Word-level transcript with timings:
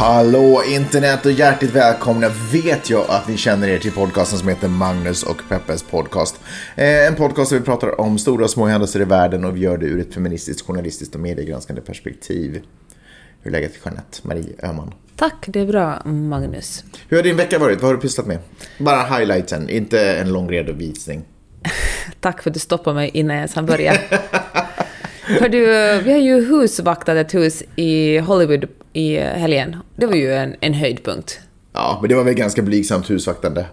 Hallå 0.00 0.62
internet 0.66 1.26
och 1.26 1.32
hjärtligt 1.32 1.70
välkomna 1.70 2.28
vet 2.52 2.90
jag 2.90 3.04
att 3.08 3.28
ni 3.28 3.36
känner 3.36 3.68
er 3.68 3.78
till 3.78 3.92
podcasten 3.92 4.38
som 4.38 4.48
heter 4.48 4.68
Magnus 4.68 5.22
och 5.22 5.42
Peppes 5.48 5.82
podcast. 5.82 6.40
Eh, 6.76 7.06
En 7.06 7.14
podcast 7.16 7.50
där 7.50 7.58
vi 7.58 7.64
pratar 7.64 8.00
om 8.00 8.18
stora 8.18 8.44
och 8.44 8.50
små 8.50 8.66
händelser 8.66 9.00
i 9.00 9.04
världen 9.04 9.44
och 9.44 9.56
vi 9.56 9.60
gör 9.60 9.78
det 9.78 9.86
ur 9.86 10.00
ett 10.00 10.14
feministiskt, 10.14 10.66
journalistiskt 10.66 11.14
och 11.14 11.20
mediegranskande 11.20 11.82
perspektiv. 11.82 12.60
Hur 13.42 13.50
är 13.50 13.50
läget 13.50 13.72
Jeanette 13.84 14.18
Marie 14.22 14.54
Öhman? 14.62 14.94
Tack, 15.16 15.44
det 15.46 15.60
är 15.60 15.66
bra 15.66 16.02
Magnus. 16.04 16.84
Hur 17.08 17.16
har 17.16 17.24
din 17.24 17.36
vecka 17.36 17.58
varit? 17.58 17.80
Vad 17.80 17.88
har 17.88 17.94
du 17.94 18.00
pysslat 18.00 18.26
med? 18.26 18.38
Bara 18.78 19.02
highlighten, 19.18 19.68
inte 19.68 20.00
en 20.16 20.32
lång 20.32 20.50
redovisning. 20.50 21.24
Tack 22.20 22.42
för 22.42 22.50
att 22.50 22.54
du 22.54 22.60
stoppade 22.60 22.94
mig 22.94 23.10
innan 23.14 23.36
jag 23.36 23.40
ens 23.40 23.54
hann 23.54 23.66
börja. 23.66 23.92
Hör 25.22 25.48
du, 25.48 25.66
vi 26.04 26.12
har 26.12 26.18
ju 26.18 26.44
husvaktat 26.46 27.16
ett 27.16 27.34
hus 27.34 27.62
i 27.76 28.18
Hollywood 28.18 28.68
i 28.92 29.16
helgen. 29.18 29.76
Det 29.96 30.06
var 30.06 30.14
ju 30.14 30.34
en, 30.34 30.56
en 30.60 30.74
höjdpunkt. 30.74 31.40
Ja, 31.72 31.98
men 32.00 32.08
det 32.08 32.14
var 32.14 32.24
väl 32.24 32.34
ganska 32.34 32.62
blygsamt 32.62 33.10
husvaktande. 33.10 33.66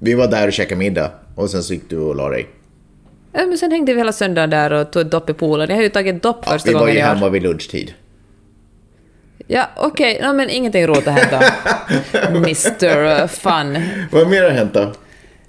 Vi 0.00 0.14
var 0.14 0.26
där 0.28 0.46
och 0.46 0.52
käkade 0.52 0.78
middag 0.78 1.10
och 1.34 1.50
sen 1.50 1.62
så 1.62 1.72
gick 1.74 1.90
du 1.90 1.98
och 1.98 2.16
la 2.16 2.28
dig. 2.28 2.46
Ja, 3.32 3.46
Men 3.46 3.58
sen 3.58 3.70
hängde 3.72 3.92
vi 3.92 3.98
hela 4.00 4.12
söndagen 4.12 4.50
där 4.50 4.72
och 4.72 4.90
tog 4.90 5.02
ett 5.02 5.10
dopp 5.10 5.30
i 5.30 5.34
poolen. 5.34 5.68
Jag 5.68 5.76
har 5.76 5.82
ju 5.82 5.88
tagit 5.88 6.22
dopp 6.22 6.38
Ja, 6.46 6.52
första 6.52 6.68
vi 6.68 6.74
var 6.74 6.80
gången 6.80 6.94
ju 6.94 7.00
i 7.00 7.02
år. 7.02 7.06
hemma 7.06 7.28
vid 7.28 7.42
lunchtid. 7.42 7.94
Ja, 9.46 9.66
okej. 9.76 10.20
No, 10.22 10.32
men 10.32 10.50
ingenting 10.50 10.86
roligt 10.86 11.06
har 11.06 11.12
hänt 11.12 11.30
då. 11.30 12.26
Mr 12.36 13.26
Fun. 13.26 13.82
Vad 14.12 14.28
mer 14.30 14.42
har 14.42 14.50
hänt 14.50 14.74
då? 14.74 14.92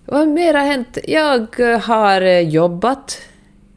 Vad 0.05 0.27
mer 0.27 0.53
har 0.53 0.65
hänt? 0.65 0.97
Jag 1.03 1.47
har 1.83 2.21
eh, 2.21 2.39
jobbat. 2.39 3.21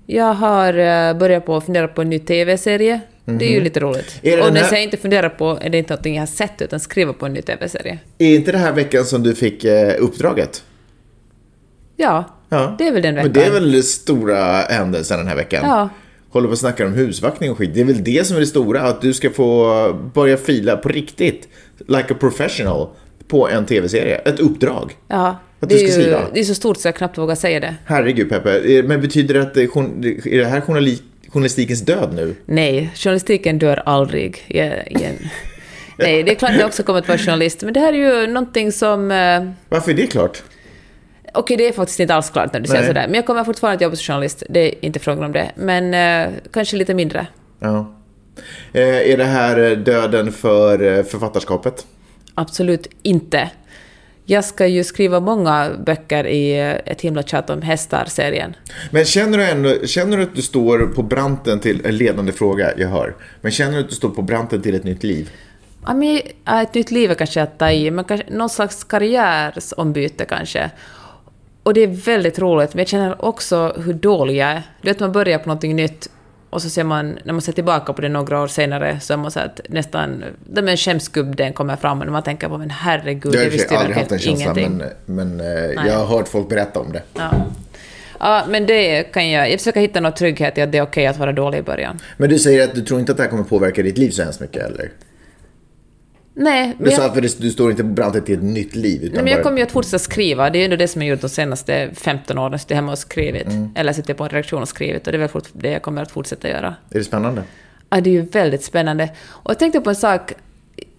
Jag 0.06 0.34
har 0.34 0.74
eh, 0.78 1.14
börjat 1.18 1.46
på 1.46 1.56
att 1.56 1.64
fundera 1.64 1.88
på 1.88 2.02
en 2.02 2.10
ny 2.10 2.18
TV-serie. 2.18 3.00
Det 3.38 3.44
är 3.44 3.50
ju 3.50 3.60
lite 3.60 3.80
roligt. 3.80 4.20
Mhm. 4.22 4.32
Är 4.32 4.46
och 4.46 4.52
när 4.54 4.60
här- 4.60 4.72
jag 4.72 4.82
inte 4.82 4.96
fundera 4.96 5.30
på 5.30 5.58
är 5.62 5.70
det 5.70 5.78
inte 5.78 5.92
någonting 5.92 6.14
jag 6.14 6.22
har 6.22 6.26
sett, 6.26 6.62
utan 6.62 6.80
skriva 6.80 7.12
på 7.12 7.26
en 7.26 7.32
ny 7.32 7.42
TV-serie. 7.42 7.98
Är 8.18 8.34
inte 8.34 8.52
det 8.52 8.58
här 8.58 8.72
veckan 8.72 9.04
som 9.04 9.22
du 9.22 9.34
fick 9.34 9.64
eh, 9.64 9.94
uppdraget? 9.98 10.62
Ja, 11.96 12.24
Ja. 12.48 12.74
det 12.78 12.86
är 12.88 12.92
väl 12.92 13.02
den 13.02 13.14
veckan. 13.14 13.30
Men 13.32 13.42
det 13.42 13.46
är 13.48 13.50
väl 13.50 13.72
den 13.72 13.82
stora 13.82 14.44
händelsen 14.56 15.18
den 15.18 15.26
här 15.28 15.36
veckan? 15.36 15.60
Ja. 15.64 15.88
Håller 16.30 16.48
på 16.48 16.52
och 16.52 16.58
snackar 16.58 16.84
om 16.86 16.92
husvaktning 16.92 17.50
och 17.50 17.58
skit. 17.58 17.70
Det 17.74 17.80
är 17.80 17.84
väl 17.84 18.04
det 18.04 18.26
som 18.26 18.36
är 18.36 18.40
det 18.40 18.46
stora, 18.46 18.80
att 18.82 19.00
du 19.02 19.12
ska 19.12 19.30
få 19.30 19.92
börja 20.14 20.36
fila 20.36 20.76
på 20.76 20.88
riktigt, 20.88 21.48
like 21.88 22.14
a 22.14 22.16
professional, 22.20 22.88
på 23.28 23.48
en 23.48 23.66
tv-serie. 23.66 24.14
Ett 24.16 24.40
uppdrag. 24.40 24.92
Ja, 25.08 25.38
Att 25.60 25.68
det 25.68 25.74
är, 25.74 25.80
ju, 25.82 25.88
skriva. 25.88 26.20
det 26.34 26.40
är 26.40 26.44
så 26.44 26.54
stort 26.54 26.76
så 26.76 26.88
jag 26.88 26.94
knappt 26.96 27.18
vågar 27.18 27.34
säga 27.34 27.60
det. 27.60 27.74
Herregud 27.84 28.28
Peppe, 28.28 28.58
Eh, 28.58 28.84
men 28.84 29.00
betyder 29.00 29.34
det 29.34 29.42
att 29.42 29.54
det 29.54 29.62
är, 29.62 30.38
det 30.38 30.44
här 30.44 30.60
journali- 30.60 31.02
journalistikens 31.32 31.80
död 31.80 32.12
nu? 32.14 32.34
Nej, 32.46 32.90
journalistiken 32.94 33.58
dör 33.58 33.82
aldrig 33.86 34.44
igen. 34.48 35.16
Nej, 35.98 36.22
det 36.22 36.30
är 36.30 36.34
klart 36.34 36.50
att 36.50 36.58
jag 36.58 36.66
också 36.66 36.82
kommer 36.82 36.98
att 36.98 37.08
vara 37.08 37.18
journalist, 37.18 37.62
men 37.62 37.72
det 37.74 37.80
här 37.80 37.92
är 37.92 37.96
ju 38.22 38.26
någonting 38.26 38.72
som... 38.72 39.10
eh, 39.10 39.42
Varför 39.68 39.90
är 39.90 39.94
det 39.94 40.06
klart? 40.06 40.42
Okej, 41.34 41.56
det 41.56 41.68
är 41.68 41.72
faktiskt 41.72 42.00
inte 42.00 42.14
alls 42.14 42.30
klart 42.30 42.52
när 42.52 42.60
du 42.60 42.66
säger 42.66 42.80
Nej. 42.80 42.88
sådär, 42.88 43.06
men 43.06 43.14
jag 43.14 43.26
kommer 43.26 43.44
fortfarande 43.44 43.76
att 43.76 43.82
jobba 43.82 43.96
som 43.96 44.02
journalist. 44.12 44.42
Det 44.48 44.60
är 44.60 44.84
inte 44.84 44.98
frågan 44.98 45.24
om 45.24 45.32
det, 45.32 45.50
men 45.56 45.94
eh, 45.94 46.32
kanske 46.52 46.76
lite 46.76 46.94
mindre. 46.94 47.26
Ja. 47.58 47.94
Eh, 48.72 48.82
är 49.12 49.16
det 49.16 49.24
här 49.24 49.70
eh, 49.70 49.70
döden 49.78 50.32
för 50.32 50.82
eh, 50.98 51.02
författarskapet? 51.04 51.86
Absolut 52.34 52.86
inte. 53.02 53.50
Jag 54.24 54.44
ska 54.44 54.66
ju 54.66 54.84
skriva 54.84 55.20
många 55.20 55.70
böcker 55.86 56.26
i 56.26 56.58
eh, 56.58 56.92
ett 56.92 57.00
himla 57.00 57.22
tjat 57.22 57.50
om 57.50 57.62
hästar-serien. 57.62 58.56
Men 58.90 59.04
känner 59.04 59.38
du, 59.38 59.44
ändå, 59.44 59.86
känner 59.86 60.16
du 60.16 60.22
att 60.22 60.34
du 60.34 60.42
står 60.42 60.78
på 60.78 61.02
branten 61.02 61.60
till, 61.60 61.86
en 61.86 61.96
ledande 61.96 62.32
fråga, 62.32 62.70
jag 62.76 62.88
hör. 62.88 63.14
Men 63.40 63.52
känner 63.52 63.72
du 63.72 63.80
att 63.80 63.88
du 63.88 63.94
står 63.94 64.10
på 64.10 64.22
branten 64.22 64.62
till 64.62 64.74
ett 64.74 64.84
nytt 64.84 65.02
liv? 65.02 65.30
Ja, 65.86 65.94
men, 65.94 66.20
ett 66.62 66.74
nytt 66.74 66.90
liv 66.90 67.10
är 67.10 67.14
kanske 67.14 67.42
att 67.42 67.58
ta 67.58 67.70
i, 67.70 67.90
men 67.90 68.04
kanske 68.04 68.26
någon 68.30 68.48
slags 68.48 68.84
karriärsombyte 68.84 70.24
kanske. 70.24 70.70
Och 71.62 71.74
det 71.74 71.80
är 71.80 71.86
väldigt 71.86 72.38
roligt, 72.38 72.74
men 72.74 72.78
jag 72.78 72.88
känner 72.88 73.24
också 73.24 73.74
hur 73.78 73.92
dålig 73.92 74.36
jag 74.36 74.48
är. 74.48 74.62
Du 74.82 74.88
vet, 74.88 75.00
man 75.00 75.12
börjar 75.12 75.38
på 75.38 75.48
någonting 75.48 75.76
nytt 75.76 76.10
och 76.50 76.62
så 76.62 76.70
ser 76.70 76.84
man, 76.84 77.18
när 77.24 77.32
man 77.32 77.42
ser 77.42 77.52
tillbaka 77.52 77.92
på 77.92 78.02
det 78.02 78.08
några 78.08 78.40
år 78.42 78.46
senare, 78.46 79.00
så 79.00 79.12
är 79.12 79.16
man 79.16 79.30
så 79.30 79.40
att 79.40 79.60
nästan, 79.68 80.24
den 80.46 80.64
med 80.64 80.78
skämsgubben 80.78 81.52
kommer 81.52 81.76
fram 81.76 82.00
och 82.00 82.06
man 82.06 82.22
tänker 82.22 82.48
på 82.48 82.58
men 82.58 82.70
herregud, 82.70 83.34
Jag 83.34 83.38
har 83.38 83.44
jag 83.44 83.46
i 83.46 83.48
och 83.48 83.52
för 83.52 83.58
visste 83.58 83.68
sig 83.68 83.76
ju 83.76 83.80
aldrig 83.80 83.96
haft 83.96 84.12
verkligen 84.12 84.40
ingenting. 84.40 84.82
men, 85.06 85.36
men 85.36 85.40
eh, 85.40 85.86
jag 85.86 85.98
har 85.98 86.06
hört 86.06 86.28
folk 86.28 86.48
berätta 86.48 86.80
om 86.80 86.92
det. 86.92 87.02
Ja. 87.14 87.30
ja, 88.18 88.44
men 88.48 88.66
det 88.66 89.02
kan 89.02 89.30
jag, 89.30 89.50
jag 89.50 89.58
försöker 89.58 89.80
hitta 89.80 90.00
någon 90.00 90.14
trygghet 90.14 90.58
i 90.58 90.60
att 90.60 90.72
det 90.72 90.78
är 90.78 90.82
okej 90.82 91.06
att 91.06 91.18
vara 91.18 91.32
dålig 91.32 91.58
i 91.58 91.62
början. 91.62 91.98
Men 92.16 92.30
du 92.30 92.38
säger 92.38 92.64
att 92.64 92.74
du 92.74 92.80
tror 92.80 93.00
inte 93.00 93.12
att 93.12 93.18
det 93.18 93.22
här 93.24 93.30
kommer 93.30 93.44
påverka 93.44 93.82
ditt 93.82 93.98
liv 93.98 94.10
så 94.10 94.22
hemskt 94.22 94.40
mycket, 94.40 94.62
eller? 94.62 94.90
Nej, 96.42 96.66
men 96.68 96.84
Du 96.84 96.90
jag- 96.90 97.00
sa 97.00 97.06
att 97.06 97.14
du, 97.14 97.20
du 97.20 97.50
står 97.50 97.70
inte 97.70 97.82
på 97.82 97.88
branten 97.88 98.24
till 98.24 98.34
ett 98.34 98.42
nytt 98.42 98.74
liv, 98.76 99.02
utan 99.02 99.14
Nej, 99.14 99.22
men 99.24 99.30
jag 99.32 99.38
bara... 99.38 99.42
kommer 99.44 99.56
ju 99.58 99.62
att 99.64 99.72
fortsätta 99.72 99.98
skriva. 99.98 100.50
Det 100.50 100.58
är 100.58 100.60
ju 100.60 100.64
ändå 100.64 100.76
det 100.76 100.88
som 100.88 101.02
jag 101.02 101.08
gjort 101.10 101.20
de 101.20 101.28
senaste 101.28 101.90
15 101.94 102.38
åren. 102.38 102.58
Suttit 102.58 102.74
hemma 102.74 102.92
och 102.92 102.98
skrivit. 102.98 103.46
Mm. 103.46 103.70
Eller 103.74 103.92
suttit 103.92 104.16
på 104.16 104.24
en 104.24 104.30
redaktion 104.30 104.62
och 104.62 104.68
skrivit. 104.68 105.06
Och 105.06 105.12
det 105.12 105.16
är 105.16 105.20
väl 105.20 105.28
fort, 105.28 105.48
det 105.52 105.70
jag 105.70 105.82
kommer 105.82 106.02
att 106.02 106.10
fortsätta 106.10 106.48
göra. 106.48 106.74
Är 106.90 106.98
det 106.98 107.04
spännande? 107.04 107.42
Ja, 107.90 108.00
det 108.00 108.10
är 108.10 108.12
ju 108.14 108.22
väldigt 108.22 108.64
spännande. 108.64 109.10
Och 109.28 109.50
jag 109.50 109.58
tänkte 109.58 109.80
på 109.80 109.90
en 109.90 109.96
sak. 109.96 110.32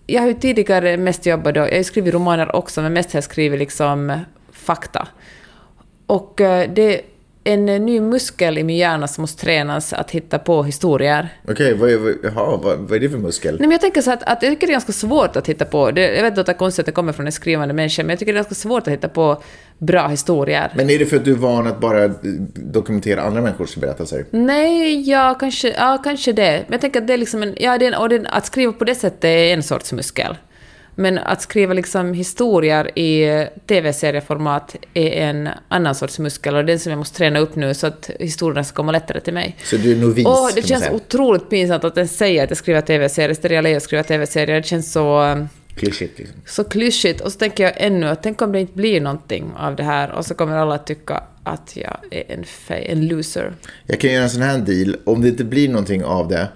Jag 0.07 0.21
har 0.21 0.27
ju 0.27 0.33
tidigare 0.33 0.97
mest 0.97 1.25
jobbat 1.25 1.53
då, 1.53 1.59
jag 1.59 1.67
har 1.69 1.77
ju 1.77 1.83
skrivit 1.83 2.13
romaner 2.13 2.55
också, 2.55 2.81
men 2.81 2.93
mest 2.93 3.13
har 3.13 3.17
jag 3.17 3.23
skrivit 3.23 3.59
liksom 3.59 4.19
fakta. 4.51 5.07
Och 6.05 6.41
eh, 6.41 6.69
det 6.73 7.01
en 7.43 7.65
ny 7.65 8.01
muskel 8.01 8.57
i 8.57 8.63
min 8.63 8.77
hjärna 8.77 9.07
som 9.07 9.21
måste 9.21 9.41
tränas 9.41 9.93
att 9.93 10.11
hitta 10.11 10.39
på 10.39 10.63
historier. 10.63 11.29
Okej, 11.47 11.73
vad, 11.73 11.89
är, 11.89 11.97
vad, 12.31 12.61
vad, 12.61 12.79
vad 12.79 12.91
är 12.91 12.99
det 12.99 13.09
för 13.09 13.17
muskel? 13.17 13.53
Nej, 13.59 13.67
men 13.67 13.71
jag 13.71 13.81
tänker 13.81 14.01
så 14.01 14.11
att, 14.11 14.23
att 14.23 14.43
jag 14.43 14.51
tycker 14.51 14.67
det 14.67 14.71
är 14.71 14.73
ganska 14.73 14.91
svårt 14.91 15.35
att 15.35 15.49
hitta 15.49 15.65
på, 15.65 15.91
det, 15.91 16.15
jag 16.15 16.23
vet 16.23 16.37
att 16.37 16.45
det 16.45 16.51
är 16.51 16.57
konstigt 16.57 16.79
att 16.79 16.85
det 16.85 16.91
kommer 16.91 17.13
från 17.13 17.25
en 17.25 17.31
skrivande 17.31 17.73
människa, 17.73 18.03
men 18.03 18.09
jag 18.09 18.19
tycker 18.19 18.33
det 18.33 18.37
är 18.37 18.43
ganska 18.43 18.55
svårt 18.55 18.87
att 18.87 18.93
hitta 18.93 19.09
på 19.09 19.41
bra 19.77 20.07
historier. 20.07 20.71
Men 20.75 20.89
är 20.89 20.99
det 20.99 21.05
för 21.05 21.17
att 21.17 21.25
du 21.25 21.31
är 21.31 21.35
van 21.35 21.67
att 21.67 21.79
bara 21.79 22.03
eh, 22.03 22.11
dokumentera 22.53 23.21
andra 23.21 23.41
människors 23.41 23.75
berättelser? 23.75 24.25
Nej, 24.31 25.09
ja 25.09 25.37
kanske, 25.39 25.69
ja, 25.77 26.01
kanske 26.03 26.33
det. 26.33 26.63
Men 26.67 26.71
jag 26.71 26.81
tänker 26.81 27.01
att 27.01 27.07
det 27.07 27.13
är 27.13 27.17
liksom 27.17 27.43
en, 27.43 27.55
ja, 27.59 27.77
det 27.77 27.85
är 27.85 27.91
en, 27.91 27.97
och 27.97 28.09
det, 28.09 28.25
att 28.29 28.45
skriva 28.45 28.73
på 28.73 28.83
det 28.83 28.95
sättet 28.95 29.23
är 29.23 29.53
en 29.53 29.63
sorts 29.63 29.93
muskel. 29.93 30.35
Men 31.01 31.17
att 31.17 31.41
skriva 31.41 31.73
liksom 31.73 32.13
historier 32.13 32.99
i 32.99 33.47
tv-serieformat 33.67 34.75
är 34.93 35.11
en 35.11 35.49
annan 35.67 35.95
sorts 35.95 36.19
muskel 36.19 36.55
och 36.55 36.65
den 36.65 36.79
som 36.79 36.89
jag 36.89 36.99
måste 36.99 37.17
träna 37.17 37.39
upp 37.39 37.55
nu 37.55 37.73
så 37.73 37.87
att 37.87 38.09
historierna 38.19 38.63
ska 38.63 38.75
komma 38.75 38.91
lättare 38.91 39.19
till 39.19 39.33
mig. 39.33 39.55
Så 39.63 39.77
du 39.77 39.91
är 39.91 39.95
novis, 39.95 40.25
Åh, 40.25 40.49
det 40.55 40.67
känns 40.67 40.89
otroligt 40.89 41.49
pinsamt 41.49 41.83
att 41.83 41.95
den 41.95 42.07
säger 42.07 42.43
att 42.43 42.49
jag 42.49 42.57
skriver 42.57 42.81
tv-serier, 42.81 43.33
Stereo 43.33 43.61
Leo 43.61 43.79
skriver 43.79 44.03
tv-serier. 44.03 44.55
Det 44.55 44.67
känns 44.67 44.91
så, 44.91 45.21
um, 45.21 45.49
Klyschigt 45.75 46.19
liksom. 46.19 46.37
så 46.45 46.63
klyschigt. 46.63 47.21
Och 47.21 47.31
så 47.31 47.39
tänker 47.39 47.63
jag 47.63 47.73
ännu 47.77 48.07
att 48.07 48.23
tänk 48.23 48.41
om 48.41 48.51
det 48.51 48.59
inte 48.59 48.73
blir 48.73 49.01
någonting 49.01 49.51
av 49.57 49.75
det 49.75 49.83
här 49.83 50.11
och 50.11 50.25
så 50.25 50.33
kommer 50.33 50.57
alla 50.57 50.75
att 50.75 50.87
tycka 50.87 51.23
att 51.43 51.75
jag 51.75 51.97
är 52.11 52.23
en, 52.27 52.45
en 52.67 53.07
loser. 53.07 53.53
Jag 53.85 53.99
kan 53.99 54.11
göra 54.11 54.23
en 54.23 54.29
sån 54.29 54.41
här 54.41 54.57
deal. 54.57 54.95
Om 55.03 55.21
det 55.21 55.27
inte 55.27 55.43
blir 55.43 55.69
någonting 55.69 56.03
av 56.03 56.27
det, 56.27 56.47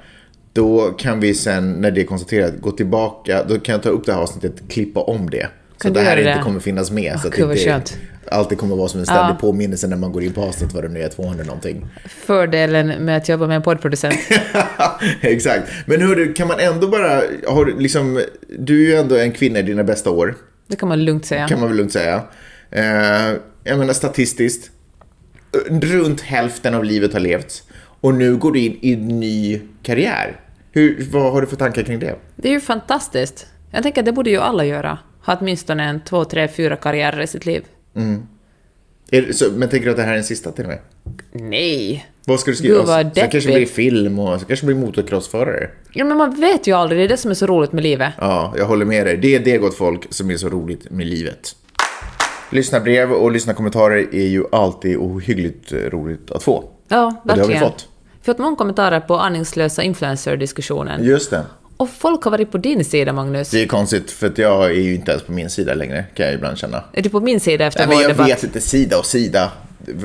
då 0.55 0.91
kan 0.97 1.19
vi 1.19 1.33
sen, 1.33 1.71
när 1.71 1.91
det 1.91 2.01
är 2.01 2.05
konstaterat, 2.05 2.53
gå 2.61 2.71
tillbaka. 2.71 3.43
Då 3.43 3.59
kan 3.59 3.73
jag 3.73 3.83
ta 3.83 3.89
upp 3.89 4.05
det 4.05 4.13
här 4.13 4.19
avsnittet, 4.19 4.53
klippa 4.69 4.99
om 4.99 5.29
det. 5.29 5.47
Så 5.77 5.81
Kan 5.81 5.91
att 5.91 5.93
det 5.95 6.01
här 6.01 6.17
göra 6.17 6.19
inte 6.29 6.39
det? 6.39 6.43
kommer 6.43 6.59
finnas 6.59 6.91
med. 6.91 7.19
så 7.19 7.27
att 7.27 7.39
vad 7.39 7.57
inte 7.57 7.83
alltid 8.31 8.57
kommer 8.57 8.75
vara 8.75 8.87
som 8.87 8.99
en 8.99 9.05
ständig 9.05 9.33
Ja. 9.33 9.37
påminnelse 9.41 9.87
när 9.87 9.97
man 9.97 10.11
går 10.11 10.23
in 10.23 10.33
på 10.33 10.41
avsnitt 10.41 10.73
vad 10.73 10.83
det 10.83 10.89
nu 10.89 11.01
är, 11.01 11.09
200 11.09 11.43
någonting. 11.43 11.85
Fördelen 12.09 12.87
med 13.05 13.17
att 13.17 13.29
jobba 13.29 13.47
med 13.47 13.55
en 13.55 13.61
poddproducent. 13.61 14.15
Exakt. 15.21 15.71
Men 15.85 16.01
hörru, 16.01 16.33
kan 16.33 16.47
man 16.47 16.59
ändå 16.59 16.87
bara, 16.87 17.21
har, 17.47 17.65
du 17.65 17.79
liksom, 17.79 18.21
du 18.59 18.81
är 18.85 18.89
ju 18.89 18.95
ändå 18.95 19.15
en 19.17 19.31
kvinna 19.31 19.59
i 19.59 19.61
dina 19.63 19.83
bästa 19.83 20.09
år. 20.09 20.35
Det 20.67 20.75
kan 20.75 20.89
man 20.89 21.05
lugnt 21.05 21.25
säga. 21.25 21.47
kan 21.47 21.59
man 21.59 21.67
väl 21.69 21.77
lugnt 21.77 21.91
säga. 21.91 22.21
Eh, 22.71 22.83
jag 23.63 23.79
menar 23.79 23.93
statistiskt, 23.93 24.71
runt 25.81 26.21
hälften 26.21 26.73
av 26.73 26.83
livet 26.83 27.13
har 27.13 27.19
levts 27.19 27.63
och 28.01 28.13
nu 28.13 28.35
går 28.37 28.51
du 28.51 28.59
in 28.59 28.77
i 28.81 28.93
en 28.93 29.07
ny 29.19 29.61
karriär. 29.83 30.39
Hur, 30.75 31.07
vad 31.11 31.31
har 31.31 31.41
du 31.41 31.47
för 31.47 31.55
tankar 31.55 31.83
kring 31.83 31.99
det? 31.99 32.15
Det 32.35 32.47
är 32.47 32.51
ju 32.53 32.59
fantastiskt. 32.59 33.47
Jag 33.71 33.83
tänker 33.83 34.01
att 34.01 34.05
det 34.05 34.11
borde 34.11 34.29
ju 34.29 34.37
alla 34.37 34.65
göra. 34.65 34.97
Ha 35.25 35.37
åtminstone 35.41 35.83
en 35.83 36.01
två, 36.03 36.25
tre, 36.25 36.47
fyra 36.47 36.75
karriärer 36.75 37.21
i 37.21 37.27
sitt 37.27 37.45
liv. 37.45 37.63
Är, 39.11 39.21
det- 39.21 39.33
så, 39.33 39.45
men 39.55 39.69
tänker 39.69 39.85
du 39.85 39.91
att 39.91 39.97
det 39.97 40.03
här 40.03 40.11
är 40.11 40.15
den 40.15 40.23
sista 40.23 40.51
till 40.51 40.63
och 40.65 40.69
med? 40.69 40.79
Nej. 41.31 42.05
Vad 42.25 42.39
ska 42.39 42.51
du 42.51 42.57
skriva? 42.57 42.77
Gud, 42.77 42.85
vad 42.87 43.05
så 43.05 43.19
kanske 43.21 43.37
deppigt. 43.39 43.53
blir 43.55 43.65
film 43.65 44.19
och 44.19 44.39
så 44.39 44.45
kanske 44.45 44.65
blir 44.65 44.75
motocrossförare. 44.75 45.69
Ja, 45.93 46.05
men 46.05 46.17
man 46.17 46.39
vet 46.41 46.67
ju 46.67 46.71
aldrig. 46.73 46.99
Det 46.99 47.03
är 47.03 47.09
det 47.09 47.17
som 47.17 47.31
är 47.31 47.35
så 47.35 47.45
roligt 47.47 47.71
med 47.71 47.83
livet. 47.83 48.13
Ja, 48.17 48.53
jag 48.57 48.65
håller 48.65 48.85
med 48.85 49.05
dig. 49.05 49.17
Det 49.17 49.35
är 49.35 49.39
det 49.39 49.57
gott 49.57 49.75
folk 49.75 50.13
som 50.13 50.31
är 50.31 50.37
så 50.37 50.49
roligt 50.49 50.91
med 50.91 51.07
livet. 51.07 51.55
Lyssnarbrev 52.51 53.11
och 53.11 53.31
lyssnarkommentarer 53.31 54.15
är 54.15 54.27
ju 54.27 54.43
alltid 54.51 54.97
ohyggligt 54.97 55.73
roligt 55.73 56.31
att 56.31 56.43
få. 56.43 56.63
Ja, 56.87 57.05
Och 57.23 57.27
det 57.27 57.41
har 57.41 57.47
vi 57.47 57.53
verkligen. 57.53 57.61
Fått. 58.25 58.35
fått 58.35 58.43
många 58.43 58.55
kommentarer 58.55 58.99
på 58.99 59.17
aningslösa 59.17 59.83
influencer-diskussionen. 59.83 61.03
Just 61.03 61.31
det. 61.31 61.41
Och 61.77 61.89
folk 61.89 62.23
har 62.23 62.31
varit 62.31 62.51
på 62.51 62.57
din 62.57 62.85
sida, 62.85 63.13
Magnus. 63.13 63.49
Det 63.49 63.61
är 63.61 63.67
konstigt 63.67 64.11
för 64.11 64.27
att 64.27 64.37
jag 64.37 64.65
är 64.65 64.69
ju 64.81 64.95
inte 64.95 65.11
ens 65.11 65.23
på 65.23 65.31
min 65.31 65.49
sida 65.49 65.73
längre 65.73 66.05
kan 66.13 66.25
jag 66.25 66.35
ibland 66.35 66.57
känna. 66.57 66.83
Är 66.93 67.01
du 67.01 67.09
på 67.09 67.19
min 67.19 67.39
sida 67.39 67.65
efter 67.65 67.79
Nej, 67.79 67.87
men 67.87 67.95
vår 67.97 68.03
jag 68.03 68.11
debatt? 68.11 68.29
vet 68.29 68.43
inte, 68.43 68.61
sida 68.61 68.97
och 68.97 69.05
sida. 69.05 69.51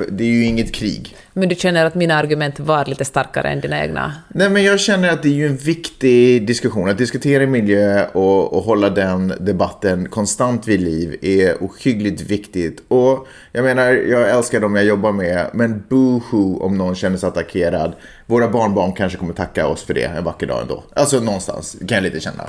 Det 0.09 0.25
är 0.25 0.29
ju 0.29 0.45
inget 0.45 0.75
krig. 0.75 1.17
Men 1.33 1.49
du 1.49 1.55
känner 1.55 1.85
att 1.85 1.95
mina 1.95 2.15
argument 2.15 2.61
var 2.61 2.85
lite 2.85 3.05
starkare 3.05 3.49
än 3.49 3.61
dina 3.61 3.81
egna? 3.81 4.13
Nej, 4.29 4.51
men 4.51 4.65
jag 4.65 4.81
känner 4.81 5.09
att 5.13 5.23
det 5.23 5.29
är 5.29 5.33
ju 5.33 5.47
en 5.47 5.57
viktig 5.57 6.47
diskussion. 6.47 6.89
Att 6.89 6.99
diskutera 6.99 7.47
miljö 7.47 8.07
och, 8.07 8.53
och 8.53 8.63
hålla 8.63 8.91
den 8.91 9.35
debatten 9.41 10.09
konstant 10.09 10.69
vid 10.69 10.81
liv 10.81 11.17
är 11.23 11.55
ohyggligt 11.61 12.21
viktigt. 12.21 12.83
Och 12.89 13.27
jag 13.53 13.65
menar, 13.65 13.93
jag 13.93 14.31
älskar 14.31 14.61
dem 14.61 14.77
jag 14.77 14.85
jobbar 14.85 15.13
med, 15.13 15.51
men 15.53 15.85
boohoo 15.89 16.63
om 16.63 16.79
någon 16.79 16.95
känner 16.95 17.17
sig 17.17 17.29
attackerad. 17.29 17.93
Våra 18.27 18.49
barnbarn 18.49 18.93
kanske 18.93 19.19
kommer 19.19 19.35
tacka 19.35 19.67
oss 19.67 19.83
för 19.83 19.95
det 19.95 20.05
en 20.05 20.25
vacker 20.25 20.47
dag 20.47 20.63
ändå. 20.63 20.85
Alltså 20.95 21.21
någonstans 21.21 21.77
kan 21.89 21.95
jag 21.97 22.03
lite 22.03 22.21
känna. 22.21 22.49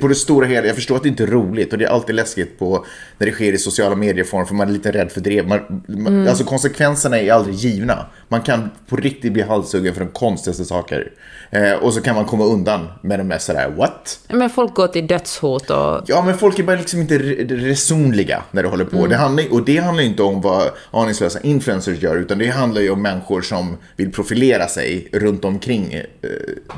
På 0.00 0.08
det 0.08 0.14
stora 0.14 0.46
hela, 0.46 0.66
jag 0.66 0.74
förstår 0.76 0.96
att 0.96 1.02
det 1.02 1.08
inte 1.08 1.22
är 1.22 1.26
roligt 1.26 1.72
och 1.72 1.78
det 1.78 1.84
är 1.84 1.88
alltid 1.88 2.14
läskigt 2.14 2.58
på 2.58 2.86
när 3.18 3.26
det 3.26 3.32
sker 3.32 3.52
i 3.52 3.58
sociala 3.58 3.96
medieform 3.96 4.46
för 4.46 4.54
man 4.54 4.68
är 4.68 4.72
lite 4.72 4.92
rädd 4.92 5.12
för 5.12 5.20
drev. 5.20 5.48
Man, 5.48 5.82
man, 5.88 6.28
Alltså 6.28 6.44
konsekvenserna 6.44 7.18
är 7.18 7.32
aldrig 7.32 7.54
givna. 7.54 8.06
Man 8.28 8.42
kan 8.42 8.70
på 8.88 8.96
riktigt 8.96 9.32
bli 9.32 9.42
halshuggen 9.42 9.94
för 9.94 10.00
de 10.00 10.10
konstigaste 10.10 10.64
saker. 10.64 11.12
Eh, 11.50 11.72
och 11.72 11.94
så 11.94 12.00
kan 12.00 12.14
man 12.14 12.24
komma 12.24 12.44
undan 12.44 12.88
med 13.02 13.18
det 13.18 13.24
mest 13.24 13.46
sådär, 13.46 13.72
what? 13.76 14.18
Men 14.28 14.50
folk 14.50 14.74
går 14.74 14.88
till 14.88 15.06
dödshot 15.06 15.70
och... 15.70 16.00
Ja, 16.06 16.22
men 16.26 16.38
folk 16.38 16.58
är 16.58 16.62
bara 16.62 16.76
liksom 16.76 17.00
inte 17.00 17.18
re- 17.18 17.48
resonliga 17.56 18.42
när 18.50 18.62
det 18.62 18.68
håller 18.68 18.84
på. 18.84 19.06
Det 19.06 19.16
handlar, 19.16 19.52
och 19.52 19.64
det 19.64 19.76
handlar 19.76 20.04
inte 20.04 20.22
om 20.22 20.40
vad 20.40 20.70
aningslösa 20.90 21.40
influencers 21.40 22.02
gör, 22.02 22.16
utan 22.16 22.38
det 22.38 22.46
handlar 22.48 22.80
ju 22.80 22.90
om 22.90 23.02
människor 23.02 23.42
som 23.42 23.76
vill 23.96 24.12
profilera 24.12 24.68
sig 24.68 25.08
runt 25.12 25.44
omkring 25.44 25.92
eh, 25.92 26.04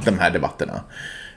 de 0.05 0.19
här 0.19 0.31
debatterna. 0.31 0.81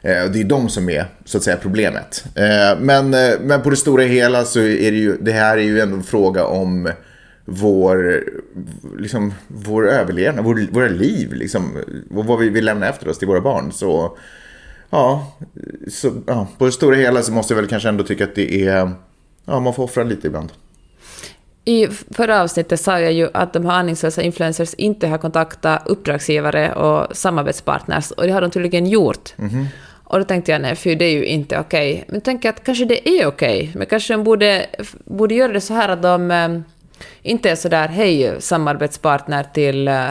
Eh, 0.03 0.23
och 0.23 0.31
det 0.31 0.39
är 0.39 0.43
de 0.43 0.69
som 0.69 0.89
är, 0.89 1.05
så 1.25 1.37
att 1.37 1.43
säga, 1.43 1.57
problemet. 1.57 2.25
Eh, 2.35 2.79
men, 2.79 3.13
eh, 3.13 3.39
men 3.41 3.61
på 3.61 3.69
det 3.69 3.75
stora 3.75 4.03
hela 4.03 4.45
så 4.45 4.59
är 4.59 4.91
det 4.91 4.97
ju, 4.97 5.17
det 5.17 5.31
här 5.31 5.57
är 5.57 5.61
ju 5.61 5.79
ändå 5.79 5.95
en 5.95 6.03
fråga 6.03 6.45
om 6.45 6.91
vår, 7.45 8.23
liksom, 8.97 9.33
vår 9.47 9.89
överlevnad, 9.89 10.45
vår, 10.45 10.71
våra 10.71 10.87
liv, 10.87 11.33
liksom, 11.33 11.77
vad 12.09 12.39
vi 12.39 12.49
vill 12.49 12.65
lämna 12.65 12.89
efter 12.89 13.07
oss 13.07 13.17
till 13.17 13.27
våra 13.27 13.41
barn. 13.41 13.71
Så 13.71 14.17
Ja, 14.93 15.33
så, 15.87 16.11
ja, 16.27 16.47
på 16.57 16.65
det 16.65 16.71
stora 16.71 16.95
hela 16.95 17.21
så 17.21 17.31
måste 17.31 17.53
jag 17.53 17.61
väl 17.61 17.69
kanske 17.69 17.89
ändå 17.89 18.03
tycka 18.03 18.23
att 18.23 18.35
det 18.35 18.67
är... 18.67 18.91
Ja, 19.45 19.59
man 19.59 19.73
får 19.73 19.83
offra 19.83 20.03
lite 20.03 20.27
ibland. 20.27 20.51
I 21.65 21.87
förra 21.87 22.41
avsnittet 22.41 22.79
sa 22.79 22.99
jag 22.99 23.13
ju 23.13 23.29
att 23.33 23.53
de 23.53 23.65
här 23.65 23.79
aningslösa 23.79 24.21
influencers 24.21 24.73
inte 24.73 25.07
har 25.07 25.17
kontaktat 25.17 25.81
uppdragsgivare 25.85 26.73
och 26.73 27.17
samarbetspartners, 27.17 28.11
och 28.11 28.23
det 28.23 28.31
har 28.31 28.41
de 28.41 28.51
tydligen 28.51 28.87
gjort. 28.87 29.33
Och 30.13 30.19
då 30.19 30.25
tänkte 30.25 30.51
jag, 30.51 30.61
nej, 30.61 30.75
fy, 30.75 30.95
det 30.95 31.05
är 31.05 31.11
ju 31.11 31.25
inte 31.25 31.59
okej. 31.59 32.03
Men 32.07 32.21
tänker 32.21 32.49
att 32.49 32.63
kanske 32.63 32.85
det 32.85 33.09
är 33.09 33.25
okej, 33.27 33.71
men 33.75 33.87
kanske 33.87 34.13
de 34.13 34.23
borde, 34.23 34.65
borde 35.05 35.35
göra 35.35 35.53
det 35.53 35.61
så 35.61 35.73
här 35.73 35.89
att 35.89 36.01
de 36.01 36.31
eh, 36.31 36.59
inte 37.21 37.49
är 37.49 37.55
så 37.55 37.69
där, 37.69 37.87
hej, 37.87 38.35
samarbetspartner 38.39 39.43
till, 39.43 39.87
eh, 39.87 40.09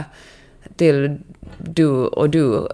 till 0.76 1.18
du 1.58 1.88
och 1.88 2.30
du. 2.30 2.68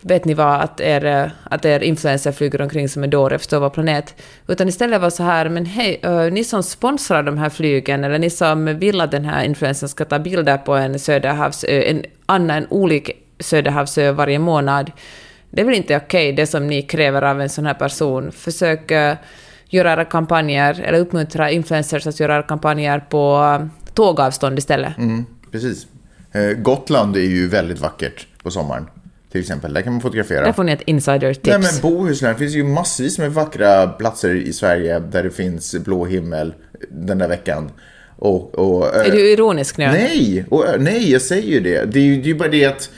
Vet 0.00 0.24
ni 0.24 0.34
vad, 0.34 0.60
att 0.60 0.80
er, 0.80 1.04
eh, 1.04 1.30
att 1.44 1.64
er 1.64 1.80
influencer 1.80 2.32
flyger 2.32 2.62
omkring 2.62 2.88
som 2.88 3.04
en 3.04 3.10
dåre 3.10 3.38
förstår 3.38 3.60
vår 3.60 3.70
planet. 3.70 4.14
Utan 4.46 4.68
istället 4.68 5.00
var 5.00 5.10
så 5.10 5.22
här, 5.22 5.48
men 5.48 5.66
hej, 5.66 6.00
ni 6.32 6.44
som 6.44 6.62
sponsrar 6.62 7.22
de 7.22 7.38
här 7.38 7.50
flygen, 7.50 8.04
eller 8.04 8.18
ni 8.18 8.30
som 8.30 8.78
vill 8.78 9.00
att 9.00 9.10
den 9.10 9.24
här 9.24 9.44
influencern 9.44 9.88
ska 9.88 10.04
ta 10.04 10.18
bilder 10.18 10.58
på 10.58 10.74
en 10.74 10.98
Söderhavsö, 10.98 11.66
en 11.66 12.04
annan, 12.26 12.56
en 12.56 12.66
olik 12.70 13.10
Söderhavsö 13.40 14.12
varje 14.12 14.38
månad. 14.38 14.90
Det 15.52 15.60
är 15.60 15.64
väl 15.64 15.74
inte 15.74 15.96
okej, 15.96 16.32
det 16.32 16.46
som 16.46 16.66
ni 16.66 16.82
kräver 16.82 17.22
av 17.22 17.40
en 17.40 17.48
sån 17.48 17.66
här 17.66 17.74
person. 17.74 18.32
Försök 18.32 18.90
eh, 18.90 19.16
göra 19.68 19.92
era 19.92 20.04
kampanjer, 20.04 20.80
eller 20.80 20.98
uppmuntra 20.98 21.50
influencers 21.50 22.06
att 22.06 22.20
göra 22.20 22.42
kampanjer 22.42 22.98
på 22.98 23.56
eh, 23.60 23.66
tågavstånd 23.94 24.58
istället. 24.58 24.98
Mm, 24.98 25.24
precis. 25.50 25.86
Eh, 26.32 26.42
Gotland 26.42 27.16
är 27.16 27.20
ju 27.20 27.48
väldigt 27.48 27.80
vackert 27.80 28.26
på 28.42 28.50
sommaren. 28.50 28.86
Till 29.32 29.40
exempel, 29.40 29.72
där 29.72 29.82
kan 29.82 29.92
man 29.92 30.02
fotografera. 30.02 30.44
Där 30.44 30.52
får 30.52 30.64
ni 30.64 30.72
ett 30.72 30.82
insider-tips. 30.86 31.48
Nej 31.48 31.58
men 31.58 31.80
Bohuslän, 31.82 32.32
det 32.32 32.38
finns 32.38 32.54
ju 32.54 32.64
massvis 32.64 33.18
med 33.18 33.32
vackra 33.32 33.86
platser 33.86 34.34
i 34.34 34.52
Sverige 34.52 34.98
där 34.98 35.22
det 35.22 35.30
finns 35.30 35.74
blå 35.74 36.04
himmel 36.04 36.54
den 36.90 37.18
där 37.18 37.28
veckan. 37.28 37.70
Och, 38.16 38.54
och, 38.54 38.96
Är 39.06 39.10
du 39.10 39.30
ironisk 39.30 39.78
nu? 39.78 39.86
Nej, 39.86 40.44
och, 40.50 40.64
nej, 40.78 41.12
jag 41.12 41.22
säger 41.22 41.48
ju 41.48 41.60
det. 41.60 41.92
Det 41.92 41.98
är 41.98 42.04
ju 42.04 42.16
det 42.16 42.22
är 42.22 42.28
ju 42.28 42.34
bara 42.34 42.48
det 42.48 42.64
att 42.64 42.90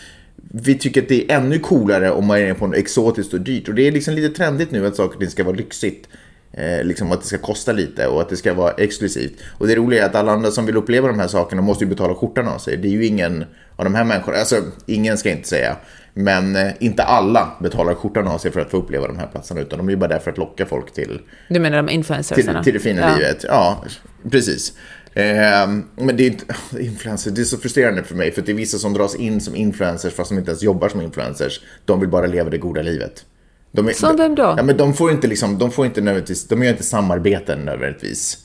vi 0.51 0.75
tycker 0.75 1.03
att 1.03 1.09
det 1.09 1.33
är 1.33 1.37
ännu 1.37 1.59
coolare 1.59 2.11
om 2.11 2.27
man 2.27 2.39
är 2.39 2.55
på 2.55 2.67
något 2.67 2.77
exotiskt 2.77 3.35
och 3.35 3.41
dyrt. 3.41 3.69
Och 3.69 3.75
det 3.75 3.89
är 3.89 3.93
liksom 3.93 4.15
lite 4.15 4.37
trendigt 4.37 4.71
nu 4.71 4.87
att 4.87 4.97
saker 4.97 5.15
och 5.15 5.21
ting 5.21 5.31
ska 5.31 5.45
vara 5.45 5.57
lyxigt. 5.57 6.09
Eh, 6.57 6.85
liksom 6.85 7.13
att 7.13 7.21
det 7.21 7.27
ska 7.27 7.39
kosta 7.39 7.73
lite 7.73 8.07
och 8.07 8.21
att 8.21 8.29
det 8.29 8.37
ska 8.37 8.55
vara 8.55 8.73
exklusivt. 8.73 9.33
Och 9.59 9.67
det 9.67 9.75
roliga 9.75 10.03
är 10.03 10.07
att 10.07 10.15
alla 10.15 10.33
andra 10.33 10.51
som 10.51 10.67
vill 10.67 10.77
uppleva 10.77 11.09
de 11.09 11.19
här 11.19 11.29
sakerna 11.29 11.63
måste 11.63 11.85
ju 11.85 11.91
betala 11.91 12.15
skjortan 12.15 12.49
av 12.49 12.59
sig. 12.59 12.77
Det 12.77 12.89
är 12.89 12.93
ju 12.93 13.07
ingen 13.07 13.45
av 13.77 13.85
de 13.85 13.95
här 13.95 14.05
människorna, 14.05 14.39
alltså 14.39 14.57
ingen 14.87 15.19
ska 15.19 15.29
jag 15.29 15.39
inte 15.39 15.49
säga. 15.49 15.77
Men 16.15 16.57
eh, 16.57 16.73
inte 16.81 17.03
alla 17.03 17.53
betalar 17.61 17.95
skjortan 17.95 18.29
av 18.29 18.39
sig 18.39 18.51
för 18.51 18.61
att 18.61 18.71
få 18.71 18.77
uppleva 18.77 19.07
de 19.07 19.19
här 19.19 19.27
platserna. 19.27 19.61
Utan 19.61 19.79
de 19.79 19.89
är 19.89 19.93
ju 19.93 19.97
bara 19.97 20.09
där 20.09 20.19
för 20.19 20.31
att 20.31 20.39
locka 20.39 20.67
folk 20.67 20.93
till 20.93 21.21
Du 21.49 21.61
menar 21.61 21.77
de 21.77 21.87
till, 21.87 21.97
influencersarna? 21.97 22.65
till 22.65 22.73
det 22.73 22.81
fina 22.81 23.01
ja. 23.01 23.17
livet. 23.17 23.45
Ja, 23.49 23.85
precis. 24.31 24.73
Ehm, 25.15 25.85
men 25.97 26.17
det 26.17 26.23
är, 26.23 26.27
inte- 26.27 26.55
influencers, 26.81 27.33
det 27.33 27.41
är 27.41 27.45
så 27.45 27.59
frustrerande 27.59 28.03
för 28.03 28.15
mig 28.15 28.33
för 28.33 28.43
det 28.43 28.53
är 28.53 28.57
vissa 28.57 28.79
som 28.79 28.93
dras 28.93 29.15
in 29.15 29.41
som 29.41 29.57
influencers 29.57 30.15
fast 30.15 30.31
de 30.31 30.39
inte 30.39 30.51
ens 30.51 30.63
jobbar 30.63 30.89
som 30.89 31.01
influencers. 31.01 31.61
De 31.85 32.01
vill 32.01 32.09
bara 32.09 32.27
leva 32.27 32.51
det 32.51 32.59
goda 32.59 32.83
livet. 32.83 33.25
De 33.73 33.89
är, 33.89 33.93
Som 33.93 34.17
vem 34.17 34.35
då? 34.35 34.55
Ja, 34.57 34.63
men 34.63 34.77
de 34.77 34.95
får 34.95 35.11
inte 35.11 35.27
liksom, 35.27 35.59
de 35.59 35.71
får 35.71 35.87
inte 35.87 36.01
nödvändigtvis, 36.01 36.49
de 36.49 36.63
gör 36.63 36.71
inte 36.71 36.83
samarbeten 36.83 37.59
nödvändigtvis. 37.59 38.39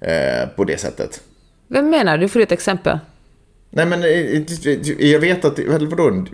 Eh, 0.00 0.48
på 0.56 0.64
det 0.64 0.80
sättet. 0.80 1.20
Vem 1.68 1.90
menar 1.90 2.18
du? 2.18 2.24
Du 2.24 2.28
får 2.28 2.40
ett 2.40 2.52
exempel. 2.52 2.98
Nej 3.70 3.86
men 3.86 4.02
eh, 4.02 5.10
jag 5.10 5.20
vet 5.20 5.44
att, 5.44 5.58
eller 5.58 5.86
vadå? 5.86 6.26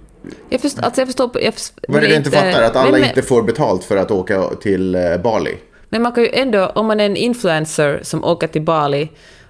Jag 0.49 0.61
förstår, 0.61 0.83
alltså 0.83 1.01
jag 1.01 1.09
förstår... 1.09 1.31
Jag 1.35 1.55
förstår 1.55 1.85
Vad 1.89 1.97
är 1.97 2.01
det 2.01 2.09
du 2.09 2.15
inte 2.15 2.31
fattar? 2.31 2.63
Att 2.63 2.77
alla 2.77 2.91
men, 2.91 3.05
inte 3.05 3.23
får 3.23 3.43
betalt 3.43 3.85
för 3.85 3.97
att 3.97 4.11
åka 4.11 4.51
till 4.61 4.95
eh, 4.95 5.17
Bali? 5.17 5.57
Men 5.89 6.03
man 6.03 6.13
kan 6.13 6.25
ju 6.25 6.31
ändå, 6.33 6.67
om 6.67 6.87
man 6.87 7.01
är 7.01 7.07
en 7.07 7.17
influencer 7.17 8.01
som 8.03 8.25
åker 8.25 8.47
till 8.47 8.63
Bali 8.63 9.09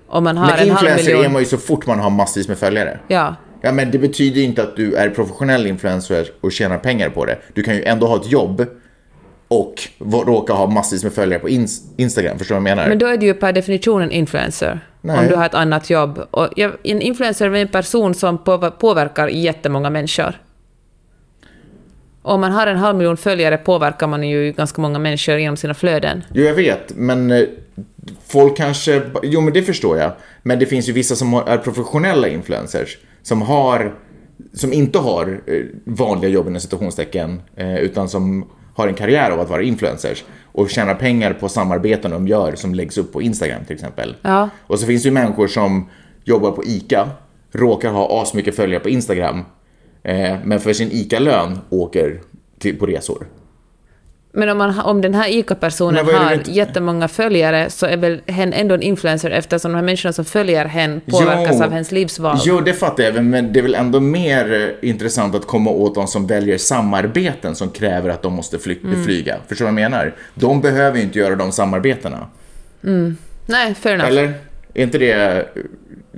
och 0.08 0.22
man 0.22 0.36
har 0.36 0.46
Men 0.46 0.54
en 0.54 0.58
halv 0.58 0.70
influencer 0.70 1.04
miljon... 1.06 1.24
är 1.24 1.28
man 1.28 1.42
ju 1.42 1.46
så 1.46 1.56
fort 1.58 1.86
man 1.86 1.98
har 2.00 2.10
massvis 2.10 2.48
med 2.48 2.58
följare. 2.58 2.98
Ja. 3.08 3.34
Ja, 3.60 3.72
men 3.72 3.90
det 3.90 3.98
betyder 3.98 4.36
ju 4.40 4.42
inte 4.46 4.62
att 4.62 4.76
du 4.76 4.94
är 4.94 5.10
professionell 5.10 5.66
influencer 5.66 6.26
och 6.40 6.52
tjänar 6.52 6.78
pengar 6.78 7.08
på 7.10 7.24
det. 7.24 7.38
Du 7.54 7.62
kan 7.62 7.74
ju 7.74 7.82
ändå 7.84 8.06
ha 8.06 8.16
ett 8.16 8.30
jobb 8.30 8.66
och 9.48 9.88
råka 10.26 10.52
ha 10.52 10.66
massvis 10.66 11.04
med 11.04 11.12
följare 11.12 11.40
på 11.40 11.48
ins- 11.48 11.82
Instagram. 11.96 12.38
Förstår 12.38 12.54
du 12.54 12.60
vad 12.60 12.70
jag 12.70 12.76
menar? 12.76 12.88
Men 12.88 12.98
då 12.98 13.06
är 13.06 13.16
du 13.16 13.26
ju 13.26 13.34
per 13.34 13.52
definition 13.52 14.02
en 14.02 14.10
influencer. 14.10 14.80
Nej. 15.00 15.18
Om 15.18 15.26
du 15.26 15.34
har 15.36 15.46
ett 15.46 15.54
annat 15.54 15.90
jobb. 15.90 16.20
Och 16.30 16.58
en 16.58 17.00
influencer 17.02 17.50
är 17.50 17.54
en 17.54 17.68
person 17.68 18.14
som 18.14 18.38
påver- 18.38 18.70
påverkar 18.70 19.28
jättemånga 19.28 19.90
människor. 19.90 20.34
Om 22.28 22.40
man 22.40 22.52
har 22.52 22.66
en 22.66 22.76
halv 22.76 22.96
miljon 22.96 23.16
följare 23.16 23.56
påverkar 23.56 24.06
man 24.06 24.28
ju 24.28 24.52
ganska 24.52 24.82
många 24.82 24.98
människor 24.98 25.38
genom 25.38 25.56
sina 25.56 25.74
flöden. 25.74 26.24
Jo, 26.32 26.44
jag 26.44 26.54
vet, 26.54 26.96
men 26.96 27.30
eh, 27.30 27.42
folk 28.26 28.56
kanske... 28.56 29.02
Jo, 29.22 29.40
men 29.40 29.52
det 29.52 29.62
förstår 29.62 29.98
jag. 29.98 30.12
Men 30.42 30.58
det 30.58 30.66
finns 30.66 30.88
ju 30.88 30.92
vissa 30.92 31.16
som 31.16 31.34
är 31.34 31.56
professionella 31.56 32.28
influencers 32.28 32.98
som 33.22 33.42
har... 33.42 33.94
Som 34.52 34.72
inte 34.72 34.98
har 34.98 35.40
eh, 35.46 35.64
vanliga 35.84 36.30
jobb 36.30 36.48
inom 36.48 36.60
citationstecken, 36.60 37.42
eh, 37.56 37.76
utan 37.76 38.08
som 38.08 38.50
har 38.74 38.88
en 38.88 38.94
karriär 38.94 39.30
av 39.30 39.40
att 39.40 39.50
vara 39.50 39.62
influencers 39.62 40.24
och 40.44 40.70
tjänar 40.70 40.94
pengar 40.94 41.32
på 41.32 41.48
samarbeten 41.48 42.10
de 42.10 42.28
gör 42.28 42.54
som 42.54 42.74
läggs 42.74 42.98
upp 42.98 43.12
på 43.12 43.22
Instagram 43.22 43.64
till 43.64 43.74
exempel. 43.74 44.16
Ja. 44.22 44.48
Och 44.66 44.78
så 44.78 44.86
finns 44.86 45.02
det 45.02 45.08
ju 45.08 45.12
människor 45.12 45.46
som 45.46 45.88
jobbar 46.24 46.50
på 46.50 46.64
ICA, 46.64 47.08
råkar 47.52 47.90
ha 47.90 48.22
asmycket 48.22 48.56
följare 48.56 48.80
på 48.80 48.88
Instagram, 48.88 49.44
men 50.44 50.60
för 50.60 50.72
sin 50.72 50.88
ICA-lön 50.92 51.58
åker 51.70 52.20
till, 52.58 52.78
på 52.78 52.86
resor. 52.86 53.26
Men 54.32 54.48
om, 54.48 54.58
man, 54.58 54.80
om 54.80 55.00
den 55.00 55.14
här 55.14 55.28
ICA-personen 55.30 56.06
har 56.06 56.34
inte- 56.34 56.50
jättemånga 56.50 57.08
följare 57.08 57.70
så 57.70 57.86
är 57.86 57.96
väl 57.96 58.20
hen 58.26 58.52
ändå 58.52 58.74
en 58.74 58.82
influencer 58.82 59.30
eftersom 59.30 59.72
de 59.72 59.76
här 59.76 59.82
människorna 59.84 60.12
som 60.12 60.24
följer 60.24 60.64
hen 60.64 61.00
påverkas 61.06 61.56
Jo. 61.58 61.64
av 61.64 61.70
hens 61.72 61.92
livsval. 61.92 62.38
Jo, 62.44 62.60
det 62.60 62.72
fattar 62.72 63.04
jag, 63.04 63.24
men 63.24 63.52
det 63.52 63.58
är 63.60 63.62
väl 63.62 63.74
ändå 63.74 64.00
mer 64.00 64.74
eh, 64.82 64.88
intressant 64.90 65.34
att 65.34 65.46
komma 65.46 65.70
åt 65.70 65.94
de 65.94 66.06
som 66.06 66.26
väljer 66.26 66.58
samarbeten 66.58 67.54
som 67.54 67.70
kräver 67.70 68.10
att 68.10 68.22
de 68.22 68.32
måste 68.32 68.58
fly- 68.58 68.78
Mm. 68.84 69.04
flyga. 69.04 69.36
Förstår 69.48 69.66
du 69.66 69.72
vad 69.72 69.82
jag 69.82 69.90
menar? 69.90 70.14
De 70.34 70.60
behöver 70.60 70.96
ju 70.98 71.02
inte 71.04 71.18
göra 71.18 71.36
de 71.36 71.52
samarbetena. 71.52 72.26
Nej, 73.46 73.74
fair 73.74 73.94
enough. 73.94 74.08
Eller? 74.08 74.32
Är 74.74 74.82
inte 74.82 74.98
det 74.98 75.12
eh, 75.12 75.44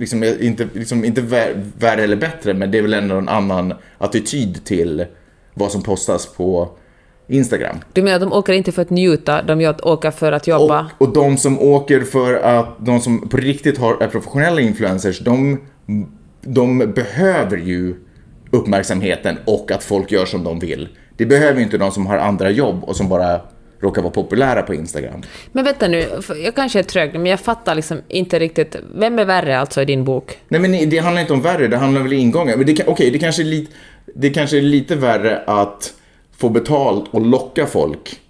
liksom, 0.00 0.22
eh, 0.22 0.46
inte, 0.46 0.68
liksom, 0.72 1.04
inte 1.04 1.20
vär- 1.20 1.70
värre 1.78 2.02
eller 2.02 2.16
bättre, 2.16 2.54
men 2.54 2.70
det 2.70 2.78
är 2.78 2.82
väl 2.82 2.94
ändå 2.94 3.14
en 3.14 3.28
annan 3.28 3.74
attityd 3.98 4.64
till 4.64 5.06
vad 5.54 5.70
som 5.70 5.82
postas 5.82 6.26
på 6.26 6.68
Instagram. 7.28 7.76
Du 7.92 8.02
menar 8.02 8.16
att 8.16 8.22
de 8.22 8.32
åker 8.32 8.52
inte 8.52 8.72
för 8.72 8.82
att 8.82 8.90
njuta, 8.90 9.42
de 9.42 9.74
åker 9.82 10.10
för 10.10 10.32
att 10.32 10.46
jobba? 10.46 10.90
Och, 10.98 11.08
och 11.08 11.14
de 11.14 11.36
som 11.36 11.60
åker 11.60 12.00
för 12.00 12.34
att, 12.34 12.86
de 12.86 13.00
som 13.00 13.28
på 13.28 13.36
riktigt 13.36 13.78
har, 13.78 14.02
är 14.02 14.08
professionella 14.08 14.60
influencers, 14.60 15.18
de, 15.18 15.60
de 16.42 16.78
behöver 16.78 17.56
ju 17.56 17.94
uppmärksamheten 18.50 19.38
och 19.46 19.70
att 19.70 19.82
folk 19.82 20.12
gör 20.12 20.26
som 20.26 20.44
de 20.44 20.58
vill. 20.58 20.88
Det 21.16 21.26
behöver 21.26 21.60
inte 21.60 21.78
de 21.78 21.90
som 21.90 22.06
har 22.06 22.16
andra 22.18 22.50
jobb 22.50 22.84
och 22.84 22.96
som 22.96 23.08
bara 23.08 23.40
råkar 23.80 24.02
vara 24.02 24.12
populära 24.12 24.62
på 24.62 24.74
Instagram. 24.74 25.22
Men 25.52 25.64
vänta 25.64 25.88
nu, 25.88 26.06
jag 26.44 26.54
kanske 26.54 26.78
är 26.78 26.82
trög 26.82 27.12
men 27.12 27.26
jag 27.26 27.40
fattar 27.40 27.74
liksom 27.74 28.02
inte 28.08 28.38
riktigt. 28.38 28.76
Vem 28.94 29.18
är 29.18 29.24
värre 29.24 29.58
alltså 29.58 29.82
i 29.82 29.84
din 29.84 30.04
bok? 30.04 30.38
Nej 30.48 30.60
men 30.60 30.90
det 30.90 30.98
handlar 30.98 31.20
inte 31.20 31.32
om 31.32 31.42
värre, 31.42 31.68
det 31.68 31.76
handlar 31.76 32.00
väl 32.00 32.12
om 32.12 32.18
ingången. 32.18 32.58
Men 32.58 32.66
det, 32.66 32.84
okej, 32.86 33.10
det, 33.10 33.18
kanske 33.18 33.42
är 33.42 33.44
lite, 33.44 33.72
det 34.14 34.30
kanske 34.30 34.58
är 34.58 34.62
lite 34.62 34.96
värre 34.96 35.42
att 35.46 35.92
få 36.36 36.48
betalt 36.48 37.04
och 37.10 37.20
locka 37.20 37.66
folk. 37.66 38.20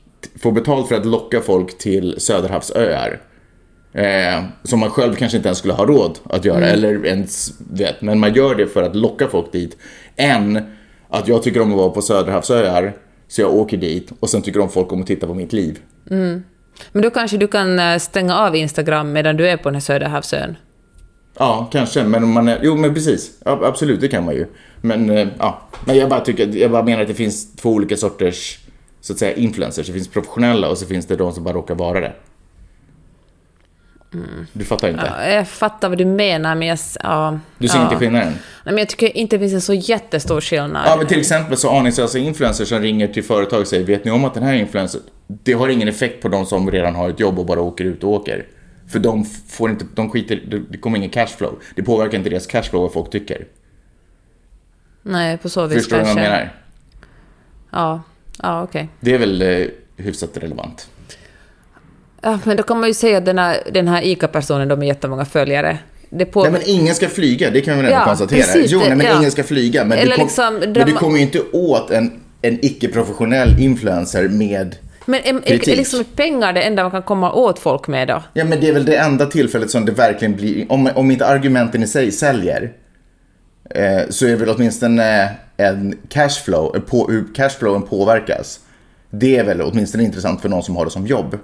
Få 0.42 0.50
betalt 0.50 0.88
för 0.88 0.95
att 0.95 1.07
locka 1.07 1.40
folk 1.40 1.78
till 1.78 2.14
Söderhavsöar. 2.19 3.21
Eh, 3.92 4.45
som 4.62 4.80
man 4.80 4.90
själv 4.90 5.14
kanske 5.14 5.37
inte 5.37 5.49
ens 5.49 5.59
skulle 5.59 5.75
ha 5.75 5.87
råd 5.87 6.19
att 6.25 6.45
göra, 6.45 6.66
eller 6.66 7.07
ens 7.07 7.52
vet. 7.71 8.02
Men 8.02 8.19
man 8.19 8.35
gör 8.35 8.54
det 8.54 8.66
för 8.66 8.83
att 8.83 8.97
locka 8.97 9.28
folk 9.28 9.52
dit. 9.52 9.76
Än 10.16 10.62
att 11.09 11.28
jag 11.28 11.42
tycker 11.42 11.61
om 11.61 11.71
att 11.71 11.76
vara 11.78 11.90
på 11.90 12.02
Söderhavsöar, 12.02 12.92
så 13.30 13.40
jag 13.40 13.54
åker 13.54 13.76
dit 13.76 14.12
och 14.20 14.30
sen 14.30 14.42
tycker 14.42 14.60
om 14.60 14.68
folk 14.68 14.92
om 14.92 15.00
att 15.00 15.06
titta 15.06 15.26
på 15.26 15.34
mitt 15.34 15.52
liv. 15.52 15.78
Men 16.92 17.02
då 17.02 17.10
kanske 17.10 17.37
du 17.37 17.46
kan 17.46 17.78
eh, 17.78 17.99
stänga 17.99 18.38
av 18.38 18.56
Instagram 18.56 19.12
medan 19.12 19.37
du 19.37 19.49
är 19.49 19.56
på 19.56 19.68
den 19.68 19.75
här 19.75 19.80
Söderhavsön. 19.80 20.56
Ja, 21.38 21.68
kanske. 21.72 22.04
Men 22.04 22.28
man 22.28 22.49
är, 22.49 22.60
jo, 22.62 22.76
men 22.76 22.94
precis. 22.94 23.30
Ja, 23.44 23.60
absolut, 23.64 24.00
det 24.00 24.08
kan 24.08 24.25
man 24.25 24.34
ju. 24.34 24.46
Men, 24.80 25.10
eh, 25.10 25.28
ja. 25.38 25.60
men 25.84 25.96
jag 25.96 26.08
bara 26.08 26.20
tycker, 26.20 26.56
jag 26.56 26.70
bara 26.70 26.82
menar 26.82 27.02
att 27.02 27.08
det 27.08 27.14
finns 27.14 27.56
två 27.56 27.70
olika 27.70 27.96
sorters 27.96 28.58
så 29.00 29.12
att 29.12 29.18
säga 29.18 29.37
influencers. 29.37 29.87
Det 29.87 29.92
finns 29.92 30.08
professionella 30.08 30.68
och 30.68 30.78
så 30.78 30.87
finns 30.87 31.06
det 31.06 31.16
de 31.16 31.32
som 31.32 31.44
bara 31.44 31.54
råkar 31.54 31.75
vara 31.75 32.00
det. 32.00 32.12
Du 34.52 34.64
fattar 34.64 34.88
inte? 34.88 35.12
Ja, 35.18 35.26
jag 35.28 35.48
fattar 35.48 35.88
vad 35.88 35.98
du 35.98 36.04
menar, 36.04 36.54
men 36.54 36.68
jag... 36.68 36.78
Ja, 37.02 37.38
Du 37.58 37.68
ser 37.68 37.78
ja. 37.78 37.84
inte 37.84 37.96
skillnaden? 37.96 38.28
Nej, 38.28 38.38
men 38.64 38.78
jag 38.78 38.88
tycker 38.88 39.16
inte 39.16 39.36
det 39.36 39.40
finns 39.40 39.52
en 39.54 39.60
så 39.60 39.74
jättestor 39.74 40.40
skillnad. 40.40 40.82
Ja, 40.86 40.96
men 40.96 41.06
till 41.06 41.20
exempel 41.20 41.56
så 41.56 41.70
aningslösa 41.78 42.18
influencers 42.18 42.68
som 42.68 42.78
ringer 42.80 43.08
till 43.08 43.24
företag 43.24 43.60
och 43.60 43.66
säger 43.66 43.84
Vet 43.86 44.04
ni 44.04 44.10
om 44.10 44.24
att 44.24 44.34
den 44.34 44.42
här 44.42 44.54
influencern, 44.54 45.02
det 45.26 45.52
har 45.52 45.68
ingen 45.68 45.88
effekt 45.88 46.22
på 46.22 46.28
de 46.28 46.46
som 46.46 46.70
redan 46.70 46.94
har 46.94 47.10
ett 47.10 47.20
jobb 47.20 47.38
och 47.38 47.46
bara 47.46 47.60
åker 47.60 47.84
ut 47.84 48.04
och 48.04 48.10
åker. 48.10 48.46
För 48.88 48.98
de 48.98 49.24
får 49.24 49.70
inte, 49.70 49.84
de 49.94 50.10
skiter, 50.10 50.42
det- 50.70 50.78
kommer 50.78 50.98
ingen 50.98 51.10
cashflow. 51.10 51.58
Det 51.76 51.82
påverkar 51.82 52.18
inte 52.18 52.30
deras 52.30 52.46
cashflow 52.46 52.82
vad 52.82 52.92
folk 52.92 53.10
tycker. 53.10 53.46
Nej, 55.02 55.38
på 55.38 55.48
så 55.48 55.66
vis 55.66 55.78
Förstår 55.78 55.96
du 55.96 56.02
vad 56.02 56.06
kanske. 56.14 56.24
jag 56.24 56.32
menar? 56.32 56.54
Ja, 57.70 58.02
ja 58.42 58.62
okej. 58.62 58.88
Det 59.00 59.14
är 59.14 59.18
väl 59.18 59.42
eh, 59.42 59.66
hyfsat 59.96 60.36
relevant. 60.36 60.88
Ja, 62.22 62.38
men 62.44 62.56
då 62.56 62.62
kan 62.62 62.80
man 62.80 62.88
ju 62.88 62.94
säga 62.94 63.18
att 63.18 63.24
den 63.24 63.38
här, 63.38 63.56
den 63.72 63.88
här 63.88 64.02
ICA-personen, 64.02 64.68
de 64.68 64.78
har 64.78 64.84
jättemånga 64.86 65.24
följare. 65.24 65.78
Det 66.10 66.24
på... 66.24 66.42
Nej 66.42 66.52
men 66.52 66.60
ingen 66.64 66.94
ska 66.94 67.08
flyga, 67.08 67.50
det 67.50 67.60
kan 67.60 67.76
vi 67.76 67.82
väl 67.82 67.92
ändå 67.92 68.02
Ja, 68.02 68.04
konstatera. 68.06 68.38
precis, 68.42 68.70
jo, 68.72 68.78
nej, 68.78 68.96
men 68.96 69.06
ja. 69.06 69.18
ingen 69.18 69.30
ska 69.30 69.44
flyga. 69.44 69.84
Men, 69.84 69.98
Eller 69.98 70.10
du, 70.10 70.16
kom, 70.16 70.24
liksom 70.26 70.54
men 70.54 70.72
du 70.72 70.80
drömma- 70.80 70.98
kommer 70.98 71.16
ju 71.16 71.22
inte 71.22 71.40
åt 71.52 71.90
en, 71.90 72.20
en 72.42 72.58
icke-professionell 72.64 73.60
influencer 73.60 74.28
med... 74.28 74.76
Men 75.06 75.20
är, 75.20 75.34
är, 75.34 75.68
är 75.68 75.76
liksom 75.76 76.04
pengar 76.04 76.52
det 76.52 76.62
enda 76.62 76.82
man 76.82 76.90
kan 76.90 77.02
komma 77.02 77.32
åt 77.32 77.58
folk 77.58 77.88
med 77.88 78.08
då? 78.08 78.22
Ja 78.34 78.44
men 78.44 78.60
det 78.60 78.68
är 78.68 78.72
väl 78.72 78.84
det 78.84 78.96
enda 78.96 79.26
tillfället 79.26 79.70
som 79.70 79.84
det 79.84 79.92
verkligen 79.92 80.36
blir, 80.36 80.72
om, 80.72 80.90
om 80.94 81.10
inte 81.10 81.26
argumenten 81.26 81.82
i 81.82 81.86
sig 81.86 82.12
säljer, 82.12 82.72
eh, 83.74 84.00
så 84.08 84.26
är 84.26 84.30
det 84.30 84.36
väl 84.36 84.48
åtminstone 84.48 85.28
en 85.56 85.94
cashflow, 86.08 86.76
eh, 86.76 86.82
på, 86.82 87.08
hur 87.10 87.34
cashflowen 87.34 87.82
påverkas. 87.82 88.60
Det 89.10 89.36
är 89.36 89.44
väl 89.44 89.62
åtminstone 89.62 90.04
intressant 90.04 90.42
för 90.42 90.48
någon 90.48 90.62
som 90.62 90.76
har 90.76 90.84
det 90.84 90.90
som 90.90 91.06
jobb. 91.06 91.38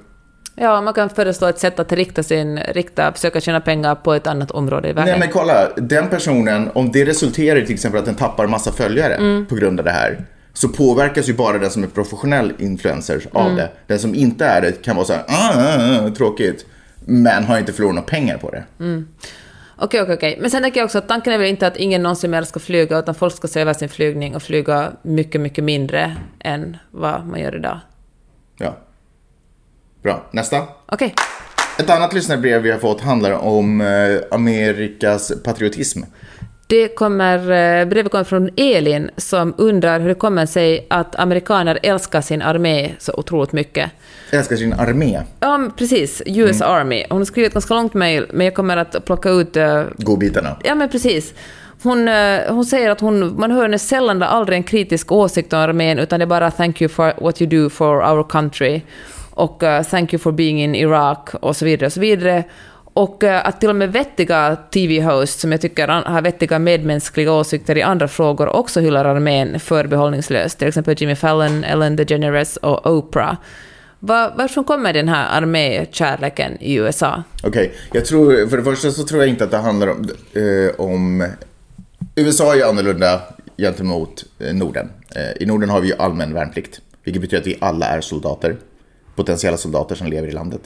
Ja, 0.58 0.80
man 0.80 0.94
kan 0.94 1.10
föreslå 1.10 1.46
ett 1.48 1.58
sätt 1.58 1.78
att 1.78 1.92
rikta 1.92 2.22
sin, 2.22 2.58
rikta, 2.58 3.12
försöka 3.12 3.40
tjäna 3.40 3.60
pengar 3.60 3.94
på 3.94 4.14
ett 4.14 4.26
annat 4.26 4.50
område 4.50 4.88
i 4.88 4.92
världen. 4.92 5.10
Nej 5.10 5.18
men 5.18 5.28
kolla, 5.28 5.68
den 5.76 6.08
personen, 6.08 6.70
om 6.74 6.92
det 6.92 7.04
resulterar 7.04 7.58
i 7.58 7.66
till 7.66 7.74
exempel 7.74 7.98
att 8.00 8.06
den 8.06 8.14
tappar 8.14 8.46
massa 8.46 8.72
följare 8.72 9.14
Mm. 9.14 9.46
på 9.46 9.54
grund 9.54 9.80
av 9.80 9.84
det 9.84 9.90
här, 9.90 10.24
så 10.52 10.68
påverkas 10.68 11.28
ju 11.28 11.32
bara 11.34 11.58
den 11.58 11.70
som 11.70 11.82
är 11.82 11.86
professionell 11.88 12.52
influencer 12.58 13.20
av 13.32 13.42
Mm. 13.46 13.56
det. 13.56 13.70
Den 13.86 13.98
som 13.98 14.14
inte 14.14 14.44
är 14.46 14.60
det 14.60 14.82
kan 14.84 14.96
vara 14.96 15.06
så 15.06 15.12
här, 15.12 15.22
ah, 15.28 15.52
ah, 15.56 16.06
ah, 16.06 16.10
tråkigt, 16.10 16.66
men 17.04 17.44
har 17.44 17.58
inte 17.58 17.72
förlorat 17.72 17.94
några 17.94 18.06
pengar 18.08 18.36
på 18.38 18.50
det. 18.50 18.64
Mm. 18.80 19.08
Okej, 19.78 20.02
okej, 20.02 20.14
okej. 20.14 20.38
Men 20.40 20.50
sen 20.50 20.62
tänker 20.62 20.80
jag 20.80 20.84
också 20.84 20.98
att 20.98 21.08
tanken 21.08 21.32
är 21.32 21.38
väl 21.38 21.46
inte 21.48 21.66
att 21.66 21.76
ingen 21.76 22.02
någonsin 22.02 22.30
mer 22.30 22.42
ska 22.42 22.60
flyga, 22.60 22.98
utan 22.98 23.14
folk 23.14 23.34
ska 23.36 23.48
se 23.48 23.60
över 23.60 23.72
sin 23.72 23.88
flygning 23.88 24.36
och 24.36 24.42
flyga 24.42 24.92
mycket, 25.02 25.40
mycket 25.40 25.64
mindre 25.64 26.16
än 26.40 26.76
vad 26.90 27.26
man 27.26 27.40
gör 27.40 27.56
idag. 27.56 27.78
Ja. 28.58 28.76
Bra, 30.06 30.22
nästa. 30.30 30.62
Okej. 30.86 31.14
Ett 31.78 31.90
annat 31.90 32.12
lyssnarbrev 32.12 32.62
vi 32.62 32.70
har 32.70 32.78
fått 32.78 33.00
handlar 33.00 33.32
om 33.32 33.80
eh, 33.80 33.86
Amerikas 34.30 35.32
patriotism. 35.44 36.02
Det 36.66 36.88
kommer, 36.88 37.38
eh, 37.38 37.86
brevet 37.86 38.12
kommer 38.12 38.24
från 38.24 38.50
Elin 38.56 39.10
som 39.16 39.54
undrar 39.58 40.00
hur 40.00 40.08
det 40.08 40.14
kommer 40.14 40.46
sig 40.46 40.86
att 40.90 41.16
amerikaner 41.16 41.78
älskar 41.82 42.20
sin 42.20 42.42
armé 42.42 42.90
så 42.98 43.12
otroligt 43.12 43.52
mycket. 43.52 43.90
Älskar 44.30 44.56
sin 44.56 44.72
armé. 44.72 45.22
Ja, 45.40 45.70
precis. 45.76 46.22
US 46.26 46.62
Army. 46.62 47.04
Hon 47.10 47.18
har 47.18 47.24
skrivit 47.24 47.48
ett 47.48 47.54
ganska 47.54 47.74
långt 47.74 47.94
mejl, 47.94 48.26
men 48.32 48.44
jag 48.46 48.54
kommer 48.54 48.76
att 48.76 49.04
plocka 49.04 49.30
ut... 49.30 49.56
eh, 49.56 49.82
Godbitarna. 49.96 50.56
Ja, 50.64 50.74
men 50.74 50.88
precis. 50.88 51.34
Hon, 51.82 52.08
hon 52.48 52.64
säger 52.64 52.90
att 52.90 53.00
hon, 53.00 53.40
man 53.40 53.50
hör 53.50 53.62
henne 53.62 53.78
sällan 53.78 54.16
eller 54.16 54.26
aldrig 54.26 54.56
en 54.56 54.62
kritisk 54.62 55.12
åsikt 55.12 55.52
om 55.52 55.58
armén, 55.58 55.98
utan 55.98 56.20
det 56.20 56.24
är 56.24 56.26
bara 56.26 56.50
“thank 56.50 56.80
you 56.82 56.88
for 56.88 57.12
what 57.20 57.42
you 57.42 57.50
do 57.50 57.70
for 57.70 58.12
our 58.12 58.28
country” 58.28 58.82
och 59.36 59.62
uh, 59.62 59.82
“thank 59.82 60.12
you 60.12 60.18
for 60.18 60.32
being 60.32 60.62
in 60.62 60.74
Iraq” 60.74 61.34
och 61.40 61.56
så 61.56 61.64
vidare 61.64 61.86
och 61.86 61.92
så 61.92 62.00
vidare. 62.00 62.44
Och 62.96 63.24
eh, 63.24 63.46
att 63.46 63.60
till 63.60 63.68
och 63.68 63.76
med 63.76 63.92
vettiga 63.92 64.56
TV-hosts, 64.70 65.40
som 65.40 65.52
jag 65.52 65.60
tycker 65.60 65.88
har 65.88 66.22
vettiga 66.22 66.58
medmänskliga 66.58 67.32
åsikter 67.32 67.78
i 67.78 67.82
andra 67.82 68.08
frågor, 68.08 68.48
också 68.48 68.80
hyllar 68.80 69.04
armén 69.04 69.60
förbehållningslöst. 69.60 70.58
Till 70.58 70.68
exempel 70.68 70.94
Jimmy 70.98 71.14
Fallon, 71.14 71.64
Ellen 71.64 71.96
DeGeneres 71.96 72.56
och 72.56 72.86
Oprah. 72.86 73.36
Var, 73.98 74.32
varför 74.36 74.62
kommer 74.62 74.92
den 74.92 75.08
här 75.08 75.38
armékärleken 75.42 76.56
i 76.60 76.74
USA? 76.74 77.22
Okej, 77.42 77.72
jag 77.92 78.04
tror, 78.04 78.46
för 78.46 78.56
det 78.56 78.64
första 78.64 78.90
så 78.90 79.04
tror 79.04 79.20
jag 79.20 79.28
inte 79.28 79.44
att 79.44 79.50
det 79.50 79.56
handlar 79.56 79.88
om, 79.88 80.10
eh, 80.32 80.80
om 80.80 81.28
USA 82.14 82.52
är 82.52 82.56
ju 82.56 82.62
annorlunda 82.62 83.20
gentemot 83.56 84.24
eh, 84.38 84.54
Norden. 84.54 84.88
Eh, 85.16 85.42
I 85.42 85.46
Norden 85.46 85.70
har 85.70 85.80
vi 85.80 85.88
ju 85.88 85.94
allmän 85.98 86.34
värnplikt, 86.34 86.80
vilket 87.04 87.22
betyder 87.22 87.40
att 87.40 87.46
vi 87.46 87.56
alla 87.60 87.86
är 87.86 88.00
soldater. 88.00 88.56
Potentiella 89.16 89.56
soldater 89.56 89.94
som 89.94 90.06
lever 90.06 90.28
i 90.28 90.32
landet. 90.32 90.60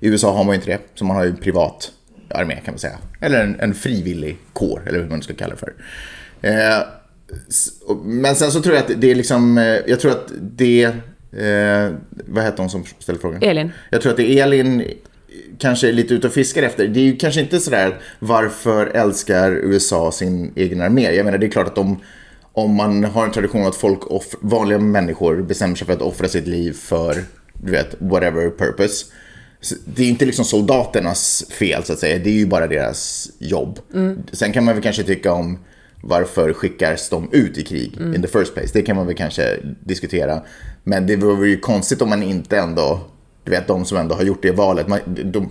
I 0.00 0.08
USA 0.08 0.32
har 0.32 0.44
man 0.44 0.54
ju 0.54 0.54
inte 0.54 0.70
det, 0.70 0.78
så 0.94 1.04
man 1.04 1.16
har 1.16 1.24
ju 1.24 1.30
en 1.30 1.36
privat 1.36 1.92
armé 2.30 2.54
kan 2.64 2.72
man 2.74 2.78
säga. 2.78 2.98
Eller 3.20 3.42
en, 3.42 3.60
en 3.60 3.74
frivillig 3.74 4.36
kår, 4.52 4.82
eller 4.86 4.98
hur 4.98 5.08
man 5.08 5.22
ska 5.22 5.34
kalla 5.34 5.54
det 5.54 5.60
för. 5.60 5.74
Eh, 6.42 6.82
men 8.04 8.34
sen 8.34 8.52
så 8.52 8.62
tror 8.62 8.74
jag 8.74 8.84
att 8.84 9.00
det 9.00 9.10
är 9.10 9.14
liksom, 9.14 9.58
eh, 9.58 9.64
jag 9.64 10.00
tror 10.00 10.12
att 10.12 10.32
det, 10.40 10.84
eh, 11.32 11.92
vad 12.10 12.44
heter 12.44 12.58
hon 12.58 12.70
som 12.70 12.84
ställde 12.98 13.20
frågan? 13.20 13.42
Elin. 13.42 13.70
Jag 13.90 14.02
tror 14.02 14.10
att 14.10 14.16
det 14.16 14.38
är 14.38 14.42
Elin 14.42 14.84
kanske 15.58 15.88
är 15.88 15.92
lite 15.92 16.14
ute 16.14 16.26
och 16.26 16.32
fiskar 16.32 16.62
efter. 16.62 16.88
Det 16.88 17.00
är 17.00 17.04
ju 17.04 17.16
kanske 17.16 17.40
inte 17.40 17.60
sådär 17.60 17.98
varför 18.18 18.86
älskar 18.86 19.50
USA 19.52 20.12
sin 20.12 20.52
egen 20.56 20.80
armé? 20.80 21.14
Jag 21.14 21.24
menar 21.24 21.38
det 21.38 21.46
är 21.46 21.50
klart 21.50 21.66
att 21.66 21.78
om, 21.78 22.00
om 22.52 22.74
man 22.74 23.04
har 23.04 23.24
en 23.24 23.32
tradition 23.32 23.66
att 23.66 23.76
folk, 23.76 24.00
vanliga 24.40 24.78
människor 24.78 25.42
bestämmer 25.42 25.76
sig 25.76 25.86
för 25.86 25.94
att 25.94 26.02
offra 26.02 26.28
sitt 26.28 26.46
liv 26.46 26.72
för, 26.72 27.14
du 27.62 27.72
vet, 27.72 27.94
whatever 27.98 28.50
purpose. 28.50 29.06
Så 29.60 29.74
Det 29.84 30.02
är 30.02 30.08
inte 30.08 30.24
liksom 30.24 30.44
soldaternas 30.44 31.44
fel 31.50 31.84
så 31.84 31.92
att 31.92 31.98
säga, 31.98 32.18
det 32.18 32.30
är 32.30 32.34
ju 32.34 32.46
bara 32.46 32.66
deras 32.66 33.30
jobb. 33.38 33.78
Sen 34.32 34.52
kan 34.52 34.64
man 34.64 34.74
väl 34.74 34.82
kanske 34.82 35.02
tycka 35.02 35.32
om 35.32 35.58
varför 36.02 36.52
skickas 36.52 37.08
de 37.08 37.28
ut 37.32 37.58
i 37.58 37.62
krig 37.64 37.96
in 38.14 38.22
the 38.22 38.28
first 38.28 38.54
place? 38.54 38.70
Det 38.72 38.82
kan 38.82 38.96
man 38.96 39.06
väl 39.06 39.16
kanske 39.16 39.56
diskutera. 39.84 40.42
Men 40.84 41.06
det 41.06 41.16
vore 41.16 41.48
ju 41.48 41.58
konstigt 41.58 42.02
om 42.02 42.08
man 42.08 42.22
inte 42.22 42.58
ändå, 42.58 43.00
du 43.44 43.50
vet 43.50 43.66
de 43.66 43.84
som 43.84 43.98
ändå 43.98 44.14
har 44.14 44.22
gjort 44.22 44.42
det 44.42 44.52
valet, 44.52 44.88
man, 44.88 45.00
de, 45.06 45.50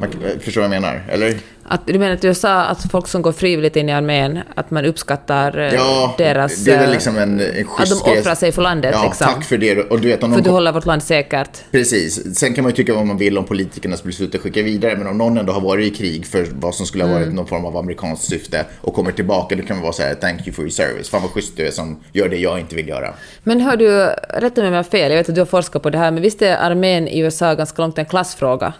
man, 0.00 0.10
förstår 0.40 0.60
vad 0.60 0.74
jag 0.74 0.82
menar? 0.82 1.02
Eller? 1.08 1.34
Att, 1.64 1.86
du 1.86 1.98
menar 1.98 2.14
att 2.14 2.20
du 2.20 2.34
sa 2.34 2.62
att 2.62 2.90
folk 2.90 3.08
som 3.08 3.22
går 3.22 3.32
frivilligt 3.32 3.76
in 3.76 3.88
i 3.88 3.92
armén, 3.92 4.38
att 4.54 4.70
man 4.70 4.84
uppskattar 4.84 5.58
eh, 5.58 5.74
Ja, 5.74 6.14
deras... 6.18 6.56
det 6.64 6.72
är 6.72 6.78
väl 6.78 6.86
eh, 6.86 6.92
liksom 6.92 7.18
en, 7.18 7.40
en 7.40 7.66
Att 7.78 7.90
de 7.90 8.18
offrar 8.18 8.34
sig 8.34 8.52
för 8.52 8.62
landet, 8.62 8.90
Ja, 8.94 9.04
liksom. 9.04 9.26
tack 9.26 9.44
för 9.44 9.58
det. 9.58 9.78
Och 9.90 10.00
du 10.00 10.08
vet, 10.08 10.22
om 10.22 10.32
För 10.32 10.38
att 10.38 10.44
du 10.44 10.50
håller 10.50 10.72
vårt 10.72 10.86
land 10.86 11.02
säkert. 11.02 11.58
Precis. 11.70 12.38
Sen 12.38 12.54
kan 12.54 12.64
man 12.64 12.70
ju 12.70 12.76
tycka 12.76 12.94
vad 12.94 13.06
man 13.06 13.18
vill 13.18 13.38
om 13.38 13.44
politikernas 13.44 14.02
beslut 14.02 14.34
att 14.34 14.40
skicka 14.40 14.62
vidare. 14.62 14.96
Men 14.96 15.06
om 15.06 15.18
någon 15.18 15.38
ändå 15.38 15.52
har 15.52 15.60
varit 15.60 15.92
i 15.92 15.96
krig 15.96 16.26
för 16.26 16.46
vad 16.52 16.74
som 16.74 16.86
skulle 16.86 17.04
ha 17.04 17.12
varit 17.12 17.34
någon 17.34 17.46
form 17.46 17.64
av 17.64 17.76
amerikanskt 17.76 18.24
syfte 18.24 18.64
och 18.80 18.94
kommer 18.94 19.12
tillbaka, 19.12 19.56
då 19.56 19.62
kan 19.62 19.76
man 19.76 19.82
vara 19.82 19.92
så 19.92 20.02
här: 20.02 20.14
thank 20.14 20.46
you 20.46 20.54
for 20.54 20.62
your 20.62 20.72
service. 20.72 21.08
Fan 21.08 21.22
vad 21.22 21.30
schysst 21.30 21.56
du 21.56 21.66
är 21.66 21.70
som 21.70 22.00
gör 22.12 22.28
det 22.28 22.36
jag 22.36 22.60
inte 22.60 22.74
vill 22.76 22.88
göra. 22.88 23.14
Men 23.42 23.60
hör 23.60 23.76
du, 23.76 23.88
rätta 24.28 24.60
mig 24.60 24.68
om 24.68 24.74
jag 24.74 24.78
har 24.78 24.90
fel, 24.90 25.10
jag 25.10 25.18
vet 25.18 25.28
att 25.28 25.34
du 25.34 25.40
har 25.40 25.46
forskat 25.46 25.82
på 25.82 25.90
det 25.90 25.98
här, 25.98 26.10
men 26.10 26.22
visst 26.22 26.42
är 26.42 26.56
armén 26.56 27.08
i 27.08 27.18
USA 27.20 27.54
ganska 27.54 27.82
långt 27.82 27.98
en 27.98 28.06
klassfråga? 28.06 28.72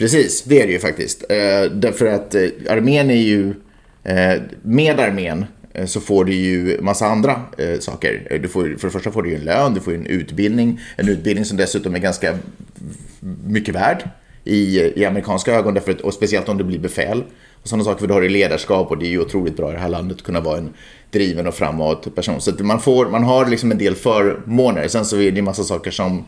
Precis, 0.00 0.42
det 0.42 0.62
är 0.62 0.66
det 0.66 0.72
ju 0.72 0.78
faktiskt. 0.78 1.22
Eh, 1.28 1.70
därför 1.72 2.06
att 2.06 2.34
eh, 2.34 2.42
armén 2.68 3.10
är 3.10 3.14
ju, 3.14 3.54
eh, 4.04 4.42
med 4.62 5.00
armén 5.00 5.46
eh, 5.74 5.86
så 5.86 6.00
får 6.00 6.24
du 6.24 6.34
ju 6.34 6.80
massa 6.80 7.06
andra 7.06 7.42
eh, 7.58 7.78
saker. 7.78 8.26
Eh, 8.30 8.40
du 8.40 8.48
får, 8.48 8.76
för 8.78 8.86
det 8.88 8.92
första 8.92 9.10
får 9.10 9.22
du 9.22 9.30
ju 9.30 9.36
en 9.36 9.44
lön, 9.44 9.74
du 9.74 9.80
får 9.80 9.92
ju 9.92 9.98
en 9.98 10.06
utbildning. 10.06 10.80
En 10.96 11.08
utbildning 11.08 11.44
som 11.44 11.56
dessutom 11.56 11.94
är 11.94 11.98
ganska 11.98 12.38
mycket 13.46 13.74
värd 13.74 14.08
i, 14.44 14.80
i 14.80 15.04
amerikanska 15.04 15.54
ögon, 15.54 15.74
därför 15.74 15.92
att, 15.92 16.00
och 16.00 16.14
speciellt 16.14 16.48
om 16.48 16.58
du 16.58 16.64
blir 16.64 16.78
befäl. 16.78 17.24
och 17.62 17.68
sådana 17.68 17.84
saker. 17.84 18.00
För 18.00 18.06
du 18.06 18.14
har 18.14 18.22
ju 18.22 18.28
ledarskap 18.28 18.90
och 18.90 18.98
det 18.98 19.06
är 19.06 19.10
ju 19.10 19.20
otroligt 19.20 19.56
bra 19.56 19.70
i 19.70 19.72
det 19.72 19.80
här 19.80 19.88
landet 19.88 20.16
att 20.16 20.22
kunna 20.22 20.40
vara 20.40 20.58
en 20.58 20.70
driven 21.10 21.46
och 21.46 21.54
framåt 21.54 22.14
person. 22.14 22.40
Så 22.40 22.50
att 22.50 22.60
man, 22.60 22.80
får, 22.80 23.06
man 23.06 23.24
har 23.24 23.46
liksom 23.46 23.72
en 23.72 23.78
del 23.78 23.94
förmåner. 23.94 24.88
Sen 24.88 25.04
så 25.04 25.16
är 25.20 25.30
det 25.30 25.38
en 25.38 25.44
massa 25.44 25.64
saker 25.64 25.90
som, 25.90 26.24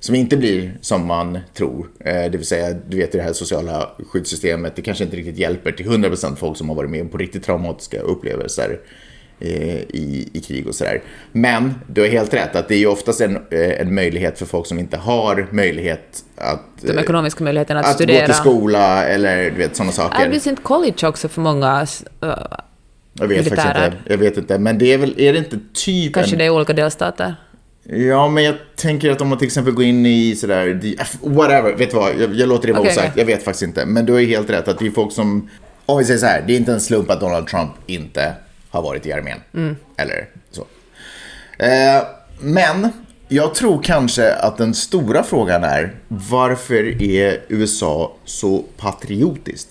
som 0.00 0.14
inte 0.14 0.36
blir 0.36 0.72
som 0.80 1.06
man 1.06 1.38
tror. 1.54 1.88
Eh, 2.00 2.30
det 2.30 2.38
vill 2.38 2.46
säga, 2.46 2.76
du 2.88 2.96
vet 2.96 3.12
det 3.12 3.22
här 3.22 3.32
sociala 3.32 3.90
skyddssystemet, 4.08 4.76
det 4.76 4.82
kanske 4.82 5.04
inte 5.04 5.16
riktigt 5.16 5.38
hjälper 5.38 5.72
till 5.72 5.86
100% 5.86 6.36
folk 6.36 6.56
som 6.56 6.68
har 6.68 6.76
varit 6.76 6.90
med 6.90 7.12
på 7.12 7.18
riktigt 7.18 7.44
traumatiska 7.44 8.00
upplevelser 8.00 8.80
eh, 9.40 9.78
i, 9.78 10.28
i 10.32 10.40
krig 10.40 10.66
och 10.66 10.74
sådär. 10.74 11.02
Men 11.32 11.74
du 11.86 12.00
har 12.00 12.08
helt 12.08 12.34
rätt 12.34 12.56
att 12.56 12.68
det 12.68 12.74
är 12.74 12.78
ju 12.78 12.86
oftast 12.86 13.20
en, 13.20 13.36
eh, 13.36 13.80
en 13.80 13.94
möjlighet 13.94 14.38
för 14.38 14.46
folk 14.46 14.66
som 14.66 14.78
inte 14.78 14.96
har 14.96 15.46
möjlighet 15.50 16.24
att... 16.36 16.62
De 16.80 16.98
ekonomiska 16.98 17.44
möjligheterna 17.44 17.80
att, 17.80 17.86
att 17.86 17.94
studera. 17.94 18.20
gå 18.20 18.26
till 18.26 18.34
skola 18.34 19.04
eller 19.04 19.50
du 19.50 19.56
vet 19.56 19.76
sådana 19.76 19.92
saker. 19.92 20.24
Är 20.24 20.28
det 20.28 20.46
inte 20.46 20.62
college 20.62 21.08
också 21.08 21.28
för 21.28 21.40
många? 21.40 21.86
Jag 23.20 23.28
vet 23.28 23.48
faktiskt 23.48 23.66
inte. 23.68 23.92
Jag 24.04 24.18
vet 24.18 24.36
inte. 24.36 24.58
Men 24.58 24.78
det 24.78 24.92
är 24.92 24.98
väl, 24.98 25.14
är 25.20 25.32
det 25.32 25.38
inte 25.38 25.58
typ 25.72 26.14
Kanske 26.14 26.34
en... 26.34 26.38
det 26.38 26.44
är 26.44 26.50
olika 26.50 26.72
delstater? 26.72 27.36
Ja, 27.90 28.28
men 28.28 28.44
jag 28.44 28.54
tänker 28.76 29.10
att 29.10 29.20
om 29.20 29.28
man 29.28 29.38
till 29.38 29.46
exempel 29.46 29.74
går 29.74 29.84
in 29.84 30.06
i 30.06 30.36
sådär, 30.36 30.80
whatever, 31.22 31.72
vet 31.72 31.90
du 31.90 31.96
vad, 31.96 32.20
jag, 32.20 32.34
jag 32.34 32.48
låter 32.48 32.66
det 32.66 32.72
vara 32.72 32.82
Okej, 32.82 32.92
osagt. 32.92 33.08
okej. 33.08 33.20
Jag 33.20 33.26
vet 33.26 33.44
faktiskt 33.44 33.62
inte. 33.62 33.86
Men 33.86 34.06
du 34.06 34.12
har 34.12 34.20
ju 34.20 34.26
helt 34.26 34.50
rätt 34.50 34.68
att 34.68 34.78
det 34.78 34.86
är 34.86 34.90
folk 34.90 35.12
som, 35.12 35.50
om 35.86 35.98
vi 35.98 36.04
säger 36.04 36.18
så 36.18 36.26
här, 36.26 36.44
det 36.46 36.52
är 36.52 36.56
inte 36.56 36.72
en 36.72 36.80
slump 36.80 37.10
att 37.10 37.20
Donald 37.20 37.46
Trump 37.46 37.70
inte 37.86 38.34
har 38.70 38.82
varit 38.82 39.06
i 39.06 39.12
armén. 39.12 39.38
Mm. 39.54 39.76
Eller 39.96 40.28
så. 40.50 40.66
Eh, 41.58 42.02
men 42.40 42.88
jag 43.28 43.54
tror 43.54 43.82
kanske 43.82 44.34
att 44.34 44.56
den 44.56 44.74
stora 44.74 45.22
frågan 45.22 45.64
är 45.64 45.94
varför 46.08 47.02
är 47.02 47.40
USA 47.48 48.16
så 48.24 48.64
patriotiskt? 48.76 49.68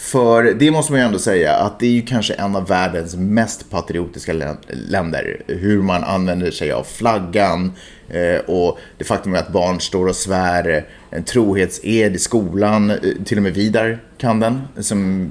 För 0.00 0.42
det 0.42 0.70
måste 0.70 0.92
man 0.92 1.00
ju 1.00 1.06
ändå 1.06 1.18
säga 1.18 1.56
att 1.56 1.80
det 1.80 1.86
är 1.86 1.90
ju 1.90 2.02
kanske 2.02 2.34
en 2.34 2.56
av 2.56 2.68
världens 2.68 3.16
mest 3.16 3.70
patriotiska 3.70 4.32
länder. 4.68 5.42
Hur 5.46 5.82
man 5.82 6.04
använder 6.04 6.50
sig 6.50 6.72
av 6.72 6.84
flaggan 6.84 7.72
eh, 8.08 8.40
och 8.46 8.78
det 8.98 9.04
faktum 9.04 9.34
att 9.34 9.52
barn 9.52 9.80
står 9.80 10.06
och 10.06 10.16
svär 10.16 10.68
eh, 10.68 10.82
en 11.10 11.24
trohetsed 11.24 12.14
i 12.14 12.18
skolan. 12.18 12.90
Eh, 12.90 12.96
till 13.24 13.36
och 13.36 13.42
med 13.42 13.54
Vidar 13.54 13.98
kan 14.18 14.40
den, 14.40 14.60
som, 14.78 15.28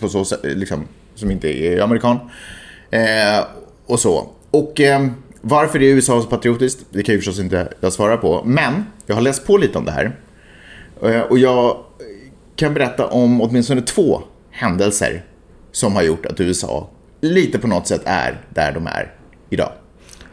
på 0.00 0.08
så, 0.08 0.24
sätt, 0.24 0.40
liksom, 0.42 0.84
som 1.14 1.30
inte 1.30 1.48
är 1.48 1.80
amerikan. 1.80 2.18
Och 3.86 4.00
så. 4.00 4.28
Och 4.50 4.80
varför 5.40 5.82
är 5.82 5.86
USA 5.86 6.22
så 6.22 6.28
patriotiskt? 6.28 6.86
Det 6.90 7.02
kan 7.02 7.12
ju 7.12 7.18
förstås 7.18 7.40
inte 7.40 7.68
jag 7.80 7.92
svara 7.92 8.16
på. 8.16 8.42
Men 8.44 8.86
jag 9.06 9.14
har 9.14 9.22
läst 9.22 9.46
på 9.46 9.56
lite 9.56 9.78
om 9.78 9.84
det 9.84 9.92
här. 9.92 10.16
Och 11.28 11.38
jag 11.38 11.76
kan 12.56 12.74
berätta 12.74 13.06
om 13.06 13.40
åtminstone 13.40 13.80
två 13.80 14.22
händelser 14.50 15.24
som 15.72 15.94
har 15.94 16.02
gjort 16.02 16.26
att 16.26 16.40
USA 16.40 16.88
lite 17.20 17.58
på 17.58 17.66
något 17.66 17.86
sätt 17.86 18.02
är 18.04 18.40
där 18.50 18.72
de 18.72 18.86
är 18.86 19.12
idag. 19.50 19.72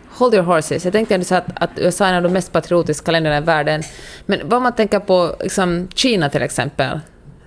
Hold 0.09 0.33
your 0.33 0.43
horses. 0.43 0.83
Jag 0.83 0.93
tänkte 0.93 1.13
ändå 1.15 1.25
säga 1.25 1.43
att, 1.47 1.63
att 1.63 1.79
USA 1.79 2.05
är 2.05 2.09
en 2.09 2.15
av 2.15 2.23
de 2.23 2.33
mest 2.33 2.51
patriotiska 2.51 3.11
länderna 3.11 3.37
i 3.37 3.41
världen. 3.41 3.83
Men 4.25 4.49
vad 4.49 4.61
man 4.61 4.75
tänker 4.75 4.99
på 4.99 5.35
liksom 5.39 5.87
Kina 5.95 6.29
till 6.29 6.41
exempel, 6.41 6.99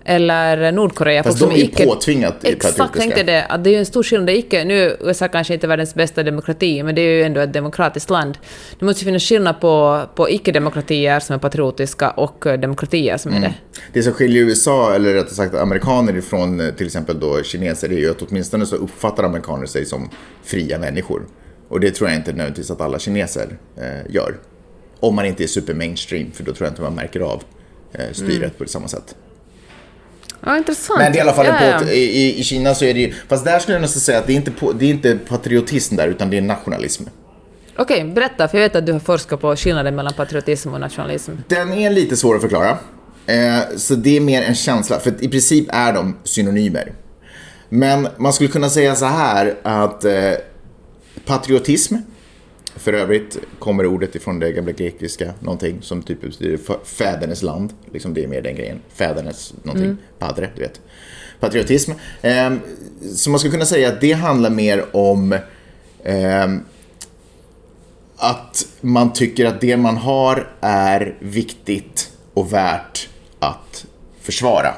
eller 0.04 0.72
Nordkorea. 0.72 1.22
Fast 1.22 1.40
de 1.40 1.50
är 1.50 1.56
ju 1.56 1.68
påtvingat 1.68 2.34
Exakt, 2.44 2.94
tänkte 2.98 3.22
det. 3.22 3.44
Att 3.44 3.64
det 3.64 3.70
är 3.70 3.72
ju 3.72 3.78
en 3.78 3.86
stor 3.86 4.02
skillnad. 4.02 4.26
Det 4.26 4.36
icke, 4.38 4.64
nu 4.64 4.82
är 4.82 4.96
USA 5.00 5.28
kanske 5.28 5.54
inte 5.54 5.66
världens 5.66 5.94
bästa 5.94 6.22
demokrati, 6.22 6.82
men 6.82 6.94
det 6.94 7.00
är 7.00 7.16
ju 7.16 7.22
ändå 7.22 7.40
ett 7.40 7.52
demokratiskt 7.52 8.10
land. 8.10 8.38
Det 8.78 8.84
måste 8.84 9.00
ju 9.00 9.04
finnas 9.04 9.22
skillnad 9.22 9.60
på, 9.60 10.02
på 10.14 10.30
icke-demokratier 10.30 11.20
som 11.20 11.34
är 11.34 11.38
patriotiska 11.38 12.10
och 12.10 12.46
eh, 12.46 12.58
demokratier 12.60 13.16
som 13.16 13.32
är 13.32 13.36
Mm. 13.36 13.50
det. 13.50 13.80
Det 13.92 14.02
som 14.02 14.12
skiljer 14.12 14.42
USA, 14.42 14.94
eller 14.94 15.14
rättare 15.14 15.34
sagt 15.34 15.54
amerikaner 15.54 16.16
ifrån 16.16 16.60
eh, 16.60 16.70
till 16.74 16.86
exempel 16.86 17.20
då 17.20 17.42
kineser, 17.42 17.92
är 17.92 17.98
ju 17.98 18.10
att 18.10 18.22
åtminstone 18.22 18.66
så 18.66 18.76
uppfattar 18.76 19.24
amerikaner 19.24 19.66
sig 19.66 19.84
som 19.84 20.10
fria 20.44 20.78
människor. 20.78 21.22
Och 21.68 21.80
det 21.80 21.90
tror 21.90 22.08
jag 22.10 22.18
inte 22.18 22.30
nödvändigtvis 22.30 22.70
att 22.70 22.80
alla 22.80 22.98
kineser 22.98 23.58
eh, 23.76 24.12
gör. 24.14 24.36
Om 25.00 25.14
man 25.14 25.26
inte 25.26 25.42
är 25.42 25.46
super 25.46 25.74
mainstream, 25.74 26.30
för 26.32 26.44
då 26.44 26.52
tror 26.52 26.66
jag 26.66 26.72
inte 26.72 26.82
man 26.82 26.94
märker 26.94 27.20
av 27.20 27.42
eh, 27.92 28.00
styret 28.12 28.36
Mm. 28.36 28.50
på 28.58 28.64
samma 28.68 28.88
sätt. 28.88 29.14
Ja, 30.46 30.56
intressant. 30.56 30.98
Men 30.98 31.12
det 31.12 31.18
är 31.18 31.20
i 31.20 31.22
alla 31.22 31.32
fall 31.32 31.46
ja, 31.46 31.64
ja. 31.64 31.78
på, 31.78 31.84
i, 31.84 32.40
i 32.40 32.44
Kina 32.44 32.74
så 32.74 32.84
är 32.84 32.94
det 32.94 33.00
ju, 33.00 33.12
fast 33.28 33.44
där 33.44 33.58
skulle 33.58 33.74
jag 33.74 33.82
nästan 33.82 34.00
säga 34.00 34.18
att 34.18 34.26
det 34.26 34.32
är 34.32 34.36
inte, 34.36 34.52
det 34.78 34.86
är 34.86 34.90
inte 34.90 35.18
patriotism 35.28 35.96
där, 35.96 36.08
utan 36.08 36.30
det 36.30 36.36
är 36.36 36.42
nationalism. 36.42 37.04
Okej, 37.76 38.04
berätta, 38.04 38.48
för 38.48 38.58
jag 38.58 38.64
vet 38.64 38.76
att 38.76 38.86
du 38.86 38.92
har 38.92 39.00
forskat 39.00 39.40
på 39.40 39.56
skillnaden 39.56 39.96
mellan 39.96 40.12
patriotism 40.12 40.74
och 40.74 40.80
nationalism. 40.80 41.32
Den 41.48 41.72
är 41.72 41.90
lite 41.90 42.16
svår 42.16 42.34
att 42.34 42.40
förklara. 42.40 42.78
Eh, 43.26 43.58
så 43.76 43.94
det 43.94 44.16
är 44.16 44.20
mer 44.20 44.42
en 44.42 44.54
känsla, 44.54 45.00
för 45.00 45.24
i 45.24 45.28
princip 45.28 45.66
är 45.68 45.92
de 45.92 46.16
synonymer. 46.24 46.92
Men 47.68 48.08
man 48.16 48.32
skulle 48.32 48.50
kunna 48.50 48.70
säga 48.70 48.94
så 48.94 49.04
här 49.04 49.54
att 49.62 50.04
eh, 50.04 50.32
patriotism, 51.26 51.94
för 52.76 52.92
övrigt 52.92 53.38
kommer 53.58 53.86
ordet 53.86 54.14
ifrån 54.14 54.38
det 54.38 54.52
gamla 54.52 54.72
grekiska, 54.72 55.34
någonting 55.40 55.82
som 55.82 56.02
typ 56.02 56.20
betyder 56.20 56.58
fädernes 56.84 57.42
land. 57.42 57.72
Liksom 57.92 58.14
det 58.14 58.24
är 58.24 58.28
mer 58.28 58.42
den 58.42 58.56
grejen. 58.56 58.80
Fädernes 58.94 59.54
någonting, 59.62 59.96
padre, 60.18 60.50
du 60.54 60.62
vet. 60.62 60.80
Patriotism. 61.40 61.92
Eh, 62.22 62.52
så 63.14 63.30
man 63.30 63.38
skulle 63.38 63.52
kunna 63.52 63.64
säga 63.64 63.88
att 63.88 64.00
det 64.00 64.12
handlar 64.12 64.50
mer 64.50 64.96
om 64.96 65.38
ehm, 66.04 66.60
att 68.16 68.66
man 68.80 69.12
tycker 69.12 69.46
att 69.46 69.60
det 69.60 69.76
man 69.76 69.96
har 69.96 70.48
är 70.60 71.16
viktigt 71.20 72.10
och 72.34 72.52
värt 72.52 73.08
att 73.38 73.86
försvara. 74.20 74.74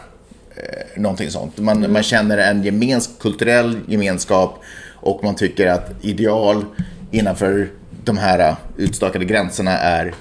Eh, 0.57 1.01
någonting 1.01 1.31
sånt. 1.31 1.59
Man, 1.59 1.93
man 1.93 2.03
känner 2.03 2.39
en 2.39 2.65
gemens, 2.65 3.11
kulturell 3.21 3.79
gemenskap 3.89 4.59
och 4.95 5.25
man 5.25 5.35
tycker 5.35 5.67
att 5.67 5.91
ideal 6.01 6.65
innanför 7.11 7.69
de 8.07 8.19
här 8.19 8.38
eh, 8.38 8.55
utstakade 8.77 9.25
gränserna 9.25 9.79
är 9.79 10.14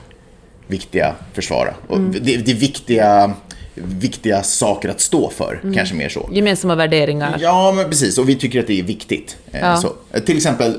viktiga 0.67 1.07
att 1.07 1.35
försvara. 1.35 1.73
Och 1.87 1.99
det, 1.99 2.19
det 2.19 2.51
är 2.51 2.55
viktiga, 2.55 3.33
viktiga 3.75 4.43
saker 4.43 4.89
att 4.89 5.01
stå 5.01 5.29
för, 5.29 5.61
kanske 5.75 5.95
mer 5.95 6.09
så. 6.09 6.29
Gemensamma 6.31 6.75
värderingar. 6.75 7.37
Ja, 7.41 7.73
men 7.75 7.89
precis. 7.89 8.17
Och 8.17 8.29
vi 8.29 8.35
tycker 8.35 8.59
att 8.59 8.67
det 8.67 8.79
är 8.79 8.83
viktigt. 8.83 9.37
Eh, 9.51 9.59
Ja. 9.61 9.77
Så. 9.77 10.19
Till 10.19 10.37
exempel 10.37 10.75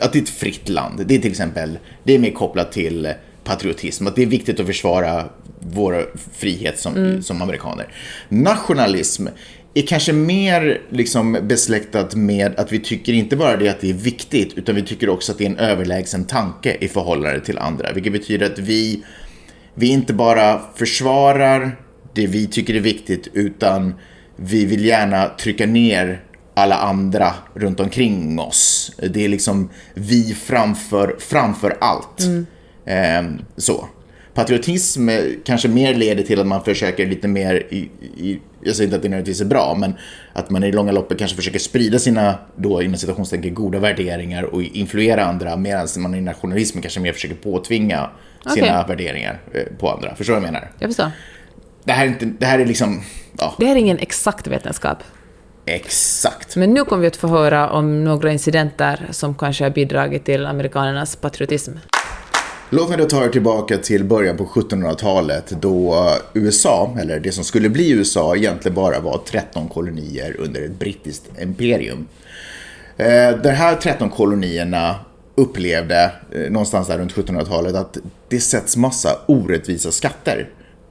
att 0.00 0.12
det 0.12 0.18
är 0.18 0.22
ett 0.22 0.28
fritt 0.28 0.68
land. 0.68 1.02
Det 1.06 1.14
är 1.14 1.18
till 1.18 1.30
exempel, 1.30 1.78
det 2.02 2.14
är 2.14 2.18
mer 2.18 2.32
kopplat 2.32 2.72
till 2.72 3.12
patriotism. 3.44 4.06
Att 4.06 4.16
det 4.16 4.22
är 4.22 4.26
viktigt 4.26 4.60
att 4.60 4.66
försvara 4.66 5.24
vår 5.60 6.10
frihet 6.36 6.78
som, 6.78 7.22
som 7.22 7.42
amerikaner. 7.42 7.86
Nationalism 8.28 9.26
är 9.74 9.82
kanske 9.82 10.12
mer 10.12 10.80
liksom 10.90 11.38
besläktat 11.42 12.14
med 12.14 12.58
att 12.58 12.72
vi 12.72 12.78
tycker 12.78 13.12
inte 13.12 13.36
bara 13.36 13.56
det 13.56 13.68
att 13.68 13.80
det 13.80 13.90
är 13.90 13.94
viktigt, 13.94 14.52
utan 14.54 14.74
vi 14.74 14.82
tycker 14.82 15.08
också 15.08 15.32
att 15.32 15.38
det 15.38 15.44
är 15.44 15.50
en 15.50 15.58
överlägsen 15.58 16.24
tanke 16.24 16.76
i 16.80 16.88
förhållande 16.88 17.40
till 17.40 17.58
andra. 17.58 17.92
Vilket 17.92 18.12
betyder 18.12 18.46
att 18.46 18.58
vi 18.58 19.04
vi 19.74 19.88
inte 19.88 20.14
bara 20.14 20.60
försvarar 20.74 21.76
det 22.14 22.26
vi 22.26 22.46
tycker 22.46 22.74
är 22.74 22.80
viktigt 22.80 23.28
utan 23.32 23.94
vi 24.36 24.64
vill 24.64 24.84
gärna 24.84 25.28
trycka 25.28 25.66
ner 25.66 26.24
alla 26.54 26.76
andra 26.76 27.34
runt 27.54 27.80
omkring 27.80 28.38
oss. 28.38 28.92
Det 29.10 29.24
är 29.24 29.28
liksom 29.28 29.70
vi 29.94 30.34
framför, 30.34 31.16
framför 31.18 31.76
allt. 31.80 32.20
Ehm, 32.86 33.38
så. 33.56 33.88
Patriotism 34.34 35.08
eh, 35.08 35.20
kanske 35.44 35.68
mer 35.68 35.94
leder 35.94 36.22
till 36.22 36.40
att 36.40 36.46
man 36.46 36.64
försöker 36.64 37.06
lite 37.06 37.28
mer, 37.28 37.66
i, 37.70 37.90
i, 38.16 38.40
jag 38.62 38.76
säger 38.76 38.86
inte 38.86 38.96
att 38.96 39.02
det 39.02 39.08
nödvändigtvis 39.08 39.40
är 39.40 39.44
bra, 39.44 39.76
men 39.78 39.94
att 40.32 40.50
man 40.50 40.64
i 40.64 40.70
det 40.70 40.76
långa 40.76 40.92
loppet 40.92 41.18
kanske 41.18 41.36
försöker 41.36 41.58
sprida 41.58 41.98
sina, 41.98 42.34
då 42.56 42.82
inom 42.82 42.96
citationstecken, 42.96 43.54
goda 43.54 43.78
värderingar 43.78 44.42
och 44.42 44.62
influera 44.62 45.24
andra, 45.24 45.56
medan 45.56 45.88
man 45.96 46.14
i 46.14 46.20
nationalismen 46.20 46.82
kanske 46.82 47.00
mer 47.00 47.12
försöker 47.12 47.34
påtvinga 47.34 48.10
sina 48.54 48.66
Okej. 48.80 48.84
värderingar 48.88 49.40
eh, 49.52 49.62
på 49.78 49.90
andra. 49.90 50.14
Förstår 50.14 50.34
du 50.34 50.40
vad 50.40 50.46
jag 50.46 50.52
menar? 50.52 50.70
Jag 50.78 50.88
förstår. 50.90 51.10
Det 51.84 51.92
här 51.92 52.04
är, 52.04 52.08
inte, 52.08 52.24
det 52.24 52.46
här 52.46 52.58
är 52.58 52.66
liksom, 52.66 53.02
ja, 53.38 53.54
Det 53.58 53.66
här 53.66 53.72
är 53.72 53.78
ingen 53.78 53.98
exakt 53.98 54.46
vetenskap. 54.46 54.98
exakt. 55.66 56.56
Men 56.56 56.74
nu 56.74 56.84
kommer 56.84 57.00
vi 57.02 57.06
att 57.06 57.16
få 57.16 57.28
höra 57.28 57.70
om 57.70 58.04
några 58.04 58.32
incidenter 58.32 59.06
som 59.10 59.34
kanske 59.34 59.64
har 59.64 59.70
bidragit 59.70 60.24
till 60.24 60.46
amerikanernas 60.46 61.16
patriotism. 61.16 61.72
Låt 62.72 62.88
mig 62.88 62.98
då 62.98 63.04
ta 63.04 63.24
er 63.24 63.28
tillbaka 63.28 63.78
till 63.78 64.04
början 64.04 64.36
på 64.36 64.44
1700-talet 64.46 65.50
då 65.60 66.08
USA, 66.34 66.96
eller 67.00 67.20
det 67.20 67.32
som 67.32 67.44
skulle 67.44 67.68
bli 67.68 67.90
USA, 67.90 68.36
egentligen 68.36 68.74
bara 68.74 69.00
var 69.00 69.18
13 69.18 69.68
kolonier 69.68 70.36
under 70.38 70.62
ett 70.62 70.78
brittiskt 70.78 71.24
imperium. 71.42 72.08
Eh, 72.96 73.30
de 73.42 73.50
här 73.50 73.76
13 73.76 74.10
kolonierna 74.10 74.94
upplevde 75.34 76.12
eh, 76.32 76.50
någonstans 76.50 76.88
där 76.88 76.98
runt 76.98 77.14
1700-talet 77.14 77.74
att 77.74 77.98
det 78.28 78.40
sätts 78.40 78.76
massa 78.76 79.18
orättvisa 79.26 79.92
skatter 79.92 80.48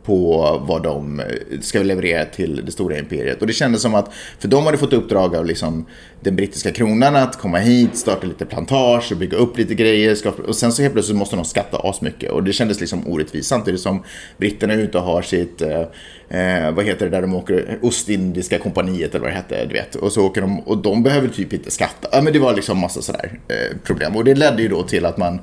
på 0.10 0.58
vad 0.67 0.84
de 0.84 1.19
eh, 1.19 1.26
ska 1.62 1.84
leverera 1.84 2.26
till 2.26 2.62
det 2.65 2.72
stora 2.72 2.98
imperiet. 2.98 3.41
Och 3.41 3.48
det 3.48 3.54
kändes 3.54 3.82
som 3.82 3.95
att, 3.95 4.13
för 4.39 4.48
de 4.48 4.65
hade 4.65 4.78
fått 4.78 4.93
uppdrag 4.93 5.36
av 5.36 5.45
liksom 5.45 5.86
den 6.22 6.36
brittiska 6.36 6.72
kronan 6.72 7.15
att 7.15 7.38
komma 7.38 7.58
hit, 7.58 7.98
starta 7.98 8.28
lite 8.28 8.45
plantage 8.45 9.12
och 9.12 9.17
bygga 9.17 9.38
upp 9.38 9.58
lite 9.58 9.76
grejer. 9.76 10.15
Skapa, 10.15 10.43
och 10.43 10.56
sen 10.56 10.72
så 10.72 10.82
helt 10.82 10.93
plötsligt 10.93 11.17
måste 11.17 11.36
de 11.36 11.45
skatta 11.45 11.78
asmycket. 11.78 12.32
Och 12.32 12.43
det 12.43 12.54
kändes 12.54 12.80
liksom 12.80 13.08
orättvist. 13.08 13.50
Samtidigt 13.50 13.82
som 13.82 14.04
britterna 14.38 14.74
är 14.74 14.78
ute 14.78 14.98
och 14.98 15.04
har 15.04 15.22
sitt, 15.22 15.62
eh, 15.62 15.80
eh, 16.39 16.72
vad 16.72 16.86
heter 16.86 17.06
det 17.06 17.12
där 17.12 17.22
de 17.22 17.36
åker, 17.36 17.80
Ostindiska 17.82 18.60
kompaniet 18.60 19.15
eller 19.15 19.19
vad 19.19 19.32
det 19.32 19.36
hette, 19.36 19.65
du 19.65 19.74
vet. 19.74 19.95
Och 19.95 20.12
så 20.12 20.26
åker 20.26 20.41
de, 20.41 20.60
och 20.60 20.78
de 20.78 21.04
behöver 21.04 21.28
typ 21.28 21.54
inte 21.54 21.72
skatta. 21.72 22.10
Ja 22.12 22.22
men 22.22 22.34
det 22.34 22.39
var 22.39 22.56
liksom 22.56 22.78
massa 22.78 23.02
sådär 23.02 23.39
eh, 23.48 23.78
problem. 23.84 24.15
Och 24.15 24.24
det 24.24 24.36
ledde 24.36 24.62
ju 24.62 24.67
då 24.67 24.84
till 24.84 25.06
att 25.06 25.17
man 25.17 25.39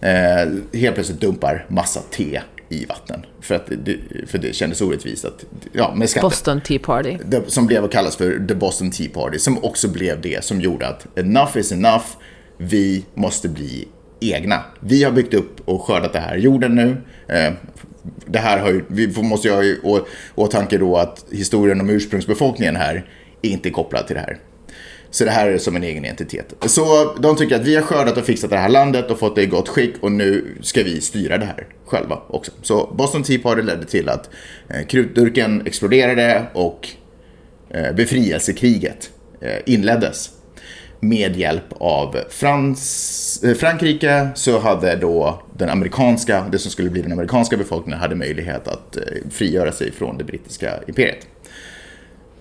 eh, 0.00 0.78
helt 0.80 0.94
plötsligt 0.94 1.20
dumpar 1.20 1.66
massa 1.68 2.00
te 2.10 2.40
i 2.72 2.84
vatten. 2.84 3.26
För, 3.40 3.54
att 3.54 3.66
det, 3.84 3.98
för 4.26 4.38
det 4.38 4.54
kändes 4.54 4.80
orättvist 4.80 5.24
att, 5.24 5.44
ja, 5.72 5.94
med 5.94 6.10
skatten. 6.10 6.28
Boston 6.28 6.60
Tea 6.60 6.78
Party. 6.78 7.18
Det, 7.24 7.50
som 7.50 7.66
blev 7.66 7.84
att 7.84 7.92
kallas 7.92 8.16
för 8.16 8.46
The 8.48 8.54
Boston 8.54 8.90
Tea 8.90 9.08
Party, 9.14 9.38
som 9.38 9.64
också 9.64 9.88
blev 9.88 10.20
det 10.20 10.44
som 10.44 10.60
gjorde 10.60 10.88
att 10.88 11.18
enough 11.18 11.58
is 11.58 11.72
enough, 11.72 12.06
vi 12.56 13.04
måste 13.14 13.48
bli 13.48 13.88
egna. 14.20 14.64
Vi 14.80 15.04
har 15.04 15.12
byggt 15.12 15.34
upp 15.34 15.68
och 15.68 15.82
skördat 15.82 16.12
det 16.12 16.20
här 16.20 16.36
jorden 16.36 16.74
nu. 16.74 16.96
Eh, 17.34 17.52
det 18.26 18.38
här 18.38 18.58
har 18.58 18.70
ju, 18.70 18.84
vi 18.88 19.22
måste 19.22 19.48
ju 19.48 19.54
ha 19.54 19.62
i 19.62 19.80
åtanke 20.34 20.78
då 20.78 20.96
att 20.96 21.24
historien 21.30 21.80
om 21.80 21.90
ursprungsbefolkningen 21.90 22.76
här 22.76 23.04
är 23.42 23.50
inte 23.50 23.70
kopplad 23.70 24.06
till 24.06 24.16
det 24.16 24.20
här. 24.20 24.38
Så 25.12 25.24
det 25.24 25.30
här 25.30 25.48
är 25.48 25.58
som 25.58 25.76
en 25.76 25.82
egen 25.82 26.04
entitet. 26.04 26.54
Så 26.66 27.14
de 27.20 27.36
tycker 27.36 27.56
att 27.56 27.66
vi 27.66 27.74
har 27.74 27.82
skördat 27.82 28.16
och 28.18 28.24
fixat 28.24 28.50
det 28.50 28.56
här 28.56 28.68
landet 28.68 29.10
och 29.10 29.18
fått 29.18 29.34
det 29.34 29.42
i 29.42 29.46
gott 29.46 29.68
skick 29.68 29.94
och 30.00 30.12
nu 30.12 30.56
ska 30.60 30.82
vi 30.82 31.00
styra 31.00 31.38
det 31.38 31.44
här 31.44 31.66
själva 31.86 32.22
också. 32.28 32.52
Så 32.62 32.94
Boston 32.98 33.22
Tea 33.22 33.38
Party 33.38 33.62
ledde 33.62 33.86
till 33.86 34.08
att 34.08 34.30
eh, 34.68 34.86
krutdurken 34.86 35.66
exploderade 35.66 36.46
och 36.52 36.88
eh, 37.70 37.92
befrielsekriget 37.92 39.10
eh, 39.40 39.58
inleddes. 39.66 40.30
Med 41.00 41.36
hjälp 41.36 41.72
av 41.80 42.16
Frans, 42.30 43.44
Frankrike 43.58 44.28
så 44.34 44.58
hade 44.58 44.96
då 44.96 45.42
den 45.58 45.68
amerikanska, 45.68 46.46
det 46.52 46.58
som 46.58 46.70
skulle 46.70 46.90
bli 46.90 47.02
den 47.02 47.12
amerikanska 47.12 47.56
befolkningen, 47.56 48.00
hade 48.00 48.14
möjlighet 48.14 48.68
att 48.68 48.98
frigöra 49.30 49.72
sig 49.72 49.92
från 49.92 50.18
det 50.18 50.24
brittiska 50.24 50.72
imperiet. 50.86 51.26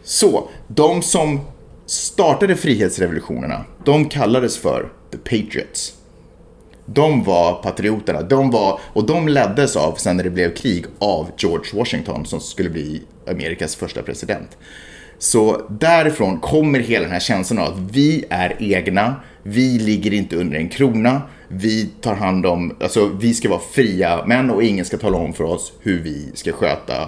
Så, 0.04 0.50
de 0.68 1.02
som 1.02 1.40
startade 1.92 2.56
frihetsrevolutionerna, 2.56 3.66
de 3.86 4.10
kallades 4.10 4.58
för 4.58 4.90
The 5.12 5.18
Patriots. 5.18 5.94
De 6.86 7.24
var 7.24 7.54
patrioterna, 7.54 8.22
de 8.22 8.52
var, 8.52 8.80
och 8.94 9.06
de 9.06 9.28
leddes 9.28 9.76
av, 9.76 9.96
sen 9.96 10.18
när 10.18 10.24
det 10.24 10.30
blev 10.30 10.56
krig, 10.56 10.86
av 11.00 11.32
George 11.38 11.80
Washington 11.80 12.26
som 12.26 12.40
skulle 12.40 12.70
bli 12.70 13.02
Amerikas 13.28 13.76
första 13.76 14.02
president. 14.02 14.58
Så 15.18 15.62
därifrån 15.70 16.40
kommer 16.40 16.80
hela 16.80 17.04
den 17.04 17.14
här 17.14 17.20
känslan 17.20 17.60
av 17.60 17.74
att 17.74 17.92
vi 17.92 18.26
är 18.30 18.56
egna, 18.60 19.16
vi 19.44 19.80
ligger 19.80 20.14
inte 20.14 20.36
under 20.36 20.58
en 20.58 20.70
krona, 20.70 21.22
vi 21.48 21.86
tar 22.02 22.16
hand 22.16 22.46
om, 22.46 22.76
alltså 22.82 23.08
vi 23.08 23.34
ska 23.34 23.50
vara 23.50 23.62
fria 23.72 24.26
män 24.26 24.50
och 24.50 24.64
ingen 24.64 24.86
ska 24.86 24.98
tala 24.98 25.18
om 25.18 25.34
för 25.34 25.44
oss 25.44 25.74
hur 25.82 26.00
vi 26.00 26.32
ska 26.34 26.52
sköta 26.52 27.02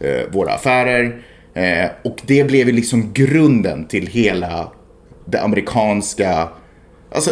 eh, 0.00 0.30
våra 0.32 0.52
affärer. 0.52 1.22
Eh, 1.58 1.90
och 2.04 2.20
det 2.26 2.44
blev 2.44 2.66
ju 2.66 2.72
liksom 2.72 3.12
grunden 3.12 3.86
till 3.86 4.06
hela 4.06 4.72
det 5.24 5.40
amerikanska 5.40 6.48
Alltså, 7.12 7.30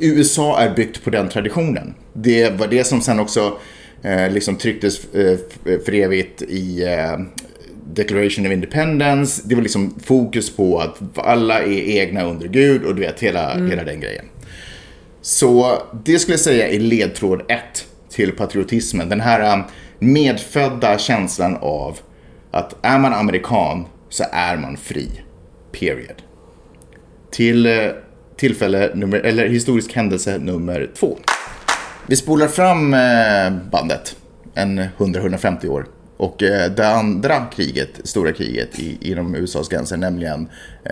USA 0.00 0.60
är 0.60 0.74
byggt 0.74 1.04
på 1.04 1.10
den 1.10 1.28
traditionen. 1.28 1.94
Det 2.12 2.50
var 2.50 2.66
det 2.66 2.84
som 2.84 3.00
sen 3.00 3.20
också 3.20 3.58
eh, 4.02 4.30
liksom 4.30 4.56
trycktes 4.56 5.14
eh, 5.14 5.38
för 5.84 5.94
evigt 5.94 6.42
i 6.42 6.82
eh, 6.82 7.18
Declaration 7.92 8.46
of 8.46 8.52
Independence. 8.52 9.42
Det 9.44 9.54
var 9.54 9.62
liksom 9.62 9.94
fokus 10.04 10.56
på 10.56 10.78
att 10.78 11.18
alla 11.18 11.62
är 11.62 11.98
egna 11.98 12.24
under 12.24 12.48
Gud 12.48 12.84
och 12.84 12.94
du 12.94 13.00
vet 13.00 13.20
hela, 13.20 13.52
mm. 13.52 13.70
hela 13.70 13.84
den 13.84 14.00
grejen. 14.00 14.24
Så 15.22 15.78
det 16.04 16.18
skulle 16.18 16.32
jag 16.32 16.40
säga 16.40 16.68
är 16.68 16.78
ledtråd 16.78 17.42
ett 17.48 17.86
till 18.10 18.32
patriotismen. 18.32 19.08
Den 19.08 19.20
här 19.20 19.58
eh, 19.58 19.64
medfödda 19.98 20.98
känslan 20.98 21.56
av 21.56 21.98
att 22.54 22.74
är 22.82 22.98
man 22.98 23.12
amerikan 23.12 23.86
så 24.08 24.24
är 24.32 24.56
man 24.56 24.76
fri. 24.76 25.10
Period. 25.72 26.22
Till 27.30 27.66
eh, 27.66 27.72
tillfälle 28.36 28.90
nummer, 28.94 29.18
eller 29.18 29.48
historisk 29.48 29.92
händelse 29.92 30.38
nummer 30.38 30.90
två. 30.94 31.18
Vi 32.06 32.16
spolar 32.16 32.48
fram 32.48 32.94
eh, 32.94 33.70
bandet 33.70 34.16
en 34.54 34.80
100-150 34.80 35.68
år. 35.68 35.86
Och 36.16 36.42
eh, 36.42 36.70
det 36.70 36.88
andra 36.88 37.46
kriget, 37.46 38.00
stora 38.04 38.32
kriget 38.32 38.78
inom 39.00 39.34
USAs 39.34 39.68
gränser, 39.68 39.96
nämligen 39.96 40.48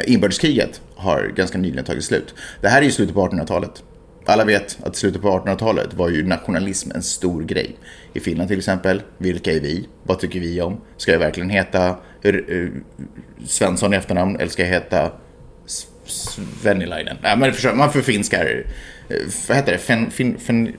inbördeskriget, 0.06 0.80
har 0.94 1.32
ganska 1.36 1.58
nyligen 1.58 1.84
tagit 1.84 2.04
slut. 2.04 2.34
Det 2.60 2.68
här 2.68 2.80
är 2.80 2.84
ju 2.84 2.90
slutet 2.90 3.14
på 3.14 3.28
1800-talet. 3.28 3.82
Alla 4.26 4.44
vet 4.44 4.78
att 4.82 4.96
i 4.96 4.98
slutet 4.98 5.22
på 5.22 5.28
1800-talet 5.28 5.94
var 5.94 6.08
ju 6.08 6.26
nationalism 6.26 6.90
en 6.94 7.02
stor 7.02 7.42
grej. 7.42 7.76
I 8.12 8.20
Finland 8.20 8.48
till 8.48 8.58
exempel, 8.58 9.02
vilka 9.18 9.52
är 9.52 9.60
vi? 9.60 9.88
Vad 10.02 10.18
tycker 10.18 10.40
vi 10.40 10.60
om? 10.60 10.80
Ska 10.96 11.12
jag 11.12 11.18
verkligen 11.18 11.50
heta 11.50 11.96
eh, 12.22 12.34
Svensson 13.46 13.94
i 13.94 13.96
efternamn 13.96 14.36
eller 14.36 14.50
ska 14.50 14.62
jag 14.62 14.70
heta 14.70 15.12
Svenilainen? 16.06 17.16
Nej, 17.22 17.36
men 17.36 17.76
man 17.76 17.92
förfinskar, 17.92 18.64
eh, 19.08 19.16
vad 19.48 19.56
heter 19.56 19.72
det, 19.72 19.78
Fen, 19.78 20.10
fin, 20.10 20.38
fin, 20.38 20.76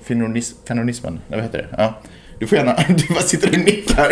fenonismen? 0.65 1.19
vad 1.27 1.41
heter 1.41 1.57
det? 1.57 1.67
Ja. 1.77 2.01
Du 2.39 2.47
får 2.47 2.57
gärna, 2.57 2.75
du 2.87 3.13
bara 3.13 3.23
sitter 3.23 3.47
och 3.47 3.57
nickar. 3.57 4.09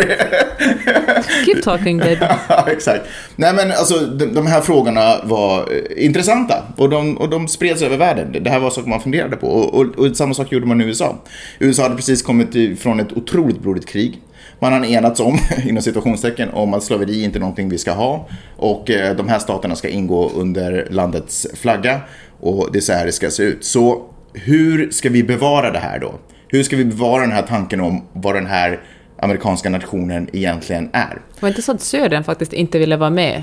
Keep 1.44 1.62
talking 1.62 1.98
baby. 1.98 2.26
ja, 2.48 2.66
exakt. 2.70 3.04
Nej 3.36 3.54
men 3.54 3.70
alltså 3.70 3.98
de, 3.98 4.26
de, 4.26 4.46
här 4.46 4.60
frågorna 4.60 5.20
var 5.24 5.58
eh, 5.58 6.04
intressanta 6.04 6.62
och 6.76 6.90
de, 6.90 7.16
och 7.16 7.28
de 7.28 7.48
spreds 7.48 7.82
över 7.82 7.96
världen. 7.96 8.36
Det 8.40 8.50
här 8.50 8.60
var 8.60 8.70
saker 8.70 8.88
man 8.88 9.00
funderade 9.00 9.36
på 9.36 9.46
och, 9.46 9.74
och, 9.74 9.98
och 9.98 10.16
samma 10.16 10.34
sak 10.34 10.52
gjorde 10.52 10.66
man 10.66 10.80
i 10.80 10.84
USA. 10.84 11.18
USA 11.58 11.82
hade 11.82 11.96
precis 11.96 12.22
kommit 12.22 12.54
ifrån 12.54 13.00
ett 13.00 13.12
otroligt 13.12 13.60
blodigt 13.60 13.88
krig. 13.88 14.20
Man 14.58 14.72
har 14.72 14.84
enats 14.84 15.20
om, 15.20 15.38
inom 15.66 15.82
situationstecken, 15.82 16.48
om 16.50 16.74
att 16.74 16.82
slaveri 16.82 17.24
inte 17.24 17.38
är 17.38 17.40
någonting 17.40 17.68
vi 17.68 17.78
ska 17.78 17.92
ha. 17.92 18.28
Och 18.56 18.90
eh, 18.90 19.16
de 19.16 19.28
här 19.28 19.38
staterna 19.38 19.76
ska 19.76 19.88
ingå 19.88 20.30
under 20.34 20.88
landets 20.90 21.46
flagga. 21.54 22.00
Och 22.40 22.68
det 22.72 22.78
är 22.78 22.80
så 22.80 22.92
här 22.92 23.06
det 23.06 23.12
ska 23.12 23.30
se 23.30 23.42
ut. 23.42 23.64
Så 23.64 24.02
hur 24.32 24.90
ska 24.90 25.08
vi 25.08 25.22
bevara 25.22 25.70
det 25.70 25.78
här 25.78 25.98
då? 25.98 26.14
Hur 26.52 26.62
ska 26.62 26.76
vi 26.76 26.84
bevara 26.84 27.20
den 27.20 27.32
här 27.32 27.42
tanken 27.42 27.80
om 27.80 28.02
vad 28.12 28.34
den 28.34 28.46
här 28.46 28.80
amerikanska 29.18 29.70
nationen 29.70 30.28
egentligen 30.32 30.90
är? 30.92 31.20
Var 31.40 31.48
det 31.48 31.48
inte 31.48 31.62
så 31.62 31.72
att 31.72 31.80
Södern 31.80 32.24
faktiskt 32.24 32.52
inte 32.52 32.78
ville 32.78 32.96
vara 32.96 33.10
med? 33.10 33.42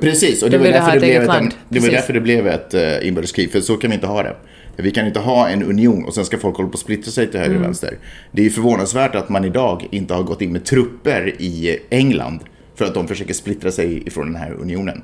Precis, 0.00 0.42
och 0.42 0.50
det, 0.50 0.58
var 0.58 0.64
därför 0.64 0.92
det, 0.92 0.98
blev 0.98 1.22
ett, 1.22 1.56
det 1.68 1.80
var 1.80 1.88
därför 1.88 2.12
det 2.12 2.20
blev 2.20 2.46
ett 2.46 2.74
uh, 2.74 3.08
inbördeskrig, 3.08 3.52
för 3.52 3.60
så 3.60 3.76
kan 3.76 3.90
vi 3.90 3.94
inte 3.94 4.06
ha 4.06 4.22
det. 4.22 4.36
Vi 4.76 4.90
kan 4.90 5.06
inte 5.06 5.20
ha 5.20 5.48
en 5.48 5.62
union 5.62 6.04
och 6.04 6.14
sen 6.14 6.24
ska 6.24 6.38
folk 6.38 6.56
hålla 6.56 6.68
på 6.68 6.74
att 6.74 6.80
splittra 6.80 7.10
sig 7.10 7.30
till 7.30 7.40
höger 7.40 7.50
och 7.50 7.56
mm. 7.56 7.68
vänster. 7.68 7.98
Det 8.32 8.42
är 8.42 8.44
ju 8.44 8.50
förvånansvärt 8.50 9.14
att 9.14 9.28
man 9.28 9.44
idag 9.44 9.86
inte 9.90 10.14
har 10.14 10.22
gått 10.22 10.42
in 10.42 10.52
med 10.52 10.64
trupper 10.64 11.42
i 11.42 11.78
England 11.90 12.40
för 12.74 12.84
att 12.84 12.94
de 12.94 13.08
försöker 13.08 13.34
splittra 13.34 13.70
sig 13.70 14.06
ifrån 14.06 14.26
den 14.26 14.36
här 14.36 14.52
unionen. 14.52 15.02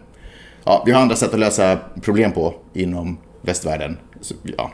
Ja, 0.65 0.83
vi 0.87 0.93
har 0.93 1.01
andra 1.01 1.17
sätt 1.17 1.35
att 1.35 1.41
lösa 1.41 1.79
problem 2.03 2.33
på 2.33 2.55
inom 2.75 3.19
västvärlden. 3.43 3.97
Så, 4.21 4.35
ja, 4.57 4.73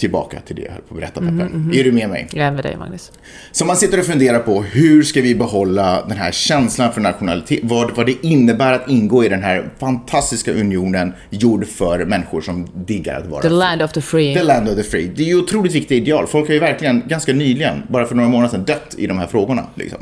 tillbaka 0.00 0.40
till 0.40 0.56
det 0.56 0.62
jag 0.62 0.72
höll 0.72 0.82
på 0.82 0.94
att 0.94 1.00
berätta, 1.00 1.20
Peppe. 1.20 1.28
Mm, 1.28 1.46
mm, 1.46 1.78
är 1.78 1.84
du 1.84 1.92
med 1.92 2.08
mig? 2.08 2.28
Jag 2.32 2.46
är 2.46 2.52
med 2.52 2.64
dig, 2.64 2.76
Magnus. 2.76 3.12
Så 3.52 3.64
man 3.64 3.76
sitter 3.76 3.98
och 3.98 4.04
funderar 4.04 4.38
på 4.38 4.62
hur 4.62 5.02
ska 5.02 5.20
vi 5.20 5.34
behålla 5.34 6.04
den 6.08 6.16
här 6.16 6.32
känslan 6.32 6.92
för 6.92 7.00
nationalitet, 7.00 7.60
vad, 7.62 7.96
vad 7.96 8.06
det 8.06 8.26
innebär 8.26 8.72
att 8.72 8.88
ingå 8.88 9.24
i 9.24 9.28
den 9.28 9.42
här 9.42 9.70
fantastiska 9.78 10.52
unionen 10.52 11.12
gjord 11.30 11.66
för 11.66 12.04
människor 12.04 12.40
som 12.40 12.68
diggar 12.74 13.20
att 13.20 13.26
vara 13.26 13.42
The 13.42 13.48
land 13.48 13.82
of 13.82 13.92
the 13.92 14.00
free. 14.00 14.34
The 14.34 14.42
land 14.42 14.68
of 14.68 14.74
the 14.74 14.82
free. 14.82 15.10
Det 15.16 15.22
är 15.22 15.26
ju 15.26 15.38
otroligt 15.38 15.74
viktiga 15.74 15.98
ideal. 15.98 16.26
Folk 16.26 16.46
har 16.46 16.54
ju 16.54 16.60
verkligen 16.60 17.02
ganska 17.06 17.32
nyligen, 17.32 17.82
bara 17.88 18.06
för 18.06 18.14
några 18.14 18.28
månader 18.28 18.50
sedan, 18.50 18.64
dött 18.64 18.94
i 18.98 19.06
de 19.06 19.18
här 19.18 19.26
frågorna. 19.26 19.66
Liksom. 19.74 19.98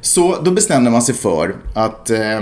Så 0.00 0.40
då 0.42 0.50
bestämde 0.50 0.90
man 0.90 1.02
sig 1.02 1.14
för 1.14 1.56
att 1.74 2.10
eh, 2.10 2.40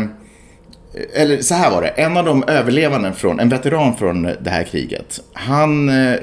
eller 1.15 1.43
så 1.43 1.55
här 1.55 1.71
var 1.71 1.83
det, 1.83 1.89
en 1.89 2.17
av 2.17 2.25
de 2.25 2.45
överlevande 2.47 3.13
från, 3.13 3.41
en 3.41 3.49
veteran 3.49 3.97
från 3.97 4.23
det 4.23 4.51
här 4.51 4.65
kriget, 4.65 5.21
han 5.33 5.89
eh, 5.89 6.15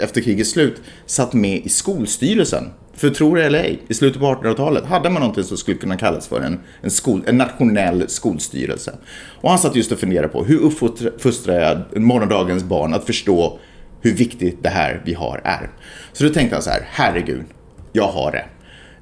efter 0.00 0.20
krigets 0.20 0.50
slut 0.50 0.82
satt 1.06 1.32
med 1.32 1.58
i 1.64 1.68
skolstyrelsen. 1.68 2.64
För 2.94 3.10
tro 3.10 3.34
det 3.34 3.44
eller 3.44 3.58
ej, 3.58 3.82
i 3.88 3.94
slutet 3.94 4.20
på 4.20 4.26
1800-talet 4.26 4.84
hade 4.84 5.10
man 5.10 5.20
någonting 5.20 5.44
som 5.44 5.56
skulle 5.56 5.76
kunna 5.76 5.96
kallas 5.96 6.28
för 6.28 6.40
en, 6.40 6.60
en, 6.82 6.90
skol, 6.90 7.22
en 7.26 7.38
nationell 7.38 8.08
skolstyrelse. 8.08 8.92
Och 9.40 9.50
han 9.50 9.58
satt 9.58 9.76
just 9.76 9.92
och 9.92 9.98
funderade 9.98 10.28
på 10.28 10.44
hur 10.44 10.58
uppfostrar 10.58 11.60
jag 11.60 12.00
morgondagens 12.00 12.64
barn 12.64 12.94
att 12.94 13.04
förstå 13.04 13.58
hur 14.00 14.12
viktigt 14.12 14.62
det 14.62 14.68
här 14.68 15.02
vi 15.04 15.14
har 15.14 15.40
är. 15.44 15.70
Så 16.12 16.24
då 16.24 16.30
tänkte 16.30 16.56
han 16.56 16.62
så 16.62 16.70
här, 16.70 16.88
herregud, 16.90 17.44
jag 17.92 18.08
har 18.08 18.32
det. 18.32 18.44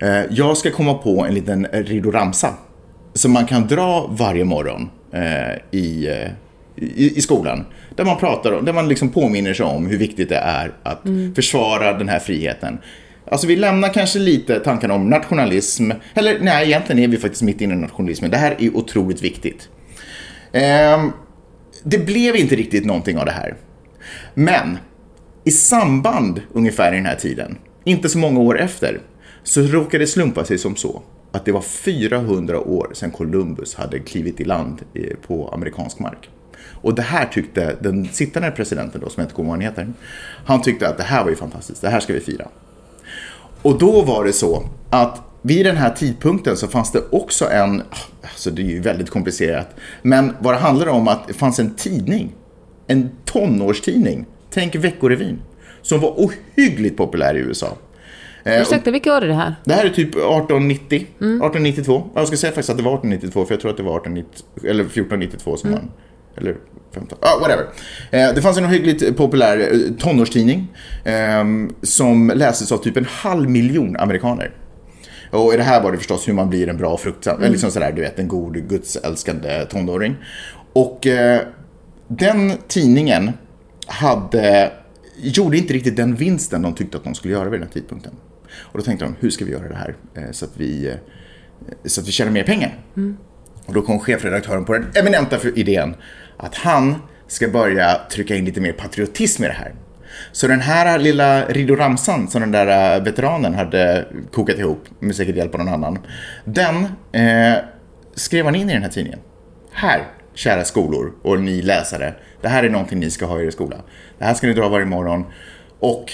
Eh, 0.06 0.24
jag 0.30 0.56
ska 0.56 0.70
komma 0.70 0.94
på 0.94 1.24
en 1.24 1.34
liten 1.34 1.66
ridoramsa 1.72 2.54
som 3.14 3.32
man 3.32 3.46
kan 3.46 3.66
dra 3.66 4.06
varje 4.10 4.44
morgon 4.44 4.90
i, 5.70 6.06
eh, 6.06 6.30
i, 6.76 7.18
i 7.18 7.20
skolan. 7.20 7.64
Där 7.96 8.04
man 8.04 8.16
pratar 8.16 8.52
om, 8.52 8.64
där 8.64 8.72
man 8.72 8.88
liksom 8.88 9.08
påminner 9.08 9.54
sig 9.54 9.66
om 9.66 9.86
hur 9.86 9.98
viktigt 9.98 10.28
det 10.28 10.36
är 10.36 10.72
att 10.82 11.04
mm. 11.04 11.34
försvara 11.34 11.98
den 11.98 12.08
här 12.08 12.18
friheten. 12.18 12.78
Alltså 13.30 13.46
vi 13.46 13.56
lämnar 13.56 13.88
kanske 13.88 14.18
lite 14.18 14.60
tanken 14.60 14.90
om 14.90 15.10
nationalism. 15.10 15.90
Eller 16.14 16.38
nej, 16.40 16.66
egentligen 16.66 17.02
är 17.02 17.08
vi 17.08 17.16
faktiskt 17.16 17.42
mitt 17.42 17.60
inne 17.60 17.74
i 17.74 17.76
nationalismen. 17.76 18.30
Det 18.30 18.36
här 18.36 18.56
är 18.58 18.76
otroligt 18.76 19.22
viktigt. 19.22 19.68
Ehm, 20.52 21.12
det 21.84 21.98
blev 21.98 22.36
inte 22.36 22.56
riktigt 22.56 22.84
någonting 22.84 23.18
av 23.18 23.24
det 23.24 23.32
här. 23.32 23.54
Men 24.34 24.78
i 25.44 25.50
samband 25.50 26.42
ungefär 26.52 26.92
i 26.92 26.96
den 26.96 27.06
här 27.06 27.16
tiden, 27.16 27.58
inte 27.84 28.08
så 28.08 28.18
många 28.18 28.40
år 28.40 28.60
efter, 28.60 29.00
så 29.42 29.62
råkade 29.62 30.04
det 30.04 30.08
slumpa 30.08 30.44
sig 30.44 30.58
som 30.58 30.76
så 30.76 31.02
att 31.34 31.44
det 31.44 31.52
var 31.52 31.60
400 31.60 32.60
år 32.60 32.90
sedan 32.92 33.10
Columbus 33.10 33.74
hade 33.74 33.98
klivit 33.98 34.40
i 34.40 34.44
land 34.44 34.82
eh, 34.94 35.16
på 35.26 35.48
amerikansk 35.48 35.98
mark. 35.98 36.30
Och 36.66 36.94
det 36.94 37.02
här 37.02 37.26
tyckte 37.26 37.76
den 37.80 38.08
sittande 38.08 38.50
presidenten 38.50 39.00
då, 39.00 39.08
som 39.08 39.20
jag 39.20 39.24
inte 39.24 39.34
kommer 39.34 39.48
ihåg 39.48 39.56
vad 39.58 39.64
han 39.64 39.74
heter, 39.74 39.92
han 40.44 40.62
tyckte 40.62 40.88
att 40.88 40.96
det 40.96 41.02
här 41.02 41.22
var 41.22 41.30
ju 41.30 41.36
fantastiskt, 41.36 41.82
det 41.82 41.88
här 41.88 42.00
ska 42.00 42.12
vi 42.12 42.20
fira. 42.20 42.48
Och 43.62 43.78
då 43.78 44.02
var 44.02 44.24
det 44.24 44.32
så 44.32 44.68
att 44.90 45.22
vid 45.42 45.66
den 45.66 45.76
här 45.76 45.90
tidpunkten 45.90 46.56
så 46.56 46.68
fanns 46.68 46.92
det 46.92 47.02
också 47.10 47.50
en, 47.50 47.82
alltså 48.22 48.50
det 48.50 48.62
är 48.62 48.66
ju 48.66 48.80
väldigt 48.80 49.10
komplicerat, 49.10 49.68
men 50.02 50.36
vad 50.40 50.54
det 50.54 50.58
handlar 50.58 50.86
om 50.86 51.08
att 51.08 51.28
det 51.28 51.34
fanns 51.34 51.58
en 51.58 51.74
tidning, 51.74 52.32
en 52.86 53.10
tonårstidning, 53.24 54.26
tänk 54.50 54.74
Veckorevyn, 54.74 55.42
som 55.82 56.00
var 56.00 56.10
ohyggligt 56.10 56.96
populär 56.96 57.34
i 57.34 57.38
USA. 57.38 57.76
Eh, 58.44 58.62
Ursäkta, 58.62 58.90
vilket 58.90 59.12
år 59.12 59.22
är 59.22 59.28
det 59.28 59.34
här? 59.34 59.54
Det 59.64 59.74
här 59.74 59.84
är 59.84 59.88
typ 59.88 60.08
1890, 60.08 61.06
mm. 61.20 61.36
1892. 61.36 62.10
Jag 62.14 62.28
ska 62.28 62.36
säga 62.36 62.50
faktiskt 62.50 62.70
att 62.70 62.76
det 62.76 62.82
var 62.82 62.92
1892, 62.92 63.44
för 63.44 63.54
jag 63.54 63.60
tror 63.60 63.70
att 63.70 63.76
det 63.76 63.82
var 63.82 63.96
1890, 63.96 64.70
eller 64.70 64.84
1492 64.84 65.56
som 65.56 65.70
mm. 65.70 65.82
man 65.82 65.90
eller 66.36 66.56
15, 66.94 67.18
ah, 67.20 67.38
whatever. 67.40 67.66
Eh, 68.10 68.34
det 68.34 68.42
fanns 68.42 68.58
en 68.58 68.64
ohyggligt 68.64 69.16
populär 69.16 69.58
eh, 69.58 69.94
tonårstidning 69.98 70.68
eh, 71.04 71.44
som 71.82 72.32
läses 72.34 72.72
av 72.72 72.78
typ 72.78 72.96
en 72.96 73.04
halv 73.04 73.50
miljon 73.50 73.96
amerikaner. 73.96 74.50
Och 75.30 75.54
i 75.54 75.56
det 75.56 75.62
här 75.62 75.82
var 75.82 75.92
det 75.92 75.98
förstås 75.98 76.28
hur 76.28 76.32
man 76.32 76.50
blir 76.50 76.68
en 76.68 76.76
bra 76.76 76.96
fruktsam, 76.96 77.36
mm. 77.36 77.52
liksom 77.52 77.70
sådär, 77.70 77.92
du 77.92 78.02
vet, 78.02 78.18
en 78.18 78.28
god 78.28 78.68
gudsälskande 78.68 79.64
tonåring. 79.64 80.16
Och 80.72 81.06
eh, 81.06 81.40
den 82.08 82.52
tidningen 82.68 83.32
hade, 83.86 84.72
gjorde 85.16 85.58
inte 85.58 85.74
riktigt 85.74 85.96
den 85.96 86.14
vinsten 86.14 86.62
de 86.62 86.74
tyckte 86.74 86.96
att 86.96 87.04
de 87.04 87.14
skulle 87.14 87.34
göra 87.34 87.44
vid 87.44 87.60
den 87.60 87.68
här 87.68 87.72
tidpunkten. 87.72 88.12
Och 88.58 88.78
då 88.78 88.84
tänkte 88.84 89.04
de, 89.04 89.16
hur 89.20 89.30
ska 89.30 89.44
vi 89.44 89.52
göra 89.52 89.68
det 89.68 89.76
här 89.76 89.94
eh, 90.14 90.30
så 90.30 90.44
att 90.44 90.52
vi, 90.56 90.88
eh, 90.88 90.94
så 91.84 92.00
att 92.00 92.08
vi 92.08 92.12
tjänar 92.12 92.32
mer 92.32 92.44
pengar? 92.44 92.78
Mm. 92.96 93.16
Och 93.66 93.74
då 93.74 93.82
kom 93.82 94.00
chefredaktören 94.00 94.64
på 94.64 94.72
den 94.72 94.86
eminenta 94.94 95.36
idén 95.54 95.94
att 96.36 96.54
han 96.54 96.94
ska 97.26 97.48
börja 97.48 98.00
trycka 98.10 98.36
in 98.36 98.44
lite 98.44 98.60
mer 98.60 98.72
patriotism 98.72 99.44
i 99.44 99.46
det 99.46 99.52
här. 99.52 99.74
Så 100.32 100.46
den 100.48 100.60
här 100.60 100.98
lilla 100.98 101.44
ridoramsan 101.46 102.28
som 102.28 102.40
den 102.40 102.50
där 102.50 102.96
eh, 102.96 103.04
veteranen 103.04 103.54
hade 103.54 104.06
kokat 104.32 104.58
ihop, 104.58 104.84
med 104.98 105.16
säkert 105.16 105.36
hjälp 105.36 105.54
av 105.54 105.60
någon 105.60 105.74
annan, 105.74 105.98
den 106.44 106.84
eh, 107.12 107.58
skrev 108.14 108.44
han 108.44 108.54
in 108.54 108.70
i 108.70 108.72
den 108.72 108.82
här 108.82 108.90
tidningen. 108.90 109.18
Här, 109.72 110.02
kära 110.34 110.64
skolor 110.64 111.12
och 111.22 111.40
ni 111.40 111.62
läsare, 111.62 112.14
det 112.42 112.48
här 112.48 112.62
är 112.62 112.70
någonting 112.70 113.00
ni 113.00 113.10
ska 113.10 113.26
ha 113.26 113.40
i 113.40 113.46
er 113.46 113.50
skola. 113.50 113.76
Det 114.18 114.24
här 114.24 114.34
ska 114.34 114.46
ni 114.46 114.52
dra 114.52 114.68
varje 114.68 114.86
morgon 114.86 115.24
och 115.78 116.12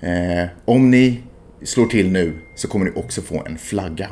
eh, 0.00 0.46
om 0.64 0.90
ni 0.90 1.22
slår 1.64 1.86
till 1.86 2.10
nu 2.10 2.32
så 2.54 2.68
kommer 2.68 2.84
ni 2.84 2.92
också 2.94 3.22
få 3.22 3.42
en 3.46 3.58
flagga. 3.58 4.08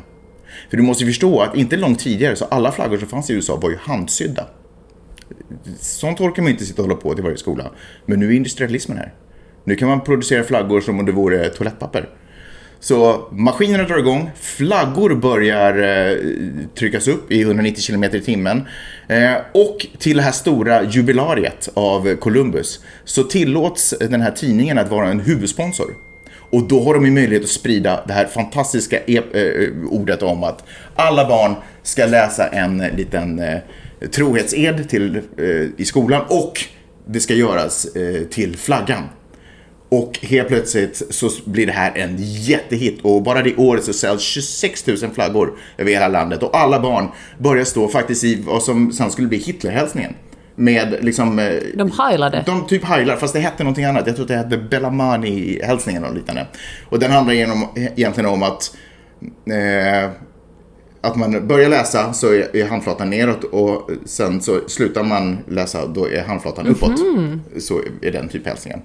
För 0.70 0.76
du 0.76 0.82
måste 0.82 1.06
förstå 1.06 1.40
att 1.40 1.56
inte 1.56 1.76
långt 1.76 1.98
tidigare 1.98 2.36
så 2.36 2.44
alla 2.44 2.72
flaggor 2.72 2.98
som 2.98 3.08
fanns 3.08 3.30
i 3.30 3.34
USA 3.34 3.56
var 3.56 3.70
ju 3.70 3.76
handsydda. 3.76 4.46
Sånt 5.80 6.20
orkar 6.20 6.42
man 6.42 6.52
inte 6.52 6.64
sitta 6.64 6.82
och 6.82 6.88
hålla 6.88 7.00
på 7.00 7.14
till 7.14 7.22
varje 7.22 7.36
skola. 7.36 7.70
Men 8.06 8.20
nu 8.20 8.28
är 8.28 8.32
industrialismen 8.32 8.98
här. 8.98 9.14
Nu 9.64 9.76
kan 9.76 9.88
man 9.88 10.00
producera 10.00 10.44
flaggor 10.44 10.80
som 10.80 10.98
om 10.98 11.06
det 11.06 11.12
vore 11.12 11.48
toalettpapper. 11.48 12.08
Så 12.80 13.28
maskinerna 13.32 13.84
drar 13.84 13.98
igång, 13.98 14.30
flaggor 14.40 15.14
börjar 15.14 15.78
eh, 15.78 16.18
tryckas 16.78 17.08
upp 17.08 17.32
i 17.32 17.42
190 17.42 17.82
km 17.86 18.04
i 18.04 18.20
timmen. 18.20 18.62
Eh, 19.08 19.34
och 19.52 19.86
till 19.98 20.16
det 20.16 20.22
här 20.22 20.32
stora 20.32 20.84
jubilariet 20.84 21.68
av 21.74 22.16
Columbus 22.16 22.84
så 23.04 23.22
tillåts 23.22 23.94
den 24.00 24.20
här 24.20 24.30
tidningen 24.30 24.78
att 24.78 24.90
vara 24.90 25.08
en 25.08 25.20
huvudsponsor. 25.20 25.94
Och 26.54 26.62
då 26.68 26.82
har 26.82 26.94
de 26.94 27.04
ju 27.04 27.10
möjlighet 27.10 27.44
att 27.44 27.50
sprida 27.50 28.00
det 28.06 28.12
här 28.12 28.26
fantastiska 28.26 29.00
e 29.06 29.16
äh, 29.16 29.68
ordet 29.90 30.22
om 30.22 30.44
att 30.44 30.64
alla 30.94 31.28
barn 31.28 31.54
ska 31.82 32.06
läsa 32.06 32.46
en 32.46 32.78
liten 32.78 33.38
äh, 33.38 33.58
trohetsed 34.10 34.88
till, 34.88 35.16
äh, 35.16 35.44
i 35.76 35.84
skolan 35.84 36.22
och 36.28 36.64
det 37.06 37.20
ska 37.20 37.34
göras 37.34 37.86
till 38.30 38.56
flaggan. 38.56 39.02
Och 39.88 40.18
helt 40.22 40.48
plötsligt 40.48 41.02
så 41.10 41.30
blir 41.44 41.66
det 41.66 41.72
här 41.72 41.92
en 41.94 42.16
jättehit 42.18 43.00
och 43.02 43.22
bara 43.22 43.42
det 43.42 43.56
året 43.56 43.84
så 43.84 43.92
säljs 43.92 44.22
26 44.22 44.86
000 44.86 44.96
flaggor 45.14 45.58
över 45.78 45.90
hela 45.90 46.08
landet 46.08 46.42
och 46.42 46.56
alla 46.56 46.80
barn 46.80 47.08
börjar 47.38 47.64
stå 47.64 47.88
faktiskt 47.88 48.24
i 48.24 48.42
vad 48.46 48.62
som 48.62 48.92
sen 48.92 49.10
skulle 49.10 49.28
bli 49.28 49.38
Hitlerhälsningen 49.38 50.14
med 50.56 50.96
liksom... 51.00 51.38
Eh, 51.38 51.52
de 51.74 51.90
heilade? 51.98 52.42
De 52.46 52.66
typ 52.66 52.84
heilar, 52.84 53.16
fast 53.16 53.34
det 53.34 53.40
hette 53.40 53.62
någonting 53.62 53.84
annat. 53.84 54.06
Jag 54.06 54.16
tror 54.16 54.24
att 54.24 54.28
det 54.28 54.36
hette 54.36 54.56
Bellamani-hälsningen 54.58 56.04
och 56.04 56.14
liknande. 56.14 56.46
Och 56.88 56.98
den 56.98 57.10
handlar 57.10 57.34
genom, 57.34 57.68
egentligen 57.76 58.30
om 58.30 58.42
att 58.42 58.76
eh, 59.46 60.10
att 61.00 61.16
man 61.16 61.48
börjar 61.48 61.68
läsa 61.68 62.12
så 62.12 62.32
är 62.34 62.68
handflatan 62.68 63.10
neråt 63.10 63.44
och 63.44 63.90
sen 64.04 64.40
så 64.40 64.60
slutar 64.68 65.02
man 65.02 65.38
läsa 65.48 65.86
då 65.86 66.08
är 66.08 66.22
handflatan 66.22 66.66
uppåt. 66.66 67.00
Mm 67.00 67.40
-hmm. 67.54 67.60
Så 67.60 67.80
är 68.02 68.12
den 68.12 68.28
typ 68.28 68.46
hälsningen. 68.46 68.82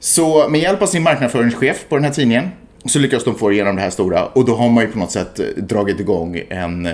Så 0.00 0.48
med 0.48 0.60
hjälp 0.60 0.82
av 0.82 0.86
sin 0.86 1.02
marknadsföringschef 1.02 1.84
på 1.88 1.96
den 1.96 2.04
här 2.04 2.12
tidningen 2.12 2.48
så 2.84 2.98
lyckas 2.98 3.24
de 3.24 3.34
få 3.34 3.52
igenom 3.52 3.76
det 3.76 3.82
här 3.82 3.90
stora 3.90 4.26
och 4.26 4.44
då 4.44 4.54
har 4.54 4.68
man 4.68 4.84
ju 4.84 4.90
på 4.90 4.98
något 4.98 5.12
sätt 5.12 5.40
dragit 5.56 6.00
igång 6.00 6.40
en 6.48 6.88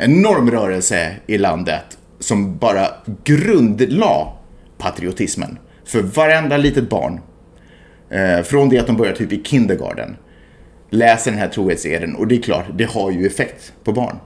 enorm 0.00 0.50
rörelse 0.50 1.16
i 1.26 1.38
landet 1.38 1.98
som 2.20 2.58
bara 2.58 2.88
grundlade 3.24 4.26
patriotismen 4.78 5.58
för 5.84 6.02
varenda 6.02 6.56
litet 6.56 6.90
barn. 6.90 7.20
Eh, 8.10 8.42
från 8.42 8.68
det 8.68 8.78
att 8.78 8.86
de 8.86 8.96
börjar 8.96 9.12
typ 9.12 9.32
i 9.32 9.42
kindergarten. 9.42 10.16
Läser 10.90 11.30
den 11.30 11.40
här 11.40 11.48
trohetseden 11.48 12.14
och 12.14 12.26
det 12.26 12.34
är 12.34 12.42
klart, 12.42 12.64
det 12.74 12.84
har 12.84 13.10
ju 13.10 13.26
effekt 13.26 13.72
på 13.84 13.92
barn. 13.92 14.16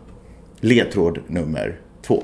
Ledtråd 0.60 1.18
nummer 1.26 1.76
två. 2.06 2.22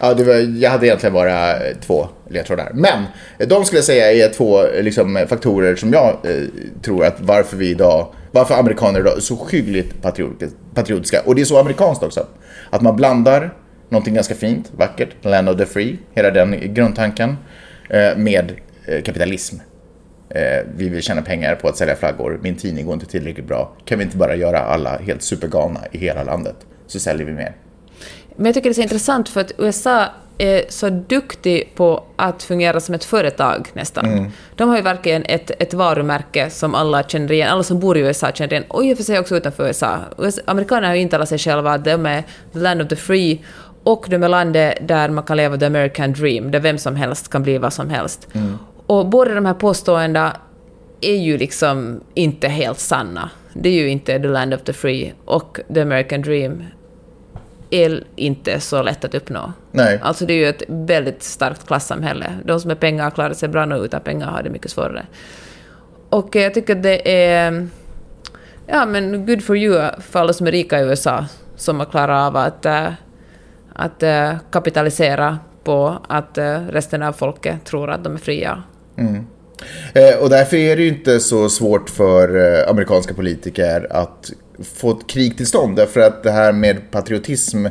Ja, 0.00 0.14
det 0.14 0.24
var, 0.24 0.34
jag 0.34 0.70
hade 0.70 0.86
egentligen 0.86 1.12
bara 1.12 1.56
eh, 1.56 1.76
två 1.86 2.08
ledtrådar. 2.28 2.70
Men 2.74 3.04
eh, 3.38 3.48
de 3.48 3.64
skulle 3.64 3.78
jag 3.78 3.84
säga 3.84 4.26
är 4.26 4.32
två 4.32 4.64
eh, 4.64 4.82
liksom, 4.82 5.26
faktorer 5.28 5.76
som 5.76 5.92
jag 5.92 6.08
eh, 6.22 6.42
tror 6.82 7.04
att 7.04 7.20
varför 7.20 7.56
vi 7.56 7.70
idag, 7.70 8.12
varför 8.30 8.54
amerikaner 8.54 9.00
idag 9.00 9.16
är 9.16 9.20
så 9.20 9.36
skyggligt 9.36 10.02
patriotiska. 10.74 11.20
Och 11.24 11.34
det 11.34 11.40
är 11.40 11.44
så 11.44 11.58
amerikanskt 11.58 12.02
också. 12.02 12.26
Att 12.70 12.82
man 12.82 12.96
blandar 12.96 13.54
någonting 13.88 14.14
ganska 14.14 14.34
fint, 14.34 14.72
vackert, 14.76 15.08
Land 15.22 15.48
of 15.48 15.56
the 15.56 15.66
Free, 15.66 15.98
hela 16.14 16.30
den 16.30 16.74
grundtanken, 16.74 17.36
eh, 17.90 18.16
med 18.16 18.52
eh, 18.86 19.02
kapitalism. 19.02 19.56
Eh, 20.28 20.66
vi 20.76 20.88
vill 20.88 21.02
tjäna 21.02 21.22
pengar 21.22 21.54
på 21.54 21.68
att 21.68 21.76
sälja 21.76 21.96
flaggor, 21.96 22.38
min 22.42 22.56
tidning 22.56 22.86
går 22.86 22.94
inte 22.94 23.06
tillräckligt 23.06 23.46
bra. 23.46 23.72
Kan 23.84 23.98
vi 23.98 24.04
inte 24.04 24.16
bara 24.16 24.34
göra 24.36 24.58
alla 24.58 24.98
helt 24.98 25.22
supergalna 25.22 25.80
i 25.92 25.98
hela 25.98 26.24
landet, 26.24 26.56
så 26.86 27.00
säljer 27.00 27.26
vi 27.26 27.32
mer. 27.32 27.54
Men 28.36 28.46
jag 28.46 28.54
tycker 28.54 28.70
det 28.70 28.72
är 28.72 28.74
så 28.74 28.82
intressant 28.82 29.28
för 29.28 29.40
att 29.40 29.52
USA 29.58 30.08
är 30.38 30.64
så 30.68 30.90
duktig 30.90 31.72
på 31.74 32.04
att 32.16 32.42
fungera 32.42 32.80
som 32.80 32.94
ett 32.94 33.04
företag 33.04 33.68
nästan. 33.72 34.06
Mm. 34.06 34.30
De 34.56 34.68
har 34.68 34.76
ju 34.76 34.82
verkligen 34.82 35.24
ett, 35.24 35.50
ett 35.58 35.74
varumärke 35.74 36.50
som 36.50 36.74
alla 36.74 37.02
känner 37.02 37.32
igen, 37.32 37.48
alla 37.48 37.62
som 37.62 37.80
bor 37.80 37.96
i 37.96 38.00
USA 38.00 38.32
känner 38.32 38.52
igen, 38.52 38.64
och 38.68 38.84
i 38.84 38.92
och 38.92 38.96
för 38.96 39.04
sig 39.04 39.18
också 39.18 39.36
utanför 39.36 39.66
USA. 39.66 39.98
Amerikanerna 40.44 40.88
har 40.88 40.94
ju 40.94 41.00
intalat 41.00 41.28
sig 41.28 41.38
själva 41.38 41.72
att 41.72 41.84
de 41.84 42.06
är 42.06 42.22
the 42.52 42.58
land 42.58 42.82
of 42.82 42.88
the 42.88 42.96
free 42.96 43.40
och 43.84 44.06
de 44.08 44.22
är 44.22 44.28
landet 44.28 44.78
där 44.80 45.08
man 45.08 45.24
kan 45.24 45.36
leva 45.36 45.56
the 45.56 45.66
American 45.66 46.12
dream, 46.12 46.50
där 46.50 46.60
vem 46.60 46.78
som 46.78 46.96
helst 46.96 47.30
kan 47.30 47.42
bli 47.42 47.58
vad 47.58 47.72
som 47.72 47.90
helst. 47.90 48.28
Mm. 48.32 48.58
Och 48.86 49.06
båda 49.06 49.34
de 49.34 49.46
här 49.46 49.54
påståendena 49.54 50.36
är 51.00 51.16
ju 51.16 51.38
liksom 51.38 52.00
inte 52.14 52.48
helt 52.48 52.78
sanna. 52.78 53.30
Det 53.52 53.68
är 53.68 53.72
ju 53.72 53.88
inte 53.88 54.18
the 54.18 54.28
land 54.28 54.54
of 54.54 54.62
the 54.62 54.72
free 54.72 55.14
och 55.24 55.60
the 55.74 55.80
American 55.80 56.22
dream 56.22 56.62
är 57.70 58.04
inte 58.16 58.60
så 58.60 58.82
lätt 58.82 59.04
att 59.04 59.14
uppnå. 59.14 59.52
Nej. 59.70 60.00
Alltså 60.02 60.26
det 60.26 60.32
är 60.32 60.36
ju 60.36 60.46
ett 60.46 60.62
väldigt 60.68 61.22
starkt 61.22 61.66
klassamhälle. 61.66 62.26
De 62.44 62.60
som 62.60 62.70
har 62.70 62.76
pengar 62.76 63.10
klarar 63.10 63.34
sig 63.34 63.48
bra 63.48 63.66
nu, 63.66 63.76
utan 63.76 64.00
pengar 64.00 64.26
har 64.26 64.42
det 64.42 64.50
mycket 64.50 64.70
svårare. 64.70 65.06
Och 66.10 66.36
jag 66.36 66.54
tycker 66.54 66.76
att 66.76 66.82
det 66.82 67.12
är... 67.32 67.68
Ja, 68.66 68.86
men 68.86 69.26
good 69.26 69.44
for 69.44 69.56
you 69.56 69.90
för 70.00 70.20
alla 70.20 70.32
som 70.32 70.46
är 70.46 70.52
rika 70.52 70.80
i 70.80 70.82
USA, 70.82 71.26
som 71.56 71.78
har 71.78 71.86
klarat 71.86 72.26
av 72.26 72.36
att 72.36 72.66
uh, 72.66 72.88
att 73.74 74.02
uh, 74.02 74.32
kapitalisera 74.50 75.38
på 75.64 75.98
att 76.08 76.38
uh, 76.38 76.66
resten 76.68 77.02
av 77.02 77.12
folket 77.12 77.64
tror 77.64 77.90
att 77.90 78.04
de 78.04 78.14
är 78.14 78.18
fria. 78.18 78.62
Mm. 78.98 79.26
Eh, 79.92 80.22
och 80.22 80.30
därför 80.30 80.56
är 80.56 80.76
det 80.76 80.82
ju 80.82 80.88
inte 80.88 81.20
så 81.20 81.48
svårt 81.48 81.90
för 81.90 82.36
eh, 82.36 82.70
amerikanska 82.70 83.14
politiker 83.14 83.86
att 83.90 84.30
få 84.74 84.90
ett 84.90 85.06
krig 85.06 85.36
till 85.36 85.46
stånd. 85.46 85.76
Därför 85.76 86.00
att 86.00 86.22
det 86.22 86.30
här 86.30 86.52
med 86.52 86.90
patriotism 86.90 87.66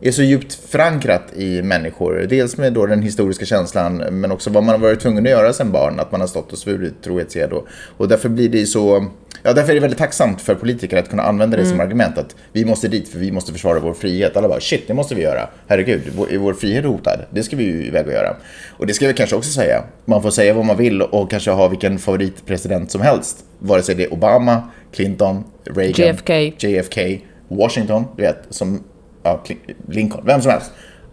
är 0.00 0.10
så 0.10 0.22
djupt 0.22 0.54
förankrat 0.54 1.22
i 1.36 1.62
människor. 1.62 2.26
Dels 2.28 2.56
med 2.56 2.72
då 2.72 2.86
den 2.86 3.02
historiska 3.02 3.44
känslan, 3.44 3.96
men 3.96 4.32
också 4.32 4.50
vad 4.50 4.64
man 4.64 4.74
har 4.74 4.78
varit 4.88 5.00
tvungen 5.00 5.24
att 5.26 5.30
göra 5.30 5.52
som 5.52 5.72
barn. 5.72 6.00
Att 6.00 6.12
man 6.12 6.20
har 6.20 6.28
stått 6.28 6.52
och 6.52 6.58
svurit 6.58 7.02
trohetsed. 7.04 7.52
Och, 7.52 7.66
och 7.96 8.08
därför 8.08 8.28
blir 8.28 8.48
det 8.48 8.66
så... 8.66 9.06
Ja, 9.42 9.52
därför 9.52 9.70
är 9.70 9.74
det 9.74 9.80
väldigt 9.80 9.98
tacksamt 9.98 10.40
för 10.40 10.54
politiker 10.54 10.96
att 10.96 11.10
kunna 11.10 11.22
använda 11.22 11.56
det 11.56 11.66
som 11.66 11.80
argument. 11.80 12.18
Att 12.18 12.36
vi 12.52 12.64
måste 12.64 12.88
dit 12.88 13.08
för 13.08 13.18
vi 13.18 13.32
måste 13.32 13.52
försvara 13.52 13.80
vår 13.80 13.94
frihet. 13.94 14.36
Alla 14.36 14.48
bara 14.48 14.60
shit, 14.60 14.84
det 14.86 14.94
måste 14.94 15.14
vi 15.14 15.22
göra. 15.22 15.48
Herregud, 15.66 16.02
vår, 16.16 16.32
är 16.32 16.38
vår 16.38 16.54
frihet 16.54 16.84
hotad? 16.84 17.20
Det 17.30 17.42
ska 17.42 17.56
vi 17.56 17.64
ju 17.64 17.86
iväg 17.86 18.06
och 18.06 18.12
göra. 18.12 18.36
Och 18.70 18.86
det 18.86 18.94
ska 18.94 19.06
vi 19.06 19.14
kanske 19.14 19.36
också 19.36 19.50
säga. 19.50 19.84
Man 20.04 20.22
får 20.22 20.30
säga 20.30 20.54
vad 20.54 20.64
man 20.64 20.76
vill 20.76 21.02
och 21.02 21.30
kanske 21.30 21.50
ha 21.50 21.68
vilken 21.68 21.98
favoritpresident 21.98 22.90
som 22.90 23.00
helst. 23.00 23.44
Vare 23.58 23.82
sig 23.82 23.94
det 23.94 24.04
är 24.04 24.12
Obama, 24.12 24.62
Clinton, 24.92 25.44
Reagan, 25.64 26.06
JFK. 26.06 26.32
JFK, 26.58 27.00
Washington, 27.48 28.04
du 28.16 28.22
vet, 28.22 28.38
som 28.50 28.84
ja, 29.28 29.56
Lincoln, 29.88 30.26
vem 30.26 30.42
som 30.42 30.50
helst. 30.50 30.72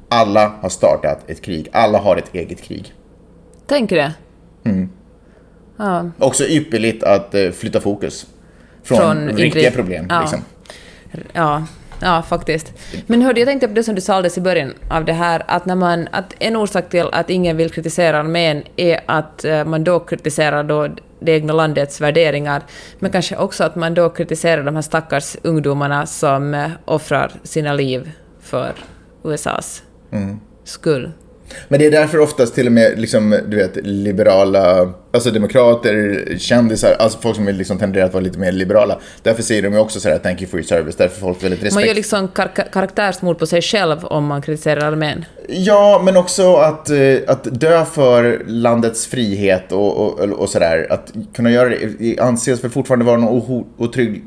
Alla 0.10 0.52
har 0.62 0.70
startat 0.70 1.30
ett 1.30 1.42
krig. 1.42 1.68
Alla 1.72 1.98
har 1.98 2.18
ett 2.18 2.36
eget 2.36 2.62
krig. 2.62 2.94
Tänker 3.68 3.96
det. 3.96 4.14
Ja, 5.78 6.10
Också 6.20 6.44
ypperligt 6.44 7.04
att 7.04 7.36
eh, 7.36 7.52
flytta 7.52 7.82
fokus 7.82 8.28
från, 8.84 8.98
Från 8.98 9.28
riktiga 9.30 9.72
problem. 9.72 10.06
ja. 10.10 10.20
Liksom. 10.22 10.40
Ja, 11.34 11.64
ja, 12.02 12.22
faktiskt. 12.22 12.74
Men 13.08 13.22
hörde, 13.22 13.40
jag 13.40 13.48
tänkte 13.48 13.68
på 13.68 13.74
det 13.74 13.84
som 13.84 13.96
du 13.96 14.02
sa 14.02 14.14
alldeles 14.14 14.38
i 14.38 14.42
början 14.42 14.74
av 14.90 15.06
det 15.06 15.14
här, 15.14 15.44
att, 15.48 15.66
när 15.66 15.76
man, 15.76 16.08
att 16.12 16.34
en 16.40 16.56
orsak 16.56 16.90
till 16.90 17.08
att 17.12 17.30
ingen 17.30 17.58
vill 17.58 17.72
kritisera 17.72 18.20
armén 18.20 18.64
är 18.76 19.00
att 19.06 19.46
eh, 19.46 19.66
man 19.66 19.84
då 19.84 20.00
kritiserar 20.00 20.64
då 20.64 20.88
det 21.20 21.32
egna 21.32 21.54
landets 21.54 22.02
värderingar, 22.02 22.62
men 23.00 23.12
kanske 23.12 23.36
också 23.38 23.64
att 23.64 23.76
man 23.76 23.94
då 23.94 24.10
kritiserar 24.10 24.64
de 24.64 24.76
här 24.76 24.82
stackars 24.82 25.38
ungdomarna 25.42 26.06
som 26.06 26.54
eh, 26.54 26.70
offrar 26.86 27.32
sina 27.44 27.74
liv 27.74 28.12
för 28.42 28.74
USAs 29.24 29.84
Mm. 30.12 30.40
skull. 30.64 31.12
Men 31.68 31.80
det 31.80 31.86
är 31.86 31.92
därför 31.92 32.20
oftast 32.20 32.56
till 32.56 32.66
och 32.66 32.72
med 32.72 33.00
liksom, 33.00 33.40
du 33.48 33.58
vet, 33.58 33.76
liberala, 33.86 34.94
alltså 35.14 35.32
demokrater, 35.32 36.26
kändisar, 36.38 36.96
alltså 37.00 37.20
folk 37.22 37.36
som 37.36 37.48
liksom 37.48 37.78
tenderar 37.78 38.06
att 38.06 38.14
vara 38.14 38.24
lite 38.24 38.40
mer 38.40 38.52
liberala. 38.52 39.00
Därför 39.24 39.44
säger 39.44 39.62
de 39.62 39.74
ju 39.74 39.80
också 39.80 40.00
så 40.00 40.10
här, 40.10 40.18
thank 40.18 40.42
you 40.42 40.50
for 40.50 40.60
your 40.60 40.68
service. 40.68 40.96
Därför 40.96 41.16
är 41.16 41.20
folk 41.22 41.44
väldigt 41.44 41.60
respekt. 41.60 41.76
Man 41.76 41.88
gör 41.88 41.94
liksom 41.94 42.28
kar- 42.28 42.72
karaktärsmord 42.74 43.40
på 43.40 43.46
sig 43.46 43.62
själv 43.62 44.06
om 44.06 44.26
man 44.26 44.42
kritiserar 44.42 44.92
armén. 44.92 45.26
Ja, 45.48 46.02
men 46.06 46.18
också 46.18 46.56
att, 46.56 46.90
eh, 46.90 47.16
att 47.28 47.60
dö 47.60 47.86
för 47.86 48.44
landets 48.48 49.08
frihet 49.08 49.72
och, 49.72 49.98
och, 49.98 50.20
och 50.20 50.50
sådär. 50.50 50.88
Att 50.90 51.14
kunna 51.36 51.52
göra 51.52 51.70
det 51.70 52.20
anses 52.20 52.64
väl 52.64 52.72
fortfarande 52.72 53.06
vara 53.06 53.18
något 53.18 53.68
otrygg, 53.78 54.24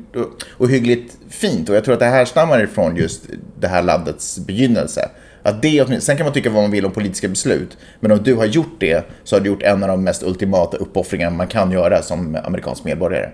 ohyggligt 0.57 1.17
fint. 1.29 1.69
Och 1.69 1.75
jag 1.75 1.83
tror 1.83 1.93
att 1.93 1.99
det 1.99 2.05
här 2.05 2.25
stammar 2.25 2.63
ifrån 2.63 2.95
just 2.95 3.23
det 3.59 3.67
här 3.67 3.81
landets 3.83 4.39
begynnelse. 4.39 5.09
Att 5.43 5.61
det, 5.61 6.03
sen 6.03 6.17
kan 6.17 6.25
man 6.25 6.33
tycka 6.33 6.49
vad 6.49 6.61
man 6.63 6.71
vill 6.71 6.85
om 6.85 6.91
politiska 6.91 7.27
beslut, 7.27 7.77
men 7.99 8.11
om 8.11 8.23
du 8.23 8.35
har 8.35 8.45
gjort 8.45 8.75
det 8.79 9.05
så 9.23 9.35
har 9.35 9.41
du 9.41 9.49
gjort 9.49 9.63
en 9.63 9.83
av 9.83 9.89
de 9.89 10.03
mest 10.03 10.23
ultimata 10.23 10.77
uppoffringar 10.77 11.29
man 11.29 11.47
kan 11.47 11.71
göra 11.71 12.01
som 12.01 12.37
amerikansk 12.43 12.83
medborgare. 12.83 13.29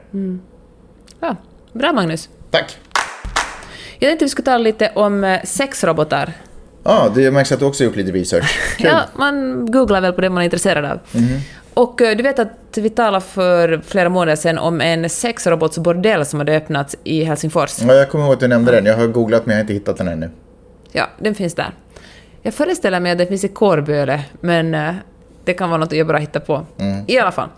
Ja, 1.19 1.35
bra 1.73 1.93
Magnus. 1.93 2.29
Tack! 2.51 2.77
Jag 3.99 4.09
tänkte 4.09 4.25
vi 4.25 4.29
skulle 4.29 4.45
tala 4.45 4.57
lite 4.57 4.91
om 4.95 5.23
eh, 5.23 5.41
sexrobotar. 5.43 6.33
Ja, 6.83 7.11
det 7.15 7.31
märks 7.31 7.51
att 7.51 7.59
du 7.59 7.65
också 7.65 7.83
har 7.83 7.85
gjort 7.85 7.95
lite 7.95 8.11
research. 8.11 8.59
Kul. 8.77 8.87
Ja, 8.87 9.01
man 9.15 9.65
googlar 9.71 10.01
väl 10.01 10.13
på 10.13 10.21
det 10.21 10.29
man 10.29 10.41
är 10.41 10.45
intresserad 10.45 10.85
av. 10.85 10.99
Mhm. 11.11 11.39
Och 11.73 12.01
eh, 12.01 12.17
du 12.17 12.23
vet 12.23 12.39
att 12.39 12.77
vi 12.77 12.89
talade 12.89 13.25
för 13.25 13.81
flera 13.85 14.09
månader 14.09 14.35
sedan 14.35 14.57
om 14.57 14.81
en 14.81 15.09
sexrobotsbordell 15.09 16.25
som 16.25 16.39
hade 16.39 16.57
öppnats 16.57 16.95
i 17.03 17.23
Helsingfors. 17.23 17.81
Ja, 17.81 17.93
jag 17.93 18.09
kommer 18.09 18.25
ihåg 18.25 18.33
att 18.33 18.39
du 18.39 18.47
nämnde 18.47 18.71
den. 18.71 18.85
Jag 18.85 18.97
har 18.97 19.07
googlat 19.07 19.45
men 19.45 19.53
jag 19.53 19.57
har 19.57 19.61
inte 19.61 19.73
hittat 19.73 19.97
den 19.97 20.07
ännu. 20.07 20.29
Ja, 20.91 21.09
den 21.19 21.35
finns 21.35 21.53
där. 21.55 21.71
Jag 22.45 22.53
föreställer 22.53 22.99
mig 22.99 23.11
att 23.11 23.17
den 23.17 23.27
finns 23.27 23.43
i 23.43 23.47
Kårböle, 23.47 24.23
men 24.41 24.73
eh, 24.75 24.93
det 25.43 25.53
kan 25.53 25.69
vara 25.69 25.79
något 25.79 25.91
jag 25.91 26.07
bara 26.07 26.17
hittar 26.17 26.39
på. 26.39 26.65
Mm. 26.77 27.03
I 27.07 27.19
alla 27.19 27.31
fall. 27.31 27.49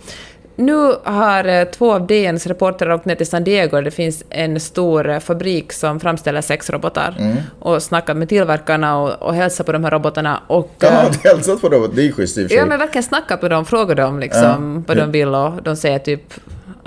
Nu 0.55 0.93
har 1.03 1.43
eh, 1.47 1.63
två 1.63 1.93
av 1.93 2.07
DNs 2.07 2.47
reportrar 2.47 2.91
åkt 2.93 3.05
ner 3.05 3.15
till 3.15 3.27
San 3.27 3.43
Diego, 3.43 3.81
det 3.81 3.91
finns 3.91 4.23
en 4.29 4.59
stor 4.59 5.09
eh, 5.09 5.19
fabrik 5.19 5.73
som 5.73 5.99
framställer 5.99 6.41
sexrobotar, 6.41 7.15
Mm. 7.19 7.37
och 7.59 7.83
snackat 7.83 8.17
med 8.17 8.29
tillverkarna 8.29 8.97
och, 8.97 9.21
och 9.21 9.33
hälsat 9.33 9.65
på 9.65 9.71
de 9.71 9.83
här 9.83 9.91
robotarna. 9.91 10.41
Och, 10.47 10.71
Ja, 10.79 11.11
hälsat 11.23 11.61
på 11.61 11.69
dem. 11.69 11.89
Det 11.93 12.07
är 12.07 12.11
schysst 12.11 12.37
i 12.37 12.41
och 12.41 12.43
för 12.43 12.49
sig. 12.49 12.57
Ja, 12.57 12.65
men 12.65 12.79
verkligen 12.79 13.03
snacka 13.03 13.37
på 13.37 13.47
dem, 13.49 13.65
fråga 13.65 13.95
dem 13.95 14.19
liksom 14.19 14.83
vad 14.87 14.97
de 14.97 15.11
vill 15.11 15.35
och 15.35 15.63
de 15.63 15.75
säger 15.75 15.99
typ 15.99 16.33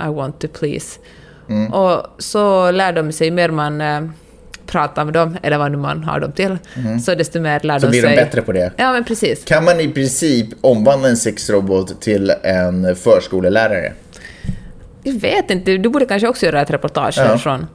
I 0.07 0.09
want 0.09 0.39
to 0.41 0.49
please. 0.59 0.99
Mm. 1.49 1.73
Och 1.73 2.07
så 2.19 2.71
lär 2.71 2.93
de 2.93 3.13
sig, 3.13 3.31
mer 3.31 3.49
man 3.51 3.83
pratar 4.71 5.05
med 5.05 5.15
dem, 5.15 5.37
eller 5.43 5.59
vad 5.59 5.71
nu 5.73 5.77
man 5.79 6.05
har 6.05 6.21
dem 6.21 6.33
till, 6.33 6.59
så 7.05 7.15
desto 7.15 7.41
mer 7.41 7.61
lär 7.61 7.75
Mm. 7.75 7.81
Så 7.81 7.87
de 7.87 7.91
blir 7.91 8.03
sig. 8.03 8.11
de 8.17 8.17
bättre 8.25 8.43
på 8.43 8.53
det. 8.53 8.73
Ja, 8.77 8.93
men 8.93 9.05
precis. 9.05 9.45
Kan 9.45 9.65
man 9.65 9.81
i 9.81 9.89
princip 9.89 10.49
omvandla 10.61 11.09
en 11.09 11.17
sexrobot 11.17 12.01
till 12.01 12.33
en 12.43 12.97
förskolelärare? 12.97 13.93
Jag 15.03 15.13
vet 15.21 15.51
inte, 15.51 15.77
du 15.77 15.89
borde 15.89 16.07
kanske 16.07 16.29
också 16.29 16.47
göra 16.47 16.61
ett 16.63 16.71
reportage 16.71 17.15
Ja. 17.19 17.23
härifrån. 17.25 17.67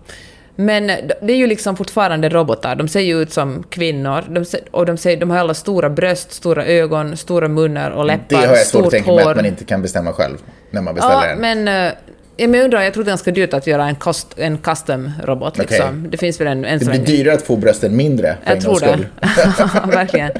Men 0.58 0.88
det 1.22 1.34
är 1.34 1.38
ju 1.38 1.48
liksom 1.48 1.76
fortfarande 1.78 2.30
robotar. 2.30 2.76
De 2.76 2.88
ser 2.88 3.00
ju 3.00 3.22
ut 3.22 3.32
som 3.34 3.64
kvinnor. 3.70 4.24
De 4.30 4.46
ser, 4.46 4.60
och 4.72 4.86
de, 4.86 4.98
ser, 4.98 5.18
de 5.18 5.30
har 5.30 5.38
alla 5.38 5.54
stora 5.54 5.90
bröst, 5.90 6.32
stora 6.34 6.66
ögon, 6.66 7.18
stora 7.18 7.48
munnar 7.48 7.92
och 7.92 8.06
läppar, 8.06 8.26
Det 8.30 8.36
har 8.36 8.44
jag 8.44 8.58
svårt 8.58 8.68
stort 8.68 8.86
att 8.86 8.92
tänka 8.92 9.12
mig 9.12 9.24
hår. 9.24 9.32
att 9.32 9.36
man 9.38 9.46
inte 9.46 9.66
kan 9.66 9.82
bestämma 9.82 10.14
själv 10.14 10.38
när 10.72 10.82
man 10.82 10.96
beställer 10.96 11.28
Ja, 11.28 11.36
den. 11.36 11.64
men, 11.64 11.88
eh, 11.88 11.94
ja, 12.38 12.48
men 12.48 12.54
jag 12.54 12.64
undrar, 12.66 12.82
jag 12.82 12.94
tror 12.94 13.04
det 13.04 13.08
är 13.08 13.12
ganska 13.12 13.32
dyrt 13.32 13.54
att 13.54 13.68
göra 13.68 13.88
en, 13.88 13.96
cost, 13.96 14.34
en 14.38 14.58
custom-robot. 14.58 15.54
Okej. 15.60 15.66
Liksom. 15.70 16.08
Det 16.12 16.18
finns 16.18 16.42
väl 16.42 16.48
en, 16.48 16.66
en 16.66 16.80
Det 16.80 16.86
blir 16.86 17.00
dyrare 17.06 17.36
att 17.36 17.42
få 17.42 17.56
brösten 17.56 17.96
mindre 17.96 18.38
för 18.44 18.50
Jag 18.50 18.56
en 18.56 18.62
tror 18.62 18.80
gångs 18.80 18.82
det. 18.82 19.52
skull. 19.52 19.82
Verkligen. 19.92 20.32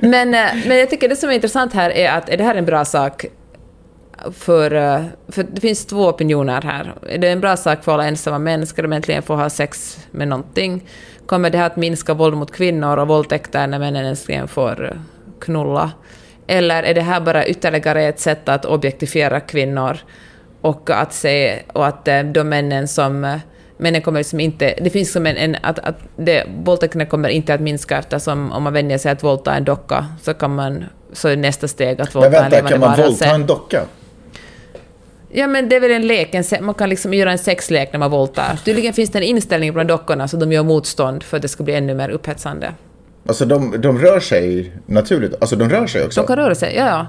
Men, 0.00 0.34
eh, 0.34 0.46
men 0.66 0.76
jag 0.76 0.90
tycker 0.90 1.08
det 1.08 1.16
som 1.16 1.30
är 1.30 1.34
intressant 1.34 1.72
här 1.72 1.90
är 1.90 2.10
att 2.10 2.28
är 2.28 2.36
det 2.36 2.44
här 2.44 2.54
en 2.54 2.64
bra 2.64 2.84
sak 2.84 3.26
för, 4.32 4.74
eh, 4.74 5.04
för 5.28 5.46
det 5.52 5.60
finns 5.60 5.86
två 5.86 6.08
opinioner 6.08 6.62
här. 6.62 6.92
Är 7.08 7.18
det 7.18 7.28
en 7.28 7.40
bra 7.40 7.56
sak 7.56 7.84
för 7.84 7.92
alla 7.92 8.06
ensamma 8.06 8.38
män? 8.38 8.66
Ska 8.66 8.82
de 8.82 8.92
äntligen 8.92 9.22
få 9.22 9.34
ha 9.36 9.50
sex 9.50 9.98
med 10.10 10.28
någonting? 10.28 10.88
Kommer 11.26 11.50
det 11.50 11.58
här 11.58 11.66
att 11.66 11.76
minska 11.76 12.14
våld 12.14 12.36
mot 12.36 12.52
kvinnor 12.52 12.96
och 12.96 13.08
våldtäkter 13.08 13.66
när 13.66 13.78
männen 13.78 14.06
äntligen 14.06 14.48
får 14.48 14.84
eh, 14.84 14.98
knulla? 15.40 15.90
Eller 16.46 16.82
är 16.82 16.94
det 16.94 17.00
här 17.00 17.20
bara 17.20 17.46
ytterligare 17.46 18.02
ett 18.04 18.20
sätt 18.20 18.48
att 18.48 18.64
objektifiera 18.64 19.40
kvinnor 19.40 19.98
och 20.60 20.90
att 20.90 21.12
se 21.12 21.62
och 21.72 21.86
att 21.86 22.08
eh, 22.08 22.22
de 22.22 22.48
männen 22.48 22.88
som 22.88 23.24
eh, 23.24 23.36
Männen 23.78 24.02
kommer 24.02 24.20
liksom 24.20 24.40
inte... 24.40 24.74
Det 24.80 24.90
finns 24.90 25.12
som 25.12 25.26
en... 25.26 25.36
en 25.36 25.56
att, 25.62 25.78
att 25.78 25.98
det, 26.16 26.44
våldtäkterna 26.64 27.06
kommer 27.06 27.28
inte 27.28 27.54
att 27.54 27.60
minska 27.60 27.98
eftersom 27.98 28.52
om 28.52 28.62
man 28.62 28.72
vänjer 28.72 28.98
sig 28.98 29.12
att 29.12 29.22
våldta 29.22 29.54
en 29.54 29.64
docka 29.64 30.06
så 30.22 30.34
kan 30.34 30.54
man... 30.54 30.84
Så 31.12 31.28
är 31.28 31.36
nästa 31.36 31.68
steg 31.68 32.00
att 32.00 32.14
Men 32.14 32.22
våldta 32.22 32.26
en 32.26 32.42
vänta, 32.42 32.56
levande 32.56 32.70
kan 32.70 32.80
man 32.80 32.90
varelse. 32.90 33.08
våldta 33.08 33.34
en 33.34 33.46
docka? 33.46 33.82
Ja, 35.28 35.46
men 35.46 35.68
det 35.68 35.76
är 35.76 35.80
väl 35.80 35.90
en 35.90 36.06
lek. 36.06 36.34
En, 36.34 36.44
man 36.64 36.74
kan 36.74 36.88
liksom 36.88 37.14
göra 37.14 37.32
en 37.32 37.38
sexlek 37.38 37.92
när 37.92 37.98
man 37.98 38.10
våldtar. 38.10 38.58
Tydligen 38.64 38.92
finns 38.92 39.10
det 39.10 39.18
en 39.18 39.24
inställning 39.24 39.72
bland 39.72 39.88
dockorna 39.88 40.28
så 40.28 40.36
de 40.36 40.52
gör 40.52 40.62
motstånd 40.62 41.22
för 41.22 41.36
att 41.36 41.42
det 41.42 41.48
ska 41.48 41.64
bli 41.64 41.74
ännu 41.74 41.94
mer 41.94 42.08
upphetsande. 42.08 42.74
Alltså 43.28 43.44
de, 43.44 43.80
de 43.80 43.98
rör 43.98 44.20
sig 44.20 44.72
naturligt. 44.86 45.34
Alltså 45.40 45.56
de 45.56 45.68
rör 45.68 45.86
sig 45.86 46.04
också. 46.04 46.20
De 46.20 46.26
kan 46.26 46.36
röra 46.36 46.54
sig, 46.54 46.74
ja, 46.76 46.86
ja. 46.86 47.06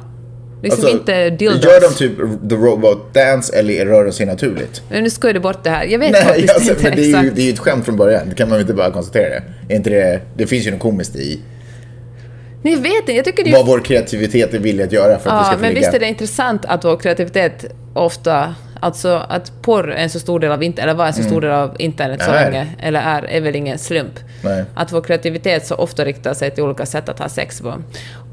Liksom 0.63 0.85
Alltså, 0.85 0.97
inte 0.99 1.29
dildos. 1.29 1.63
Gör 1.65 1.81
de 1.81 1.93
typ 1.95 2.17
the 2.49 2.55
robot 2.55 3.13
dance 3.13 3.57
eller 3.57 3.85
rör 3.85 4.05
de 4.05 4.11
sig 4.11 4.25
naturligt? 4.25 4.81
Men 4.89 5.03
nu 5.03 5.09
ska 5.09 5.33
du 5.33 5.39
bort 5.39 5.63
det 5.63 5.69
här. 5.69 5.85
Jag 5.85 5.99
vet 5.99 6.11
Nej, 6.11 6.21
faktiskt 6.23 6.53
alltså, 6.53 6.69
inte 6.71 6.83
men 6.83 6.95
det 6.95 7.11
är, 7.11 7.23
ju, 7.23 7.29
det 7.31 7.41
är 7.41 7.45
ju 7.45 7.51
ett 7.53 7.59
skämt 7.59 7.85
från 7.85 7.97
början. 7.97 8.29
Det 8.29 8.35
kan 8.35 8.49
man 8.49 8.57
ju 8.57 8.61
inte 8.61 8.73
bara 8.73 8.91
konstatera 8.91 9.29
det. 9.29 9.43
Är 9.69 9.75
inte 9.75 9.89
det, 9.89 10.21
det 10.37 10.47
finns 10.47 10.67
ju 10.67 10.71
något 10.71 10.79
komiskt 10.79 11.15
i 11.15 11.39
Nej, 12.61 12.73
jag 12.73 12.81
vet 12.81 12.93
inte. 12.99 13.11
Jag 13.13 13.25
tycker 13.25 13.43
det 13.43 13.49
är 13.49 13.53
vad 13.53 13.65
vår 13.65 13.79
kreativitet 13.79 14.53
är 14.53 14.59
villig 14.59 14.83
att 14.83 14.91
göra 14.91 15.19
för 15.19 15.29
att 15.29 15.35
det 15.35 15.39
Ja, 15.39 15.43
ska 15.43 15.53
få 15.53 15.61
men 15.61 15.69
ligga. 15.73 15.79
visst 15.81 15.93
är 15.95 15.99
det 15.99 16.05
intressant 16.07 16.65
att 16.65 16.85
vår 16.85 16.97
kreativitet 16.97 17.65
ofta... 17.93 18.55
Alltså 18.79 19.25
att 19.29 19.61
porr 19.61 19.91
är 19.91 20.03
en 20.03 20.09
så 20.09 20.19
stor 20.19 20.39
del 20.39 20.51
av 20.51 20.63
internet, 20.63 20.83
eller 20.83 20.97
var 20.97 21.07
en 21.07 21.13
så 21.13 21.23
stor 21.23 21.41
del 21.41 21.51
av 21.51 21.75
internet 21.79 22.23
så 22.23 22.31
länge, 22.31 22.67
eller 22.79 22.99
är, 22.99 23.23
är 23.23 23.41
väl 23.41 23.55
ingen 23.55 23.77
slump. 23.77 24.19
Nej. 24.43 24.65
Att 24.75 24.91
vår 24.91 25.01
kreativitet 25.01 25.67
så 25.67 25.75
ofta 25.75 26.05
riktar 26.05 26.33
sig 26.33 26.51
till 26.51 26.63
olika 26.63 26.85
sätt 26.85 27.09
att 27.09 27.19
ha 27.19 27.29
sex 27.29 27.61
på. 27.61 27.73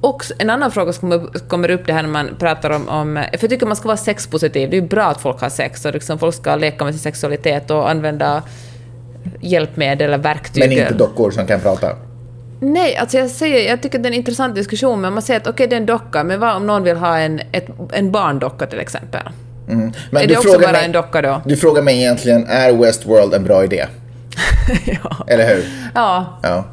Och 0.01 0.25
en 0.39 0.51
annan 0.51 0.71
fråga 0.71 0.93
som 0.93 1.11
kommer, 1.11 1.49
kommer 1.49 1.71
upp 1.71 1.87
det 1.87 1.93
här 1.93 2.03
när 2.03 2.11
man 2.11 2.37
pratar 2.39 2.71
om, 2.71 2.89
om... 2.89 3.25
För 3.33 3.39
jag 3.41 3.51
tycker 3.51 3.67
man 3.67 3.77
ska 3.77 3.89
vara 3.89 3.97
sexpositiv. 3.97 4.71
Det 4.71 4.77
är 4.77 4.81
ju 4.81 4.89
bra 4.89 5.05
att 5.05 5.21
folk 5.21 5.41
har 5.41 5.49
sex 5.49 5.85
och 5.85 5.93
liksom 5.93 6.19
folk 6.19 6.35
ska 6.35 6.57
leka 6.57 6.85
med 6.85 6.95
sin 6.95 7.01
sexualitet 7.01 7.71
och 7.71 7.91
använda 7.91 8.43
hjälpmedel 9.41 10.09
eller 10.09 10.19
verktyg. 10.19 10.63
Men 10.63 10.73
inte 10.73 10.95
dockor 10.95 11.31
som 11.31 11.47
kan 11.47 11.61
prata. 11.61 11.97
Nej, 12.61 12.97
alltså 12.97 13.19
jag, 13.19 13.31
säger, 13.31 13.71
jag 13.71 13.83
tycker 13.83 13.99
det 13.99 14.07
är 14.09 14.11
en 14.11 14.19
intressant 14.19 14.55
diskussion, 14.55 15.01
men 15.01 15.13
man 15.13 15.23
säger 15.23 15.41
att 15.41 15.47
okej, 15.47 15.67
det 15.67 15.77
är 15.77 15.81
en 15.81 15.87
docka, 15.87 16.25
men 16.25 16.41
vad 16.41 16.57
om 16.57 16.67
någon 16.67 16.83
vill 16.83 16.97
ha 16.97 17.19
en, 17.19 17.41
ett, 17.53 17.67
en 17.93 18.13
barndocka 18.13 18.67
till 18.67 18.81
exempel? 18.81 19.23
Mm. 19.69 19.93
Men 20.11 20.23
är 20.23 20.27
du 20.27 20.35
det 20.35 20.39
också 20.39 20.59
bara 20.59 20.73
mig- 20.73 20.85
en 20.85 20.93
docka 20.93 21.23
då? 21.23 21.43
Du 21.45 21.57
frågar 21.57 21.83
mig 21.83 21.97
egentligen, 21.99 22.47
är 22.47 22.73
Westworld 22.73 23.35
en 23.35 23.45
bra 23.45 23.65
idé? 23.65 23.87
ja. 24.87 25.25
Eller 25.29 25.55
hur? 25.55 25.65
ja. 25.95 26.39
Ja. 26.43 26.65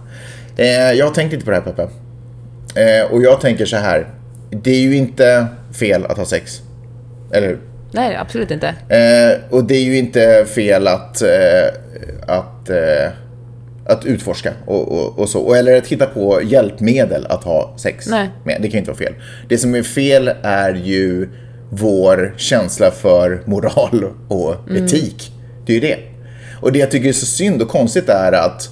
Eh, 0.58 0.92
jag 0.92 1.14
tänkte 1.14 1.36
inte 1.36 1.46
på 1.46 1.52
det 1.52 1.58
här 1.58 1.64
Peppe. 1.64 1.88
Eh, 2.76 3.12
och 3.12 3.22
jag 3.24 3.42
tänker 3.42 3.66
så 3.66 3.78
här. 3.78 4.08
Det 4.50 4.72
är 4.72 4.80
ju 4.80 4.96
inte 4.96 5.48
fel 5.80 6.06
att 6.06 6.18
ha 6.18 6.26
sex. 6.26 6.62
Eller 7.34 7.48
hur? 7.48 7.60
Nej, 7.92 8.16
absolut 8.16 8.52
inte. 8.52 8.68
Eh, 8.68 9.40
och 9.56 9.64
det 9.64 9.76
är 9.76 9.82
ju 9.84 9.98
inte 9.98 10.46
fel 10.56 10.88
att, 10.88 11.22
eh, 11.22 11.28
att, 12.28 12.70
eh, 12.70 13.12
att 13.86 14.06
utforska 14.06 14.54
och, 14.66 14.92
och, 14.92 15.20
och 15.20 15.30
så. 15.30 15.40
Och, 15.42 15.58
eller 15.58 15.78
att 15.78 15.88
hitta 15.88 16.06
på 16.06 16.42
hjälpmedel 16.44 17.26
att 17.30 17.44
ha 17.44 17.74
sex 17.78 18.08
Nej. 18.08 18.30
med. 18.44 18.58
Det 18.62 18.68
kan 18.68 18.72
ju 18.72 18.78
inte 18.80 18.92
vara 18.92 18.98
fel. 18.98 19.14
Det 19.50 19.58
som 19.58 19.76
är 19.76 19.84
fel 19.84 20.32
är 20.44 20.74
ju 20.74 21.30
vår 21.74 22.34
känsla 22.38 22.92
för 22.92 23.44
moral 23.46 24.06
och 24.28 24.56
etik. 24.72 25.32
Det 25.66 25.72
är 25.72 25.76
ju 25.76 25.82
det. 25.82 25.98
Och 26.62 26.72
det 26.72 26.80
jag 26.80 26.92
tycker 26.92 27.10
är 27.10 27.14
så 27.14 27.26
synd 27.26 27.62
och 27.62 27.70
konstigt 27.70 28.10
är 28.10 28.32
att 28.32 28.70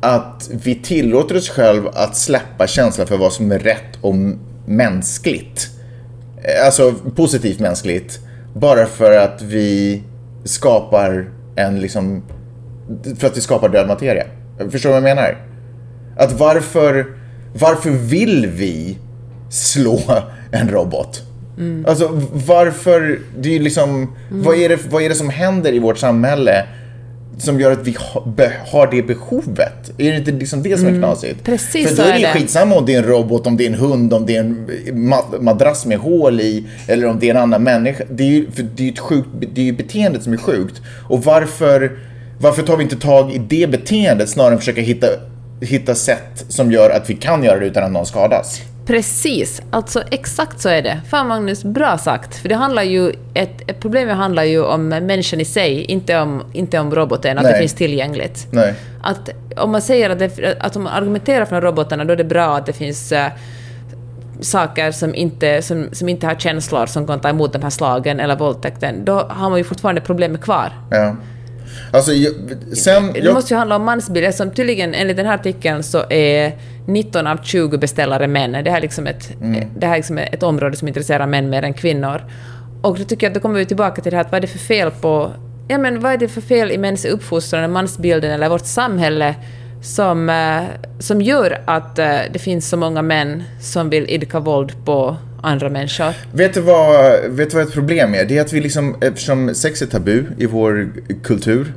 att 0.00 0.50
vi 0.52 0.74
tillåter 0.74 1.36
oss 1.36 1.48
själv 1.48 1.88
att 1.94 2.16
släppa 2.16 2.66
känslan 2.66 3.06
för 3.06 3.16
vad 3.16 3.32
som 3.32 3.52
är 3.52 3.58
rätt 3.58 3.96
och 4.00 4.14
mänskligt. 4.66 5.70
Eh, 6.42 6.66
Alltså 6.66 6.94
positivt 7.16 7.60
mänskligt. 7.60 8.18
Bara 8.54 8.86
för 8.86 9.18
att 9.18 9.42
vi 9.42 10.02
skapar 10.44 11.30
en 11.56 11.80
liksom... 11.80 12.22
För 13.18 13.26
att 13.26 13.36
vi 13.36 13.40
skapar 13.40 13.68
död 13.68 13.88
materia. 13.88 14.24
Förstår 14.70 14.90
du 14.90 15.00
vad 15.00 15.10
jag 15.10 15.16
menar? 15.16 15.36
Att 16.16 16.32
varför... 16.32 17.06
Varför 17.54 17.90
vill 17.90 18.46
vi 18.46 18.98
slå 19.50 20.00
en 20.52 20.68
robot? 20.68 21.22
Alltså 21.86 22.20
varför... 22.46 23.18
Det 23.38 23.56
är 23.56 23.60
liksom... 23.60 24.16
Vad, 24.30 24.56
är 24.56 24.68
det, 24.68 24.78
vad 24.90 25.02
är 25.02 25.08
det 25.08 25.14
som 25.14 25.28
händer 25.30 25.72
i 25.72 25.78
vårt 25.78 25.98
samhälle 25.98 26.64
som 27.38 27.60
gör 27.60 27.72
att 27.72 27.86
vi 27.86 27.96
ha, 27.98 28.26
be, 28.36 28.52
har 28.66 28.86
det 28.90 29.02
behovet? 29.02 29.90
Är 29.98 30.10
det 30.10 30.16
inte 30.16 30.30
liksom 30.30 30.62
det 30.62 30.78
som 30.78 30.86
är 30.86 30.98
knasigt? 30.98 31.44
Precis 31.44 31.88
För 31.88 31.96
då 31.96 32.02
är 32.02 32.12
det 32.12 32.18
ju 32.18 32.26
det. 32.26 32.32
skitsamma 32.32 32.76
om 32.76 32.86
det 32.86 32.94
är 32.94 32.98
en 32.98 33.04
robot, 33.08 33.46
om 33.46 33.56
det 33.56 33.64
är 33.64 33.68
en 33.68 33.74
hund, 33.74 34.12
om 34.12 34.26
det 34.26 34.36
är 34.36 34.40
en 34.40 34.70
ma- 34.92 35.40
madrass 35.40 35.86
med 35.86 35.98
hål 35.98 36.40
i 36.40 36.66
eller 36.86 37.06
om 37.06 37.18
det 37.18 37.26
är 37.26 37.30
en 37.34 37.40
annan 37.42 37.62
människa. 37.62 38.04
Det 38.10 38.22
är 38.22 38.28
ju, 38.28 38.50
för 38.50 38.62
det 38.76 38.88
är 38.88 38.92
ett 38.92 38.98
sjukt, 38.98 39.28
det 39.54 39.60
är 39.60 39.64
ju 39.64 39.72
beteendet 39.72 40.22
som 40.22 40.32
är 40.32 40.36
sjukt. 40.36 40.82
Och 41.08 41.24
varför, 41.24 41.98
varför 42.40 42.62
tar 42.62 42.76
vi 42.76 42.82
inte 42.82 42.96
tag 42.96 43.32
i 43.32 43.38
det 43.38 43.70
beteendet 43.70 44.28
snarare 44.28 44.52
än 44.52 44.58
försöka 44.58 44.80
hitta, 44.80 45.06
hitta 45.60 45.94
sätt 45.94 46.44
som 46.48 46.72
gör 46.72 46.90
att 46.90 47.10
vi 47.10 47.14
kan 47.14 47.44
göra 47.44 47.58
det 47.58 47.66
utan 47.66 47.84
att 47.84 47.92
någon 47.92 48.06
skadas? 48.06 48.62
Precis, 48.86 49.62
alltså 49.70 50.02
exakt 50.10 50.60
så 50.60 50.68
är 50.68 50.82
det. 50.82 51.00
Fan 51.10 51.28
Magnus, 51.28 51.64
bra 51.64 51.98
sagt. 51.98 52.36
För 52.36 52.48
det 52.48 52.54
handlar 52.54 52.82
ju, 52.82 53.12
ett, 53.34 53.70
ett 53.70 53.80
problem 53.80 54.08
handlar 54.08 54.44
ju 54.44 54.62
om 54.64 54.88
människan 54.88 55.40
i 55.40 55.44
sig, 55.44 55.84
inte 55.84 56.18
om, 56.18 56.42
inte 56.52 56.78
om 56.78 56.94
roboten, 56.94 57.38
att 57.38 57.44
Nej. 57.44 57.52
det 57.52 57.58
finns 57.58 57.74
tillgängligt. 57.74 58.46
Nej. 58.50 58.74
Att 59.02 59.30
om 59.56 59.70
man 59.72 59.82
säger 59.82 60.10
att, 60.10 60.18
det, 60.18 60.56
att 60.60 60.76
om 60.76 60.82
man 60.82 60.92
argumenterar 60.92 61.44
för 61.44 61.60
robotarna, 61.60 62.04
då 62.04 62.12
är 62.12 62.16
det 62.16 62.24
bra 62.24 62.56
att 62.56 62.66
det 62.66 62.72
finns 62.72 63.12
eh, 63.12 63.30
saker 64.40 64.90
som 64.90 65.14
inte, 65.14 65.62
som, 65.62 65.88
som 65.92 66.08
inte 66.08 66.26
har 66.26 66.34
känslor 66.34 66.86
som 66.86 67.06
kan 67.06 67.20
ta 67.20 67.28
emot 67.28 67.52
de 67.52 67.62
här 67.62 67.70
slagen 67.70 68.20
eller 68.20 68.36
våldtäkten. 68.36 69.04
Då 69.04 69.12
har 69.12 69.50
man 69.50 69.58
ju 69.58 69.64
fortfarande 69.64 70.00
problemet 70.00 70.40
kvar. 70.40 70.72
Ja. 70.90 71.16
Alltså, 71.92 72.12
jag, 72.12 72.32
sen... 72.72 73.12
Det 73.12 73.18
Jag, 73.18 73.34
måste 73.34 73.54
ju 73.54 73.58
handla 73.58 73.76
om 73.76 73.84
mansbild, 73.84 74.34
som 74.34 74.50
tydligen 74.50 74.94
enligt 74.94 75.16
den 75.16 75.26
här 75.26 75.34
artikeln 75.34 75.82
så 75.82 76.04
är 76.10 76.52
19 76.86 77.26
av 77.26 77.38
20 77.42 77.78
beställare 77.78 78.26
män. 78.26 78.52
Det 78.52 78.70
här 78.70 78.76
är 78.76 78.80
liksom 78.80 79.06
ett, 79.06 79.30
det 79.76 79.86
här 79.86 79.92
är 79.92 79.96
liksom 79.96 80.18
ett 80.18 80.42
område 80.42 80.76
som 80.76 80.88
intresserar 80.88 81.26
män 81.26 81.50
mer 81.50 81.62
än 81.62 81.74
kvinnor. 81.74 82.22
Och 82.82 82.98
då 82.98 83.04
tycker 83.04 83.26
jag 83.26 83.30
att 83.30 83.34
då 83.34 83.40
kommer 83.40 83.58
vi 83.58 83.66
tillbaka 83.66 84.02
till 84.02 84.10
det 84.10 84.16
här 84.16 84.24
att 84.24 84.32
vad 84.32 84.38
är 84.38 84.42
det 84.42 84.46
för 84.46 84.58
fel 84.58 84.90
på... 84.90 85.32
Ja 85.68 85.78
men 85.78 86.00
vad 86.00 86.12
är 86.12 86.16
det 86.16 86.28
för 86.28 86.40
fel 86.40 86.70
i 86.70 86.78
mäns 86.78 87.04
uppfostran, 87.04 87.72
mansbilden 87.72 88.30
eller 88.30 88.48
vårt 88.48 88.66
samhälle 88.66 89.34
som, 89.82 90.30
eh, 90.30 90.62
som 90.98 91.22
gör 91.22 91.62
att 91.64 91.98
eh, 91.98 92.18
det 92.32 92.38
finns 92.38 92.68
så 92.68 92.76
många 92.76 93.02
män 93.02 93.42
som 93.60 93.90
vill 93.90 94.10
idka 94.10 94.40
våld 94.40 94.84
på 94.84 95.16
andra 95.42 95.68
människor? 95.68 96.12
Vet 96.32 96.54
du, 96.54 96.60
vad, 96.60 97.20
vet 97.28 97.50
du 97.50 97.56
vad 97.56 97.66
ett 97.66 97.72
problem 97.72 98.14
är? 98.14 98.24
Det 98.24 98.38
är 98.38 98.40
att 98.40 98.52
vi 98.52 98.60
liksom, 98.60 98.96
eftersom 99.00 99.54
sex 99.54 99.82
är 99.82 99.86
tabu 99.86 100.24
i 100.38 100.46
vår 100.46 100.92
kultur, 101.24 101.72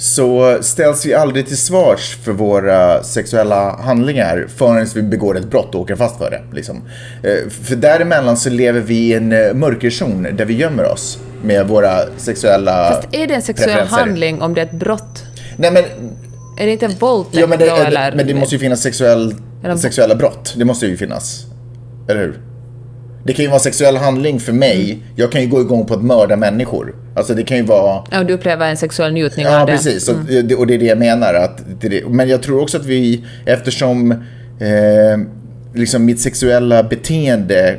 så 0.00 0.58
ställs 0.60 1.06
vi 1.06 1.14
aldrig 1.14 1.46
till 1.46 1.56
svars 1.56 2.16
för 2.22 2.32
våra 2.32 3.02
sexuella 3.02 3.76
handlingar 3.76 4.46
förrän 4.56 4.86
vi 4.94 5.02
begår 5.02 5.38
ett 5.38 5.50
brott 5.50 5.74
och 5.74 5.80
åker 5.80 5.96
fast 5.96 6.18
för 6.18 6.30
det. 6.30 6.42
Liksom. 6.52 6.82
Eh, 7.22 7.50
För 7.62 7.76
däremellan 7.76 8.36
så 8.36 8.50
lever 8.50 8.80
vi 8.80 8.94
i 8.94 9.14
en 9.14 9.32
eh, 9.32 9.54
mörkerzon 9.54 10.22
där 10.22 10.44
vi 10.44 10.54
gömmer 10.54 10.84
oss 10.84 11.18
med 11.42 11.68
våra 11.68 11.90
sexuella 12.16 12.90
Fast 12.90 13.14
är 13.14 13.26
det 13.26 13.34
en 13.34 13.42
sexuell 13.42 13.86
handling 13.86 14.42
om 14.42 14.54
det 14.54 14.60
är 14.60 14.66
ett 14.66 14.72
brott? 14.72 15.24
Nej 15.56 15.70
men, 15.72 15.84
Är 16.58 16.66
det 16.66 16.72
inte 16.72 16.86
en 16.86 16.96
våldtäkt 16.98 17.40
ja, 17.40 17.46
men, 17.46 17.58
det, 17.58 17.70
då 17.70 17.76
eller? 17.76 18.12
men 18.16 18.26
det 18.26 18.34
måste 18.34 18.54
ju 18.54 18.58
finnas 18.58 18.82
sexuell, 18.82 19.34
sexuella 19.78 20.14
brott. 20.14 20.54
Det 20.56 20.64
måste 20.64 20.86
ju 20.86 20.96
finnas. 20.96 21.46
Eller 22.08 22.20
hur? 22.20 22.49
Det 23.24 23.32
kan 23.32 23.44
ju 23.44 23.48
vara 23.50 23.60
sexuell 23.60 23.96
handling 23.96 24.40
för 24.40 24.52
mig. 24.52 24.92
Mm. 24.92 25.04
Jag 25.16 25.32
kan 25.32 25.40
ju 25.40 25.46
gå 25.46 25.60
igång 25.60 25.86
på 25.86 25.94
att 25.94 26.02
mörda 26.04 26.36
människor. 26.36 26.94
Alltså 27.16 27.34
det 27.34 27.42
kan 27.42 27.56
ju 27.56 27.62
vara... 27.62 28.04
Ja, 28.10 28.24
du 28.24 28.34
upplever 28.34 28.70
en 28.70 28.76
sexuell 28.76 29.12
njutning 29.12 29.46
Ja, 29.46 29.60
av 29.60 29.66
det. 29.66 29.72
precis. 29.72 30.08
Och, 30.08 30.16
det, 30.44 30.54
och 30.54 30.66
det 30.66 30.74
är 30.74 30.78
det 30.78 30.84
jag 30.84 30.98
menar. 30.98 31.34
Att 31.34 31.60
det. 31.80 32.08
Men 32.08 32.28
jag 32.28 32.42
tror 32.42 32.62
också 32.62 32.76
att 32.78 32.86
vi, 32.86 33.24
eftersom 33.46 34.10
eh, 34.12 35.18
liksom 35.74 36.04
mitt 36.04 36.20
sexuella 36.20 36.82
beteende, 36.82 37.76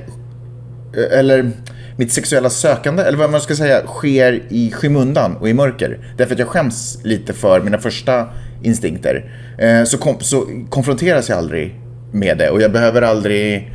eh, 0.98 1.20
eller 1.20 1.52
mitt 1.96 2.12
sexuella 2.14 2.50
sökande, 2.50 3.04
eller 3.04 3.18
vad 3.18 3.32
man 3.32 3.42
ska 3.42 3.56
säga, 3.56 3.82
sker 3.86 4.42
i 4.50 4.72
skymundan 4.72 5.38
och 5.38 5.50
i 5.50 5.54
mörker. 5.54 6.14
Därför 6.18 6.34
att 6.34 6.40
jag 6.40 6.48
skäms 6.48 7.00
lite 7.04 7.34
för 7.34 7.62
mina 7.62 7.78
första 7.78 8.26
instinkter. 8.64 9.32
Eh, 9.58 9.84
så, 9.84 9.98
kom, 9.98 10.20
så 10.20 10.46
konfronteras 10.70 11.30
jag 11.30 11.38
aldrig 11.38 11.76
med 12.12 12.38
det 12.38 12.50
och 12.50 12.62
jag 12.62 12.72
behöver 12.72 13.02
aldrig 13.02 13.72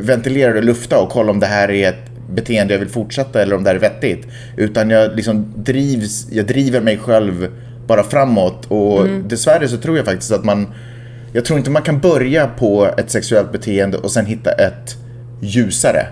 ventilera 0.00 0.52
det 0.52 0.58
och 0.58 0.64
lufta 0.64 0.98
och 0.98 1.08
kolla 1.08 1.30
om 1.30 1.40
det 1.40 1.46
här 1.46 1.70
är 1.70 1.88
ett 1.88 2.10
beteende 2.30 2.74
jag 2.74 2.78
vill 2.78 2.88
fortsätta 2.88 3.42
eller 3.42 3.56
om 3.56 3.64
det 3.64 3.70
här 3.70 3.76
är 3.76 3.80
vettigt. 3.80 4.26
Utan 4.56 4.90
jag 4.90 5.16
liksom 5.16 5.52
drivs, 5.56 6.26
jag 6.30 6.46
driver 6.46 6.80
mig 6.80 6.98
själv 6.98 7.48
bara 7.86 8.02
framåt 8.02 8.66
och 8.68 9.08
dessvärre 9.08 9.68
så 9.68 9.76
tror 9.76 9.96
jag 9.96 10.06
faktiskt 10.06 10.32
att 10.32 10.44
man, 10.44 10.74
jag 11.32 11.44
tror 11.44 11.58
inte 11.58 11.70
man 11.70 11.82
kan 11.82 12.00
börja 12.00 12.46
på 12.46 12.88
ett 12.98 13.10
sexuellt 13.10 13.52
beteende 13.52 13.98
och 13.98 14.10
sen 14.10 14.26
hitta 14.26 14.52
ett 14.52 14.96
ljusare, 15.40 16.06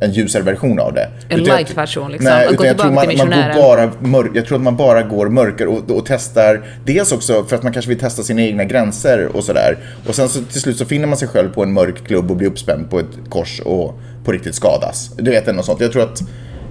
en 0.00 0.12
ljusare 0.12 0.42
version 0.42 0.80
av 0.80 0.94
det. 0.94 1.08
En 1.28 1.40
Utan 1.40 1.44
jag- 1.46 1.56
light-version, 1.56 2.12
liksom. 2.12 2.30
Nej, 2.30 2.48
utan 2.52 2.66
jag 2.66 2.78
tror 2.78 2.90
man, 2.90 3.06
man 3.18 3.54
bara 3.56 3.92
mör, 4.00 4.30
jag 4.34 4.46
tror 4.46 4.58
att 4.58 4.64
man 4.64 4.76
bara 4.76 5.02
går 5.02 5.28
mörker 5.28 5.66
och, 5.66 5.90
och 5.90 6.06
testar, 6.06 6.64
dels 6.84 7.12
också 7.12 7.44
för 7.44 7.56
att 7.56 7.62
man 7.62 7.72
kanske 7.72 7.88
vill 7.88 7.98
testa 7.98 8.22
sina 8.22 8.42
egna 8.42 8.64
gränser 8.64 9.36
och 9.36 9.44
sådär. 9.44 9.78
Och 10.08 10.14
sen 10.14 10.28
så 10.28 10.40
till 10.42 10.60
slut 10.60 10.76
så 10.76 10.84
finner 10.84 11.06
man 11.06 11.16
sig 11.16 11.28
själv 11.28 11.52
på 11.54 11.62
en 11.62 11.72
mörk 11.72 12.06
klubb 12.06 12.30
och 12.30 12.36
blir 12.36 12.48
uppspänd 12.48 12.90
på 12.90 12.98
ett 12.98 13.18
kors 13.28 13.60
och 13.60 13.98
på 14.24 14.32
riktigt 14.32 14.54
skadas. 14.54 15.10
Du 15.16 15.30
vet, 15.30 15.54
något 15.54 15.64
sånt. 15.64 15.80
Jag 15.80 15.92
tror 15.92 16.02
att 16.02 16.20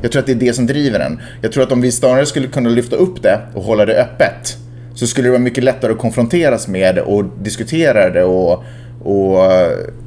jag 0.01 0.11
tror 0.11 0.19
att 0.19 0.25
det 0.25 0.31
är 0.31 0.35
det 0.35 0.53
som 0.53 0.67
driver 0.67 0.99
en. 0.99 1.21
Jag 1.41 1.51
tror 1.51 1.63
att 1.63 1.71
om 1.71 1.81
vi 1.81 1.91
snarare 1.91 2.25
skulle 2.25 2.47
kunna 2.47 2.69
lyfta 2.69 2.95
upp 2.95 3.23
det 3.23 3.39
och 3.53 3.63
hålla 3.63 3.85
det 3.85 4.01
öppet 4.01 4.57
så 4.95 5.07
skulle 5.07 5.27
det 5.27 5.31
vara 5.31 5.41
mycket 5.41 5.63
lättare 5.63 5.91
att 5.91 5.97
konfronteras 5.97 6.67
med 6.67 6.99
och 6.99 7.23
diskutera 7.41 8.09
det 8.09 8.23
och, 8.23 8.63
och, 9.03 9.37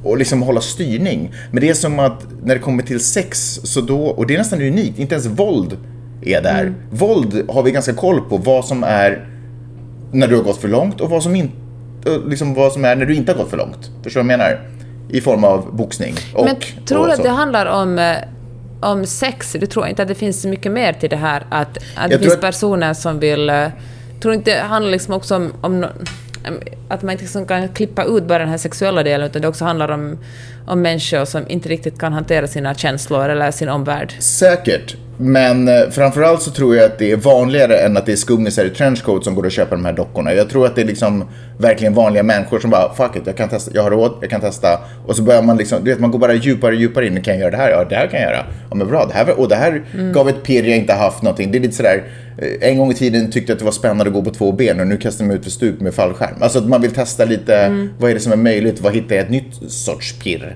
och 0.05 0.19
liksom 0.19 0.43
hålla 0.43 0.61
styrning. 0.61 1.33
Men 1.51 1.61
det 1.61 1.69
är 1.69 1.75
som 1.75 1.99
att 1.99 2.27
när 2.45 2.55
det 2.55 2.61
kommer 2.61 2.83
till 2.83 3.01
sex, 3.01 3.61
så 3.65 3.81
då, 3.81 3.99
och 4.07 4.27
det 4.27 4.35
är 4.35 4.39
nästan 4.39 4.63
unikt, 4.63 4.99
inte 4.99 5.15
ens 5.15 5.27
våld 5.27 5.77
är 6.23 6.43
där. 6.43 6.75
Våld 6.91 7.51
har 7.51 7.63
vi 7.63 7.71
ganska 7.71 7.93
koll 7.93 8.21
på 8.21 8.37
vad 8.37 8.65
som 8.65 8.85
är 8.85 9.29
när 10.13 10.27
du 10.29 10.37
har 10.37 10.43
gått 10.43 10.57
för 10.61 10.69
långt 10.69 11.01
och 11.01 11.11
vad 11.11 11.23
som, 11.23 11.37
in, 11.37 11.51
liksom 12.29 12.55
vad 12.55 12.73
som 12.73 12.85
är 12.85 12.97
när 12.97 13.07
du 13.07 13.15
inte 13.15 13.33
har 13.33 13.39
gått 13.39 13.51
för 13.51 13.57
långt. 13.57 13.91
Förstår 14.03 14.21
du 14.21 14.27
vad 14.27 14.33
jag 14.33 14.39
menar? 14.39 14.61
I 15.09 15.21
form 15.21 15.45
av 15.45 15.77
boxning. 15.77 16.15
Och, 16.35 16.45
Men 16.45 16.57
tror 16.87 17.07
du 17.07 17.13
att 17.13 17.23
det 17.23 17.29
handlar 17.29 17.67
om, 17.67 17.99
eh, 17.99 18.17
om 18.81 19.07
sex? 19.07 19.53
Du 19.61 19.67
tror 19.67 19.87
inte 19.87 20.03
att 20.03 20.09
det 20.09 20.15
finns 20.15 20.43
så 20.43 20.49
mycket 20.49 20.73
mer 20.73 20.93
till 20.93 21.11
det 21.11 21.17
här? 21.17 21.47
Att, 21.51 21.79
att 21.97 22.11
det 22.11 22.19
finns 22.19 22.35
att- 22.35 22.41
personer 22.41 22.95
som 22.95 23.19
vill... 23.21 23.51
eh, 23.51 23.67
Tror 24.21 24.35
inte 24.35 24.55
det 24.55 24.61
handlar 24.61 24.91
liksom 24.93 25.15
också 25.15 25.37
om, 25.37 25.53
om 25.61 25.87
att 26.89 27.03
man 27.03 27.13
inte 27.13 27.25
liksom 27.25 27.47
kan 27.47 27.69
klippa 27.69 28.05
ut 28.05 28.25
bara 28.25 28.39
den 28.39 28.49
här 28.49 28.59
sexuella 28.59 29.03
delen, 29.03 29.27
utan 29.27 29.43
det 29.43 29.49
också 29.49 29.65
handlar 29.65 29.91
om, 29.91 30.19
om 30.67 30.83
människor 30.83 31.25
som 31.25 31.43
inte 31.49 31.69
riktigt 31.69 31.99
kan 31.99 32.13
hantera 32.13 32.47
sina 32.47 32.75
känslor 32.75 33.29
eller 33.29 33.51
sin 33.51 33.69
omvärld? 33.69 34.15
Säkert. 34.19 34.97
Men 35.17 35.69
eh, 35.69 35.91
framförallt 35.91 36.43
så 36.43 36.51
tror 36.51 36.77
jag 36.77 36.85
att 36.85 36.99
det 36.99 37.13
är 37.13 37.17
vanligare 37.17 37.79
än 37.79 37.97
att 37.97 38.07
det 38.07 38.13
är 38.13 38.17
skummisar 38.17 38.65
i 38.65 38.71
trenchcoat 38.71 39.25
som 39.25 39.35
går 39.35 39.45
och 39.45 39.53
köper 39.53 39.77
de 39.77 39.85
här 39.85 39.93
dockorna. 39.93 40.35
Jag 40.35 40.51
tror 40.51 40.67
att 40.67 40.75
det 40.75 40.83
är 40.83 40.87
liksom 40.87 41.29
verkligen 41.59 41.95
vanliga 41.95 42.23
människor 42.23 42.59
som 42.59 42.71
bara 42.71 42.95
fuck 42.95 43.17
it, 43.17 43.23
jag 43.27 43.37
kan 43.37 43.49
testa, 43.49 43.71
jag 43.75 43.83
har 43.83 43.91
råd, 43.91 44.13
jag 44.21 44.31
kan 44.31 44.41
testa. 44.41 44.81
Och 45.07 45.17
så 45.17 45.23
börjar 45.23 45.43
man 45.43 45.57
liksom, 45.57 45.85
du 45.85 45.91
vet 45.91 46.01
man 46.01 46.11
går 46.11 46.19
bara 46.19 46.35
djupare 46.35 46.75
och 46.75 46.81
djupare 46.81 47.07
in. 47.07 47.23
Kan 47.23 47.35
jag 47.35 47.41
göra 47.41 47.51
det 47.51 47.57
här? 47.57 47.71
Ja, 47.71 47.85
det 47.85 47.97
här 47.97 48.07
kan 48.07 48.21
jag 48.21 48.31
göra. 48.31 48.47
Ja 48.71 48.77
men 48.77 48.89
bra, 48.89 49.07
det 49.07 49.15
här, 49.15 49.41
och 49.41 49.49
det 49.49 49.57
här 49.57 49.83
gav 50.13 50.29
ett 50.29 50.43
pirr 50.43 50.65
jag 50.65 50.79
inte 50.79 50.93
haft 50.93 51.23
någonting. 51.23 51.53
Det 51.53 51.59
är 51.59 51.61
lite 51.61 51.75
sådär, 51.75 52.05
eh, 52.39 52.69
en 52.69 52.79
gång 52.79 52.91
i 52.91 52.95
tiden 52.95 53.31
tyckte 53.31 53.51
jag 53.51 53.55
att 53.55 53.59
det 53.59 53.65
var 53.65 53.73
spännande 53.73 54.05
att 54.07 54.13
gå 54.13 54.23
på 54.23 54.31
två 54.31 54.53
ben 54.53 54.81
och 54.81 54.87
nu 54.87 54.97
kastar 54.97 55.25
jag 55.25 55.29
mig 55.29 55.37
ut 55.37 55.45
för 55.45 55.51
stup 55.51 55.81
med 55.81 55.95
fallskärm. 55.95 56.35
Alltså 56.41 56.59
att 56.59 56.69
man 56.69 56.83
vill 56.83 56.91
testa 56.91 57.25
lite, 57.25 57.89
vad 57.99 58.11
är 58.11 58.15
det 58.15 58.21
som 58.21 58.33
är 58.33 58.37
möjligt? 58.37 58.81
Vad 58.81 58.95
hittar 58.95 59.17
jag 59.17 59.25
ett 59.25 59.31
nytt 59.31 59.73
sorts 59.73 60.19
pirr? 60.19 60.52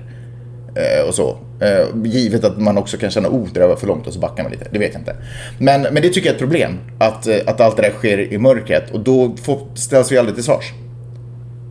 Eh, 0.77 1.07
och 1.07 1.15
så. 1.15 1.37
Eh, 1.59 1.87
givet 2.03 2.43
att 2.43 2.57
man 2.57 2.77
också 2.77 2.97
kan 2.97 3.09
känna, 3.09 3.29
oh, 3.29 3.47
det 3.53 3.59
där 3.59 3.67
var 3.67 3.75
för 3.75 3.87
långt 3.87 4.07
och 4.07 4.13
så 4.13 4.19
backar 4.19 4.43
man 4.43 4.51
lite. 4.51 4.65
Det 4.71 4.79
vet 4.79 4.93
jag 4.93 5.01
inte. 5.01 5.15
Men, 5.59 5.81
men 5.81 5.95
det 5.95 6.09
tycker 6.09 6.19
jag 6.19 6.27
är 6.27 6.33
ett 6.33 6.39
problem. 6.39 6.79
Att, 6.99 7.27
eh, 7.27 7.35
att 7.45 7.61
allt 7.61 7.75
det 7.75 7.81
där 7.81 7.91
sker 7.91 8.33
i 8.33 8.37
mörkret. 8.37 8.91
Och 8.91 8.99
då 8.99 9.35
får, 9.43 9.59
ställs 9.75 10.11
vi 10.11 10.17
aldrig 10.17 10.35
till 10.35 10.43
svars. 10.43 10.73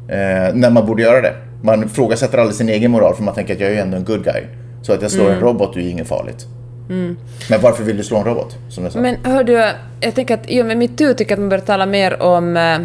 Eh, 0.09 0.55
när 0.55 0.71
man 0.71 0.87
borde 0.87 1.03
göra 1.03 1.21
det. 1.21 1.35
Man 1.63 1.85
ifrågasätter 1.85 2.39
aldrig 2.39 2.57
sin 2.57 2.69
egen 2.69 2.91
moral 2.91 3.15
för 3.15 3.23
man 3.23 3.35
tänker 3.35 3.55
att 3.55 3.61
jag 3.61 3.71
är 3.71 3.75
ju 3.75 3.81
ändå 3.81 3.97
en 3.97 4.05
good 4.05 4.25
guy. 4.25 4.43
Så 4.83 4.93
att 4.93 5.03
jag 5.03 5.11
slår 5.11 5.31
en 5.31 5.41
robot 5.41 5.77
är 5.77 5.81
ju 5.81 5.91
inget 5.91 6.09
farligt. 6.09 6.47
Men 7.51 7.61
varför 7.61 7.85
vill 7.85 7.97
du 7.97 8.05
slå 8.05 8.17
en 8.17 8.25
robot? 8.25 8.57
Som 8.71 8.85
jag 8.85 8.93
sa. 8.93 9.01
Men 9.01 9.17
hör 9.25 9.45
du, 9.45 9.53
jag 10.01 10.15
tänker 10.15 10.35
att 10.35 10.51
i 10.51 10.63
och 10.63 10.67
med 10.67 10.77
metoo 10.77 11.15
tycker 11.15 11.33
jag 11.33 11.37
att 11.37 11.41
man 11.41 11.49
bör 11.49 11.59
tala 11.59 11.87
mer 11.87 12.23
om, 12.23 12.57
eh, 12.57 12.79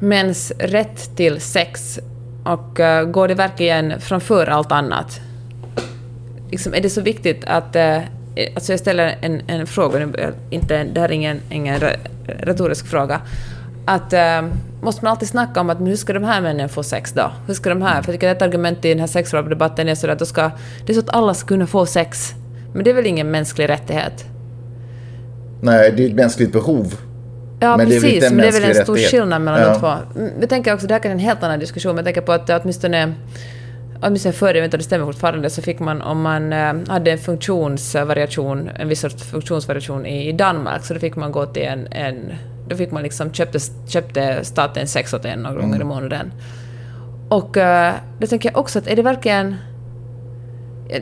mäns 0.00 0.52
rätt 0.58 1.16
till 1.16 1.40
sex 1.40 2.00
och 2.44 2.80
eh, 2.80 3.04
går 3.04 3.28
det 3.28 3.34
verkligen 3.34 4.00
framför 4.00 4.46
allt 4.46 4.72
annat? 4.72 5.20
Liksom, 6.52 6.74
är 6.74 6.80
det 6.80 6.90
så 6.90 7.00
viktigt 7.00 7.44
att... 7.44 7.76
Uh, 7.76 7.98
alltså 8.54 8.72
jag 8.72 8.80
ställer 8.80 9.18
en, 9.20 9.42
en 9.46 9.66
fråga, 9.66 10.08
inte, 10.50 10.84
det 10.84 11.00
här 11.00 11.08
är 11.08 11.12
ingen, 11.12 11.40
ingen 11.50 11.80
retorisk 12.26 12.86
fråga. 12.86 13.20
Att 13.84 14.12
uh, 14.12 14.50
måste 14.82 15.04
man 15.04 15.10
alltid 15.10 15.28
snacka 15.28 15.60
om 15.60 15.70
att 15.70 15.78
men 15.78 15.88
hur 15.88 15.96
ska 15.96 16.12
de 16.12 16.24
här 16.24 16.40
männen 16.40 16.68
få 16.68 16.82
sex 16.82 17.12
då? 17.12 17.32
Hur 17.46 17.54
ska 17.54 17.68
de 17.68 17.82
här... 17.82 18.02
För 18.02 18.12
jag 18.12 18.20
tycker 18.20 18.30
att 18.30 18.36
ett 18.36 18.42
argument 18.42 18.84
i 18.84 18.88
den 18.88 19.00
här 19.00 19.06
sexdebatten 19.06 19.88
är 19.88 19.94
så 19.94 20.10
att 20.10 20.28
ska, 20.28 20.50
det 20.86 20.92
är 20.92 20.94
så 20.94 21.00
att 21.00 21.14
alla 21.14 21.34
ska 21.34 21.48
kunna 21.48 21.66
få 21.66 21.86
sex. 21.86 22.32
Men 22.74 22.84
det 22.84 22.90
är 22.90 22.94
väl 22.94 23.06
ingen 23.06 23.30
mänsklig 23.30 23.68
rättighet? 23.68 24.24
Nej, 25.60 25.92
det 25.96 26.04
är 26.04 26.08
ett 26.08 26.14
mänskligt 26.14 26.52
behov. 26.52 26.94
Ja, 27.60 27.76
men 27.76 27.86
precis, 27.86 28.20
det 28.20 28.30
men 28.30 28.38
det 28.38 28.48
är 28.48 28.52
väl 28.52 28.64
en 28.64 28.74
stor 28.74 28.94
rättighet. 28.94 29.10
skillnad 29.10 29.42
mellan 29.42 29.60
ja. 29.60 29.72
de 29.72 29.80
två. 29.80 29.92
Vi 30.38 30.46
tänker 30.46 30.74
också, 30.74 30.86
det 30.86 30.94
här 30.94 31.00
kan 31.00 31.12
en 31.12 31.18
helt 31.18 31.42
annan 31.42 31.58
diskussion, 31.58 31.94
men 31.94 31.96
jag 31.96 32.04
tänker 32.04 32.20
på 32.20 32.32
att 32.32 32.50
åtminstone 32.50 33.14
åtminstone 34.02 34.32
förr, 34.32 34.54
jag 34.54 34.62
vet 34.62 34.64
inte 34.64 34.76
om 34.76 34.78
det 34.78 34.84
stämmer 34.84 35.06
fortfarande, 35.06 35.50
så 35.50 35.62
fick 35.62 35.78
man 35.78 36.02
om 36.02 36.22
man 36.22 36.52
äh, 36.52 36.74
hade 36.88 37.12
en 37.12 37.18
funktionsvariation, 37.18 38.70
en 38.78 38.88
viss 38.88 39.00
sorts 39.00 39.24
funktionsvariation 39.24 40.06
i, 40.06 40.32
Danmark, 40.32 40.84
så 40.84 40.94
då 40.94 41.00
fick 41.00 41.16
man 41.16 41.32
gå 41.32 41.46
till 41.46 41.62
en, 41.62 41.86
en 41.92 42.32
då 42.68 42.76
fick 42.76 42.90
man 42.90 43.02
liksom 43.02 43.32
köpte, 43.32 43.58
köpte 43.88 44.44
staten 44.44 44.86
sex 44.86 45.14
åt 45.14 45.24
en 45.24 45.38
några 45.38 45.60
gånger 45.60 45.80
i 45.80 45.84
månaden. 45.84 46.32
Och 47.28 47.56
äh, 47.56 47.94
då 48.18 48.26
tänker 48.26 48.48
jag 48.48 48.58
också 48.58 48.78
att 48.78 48.86
är 48.86 48.96
det 48.96 49.02
verkligen... 49.02 49.56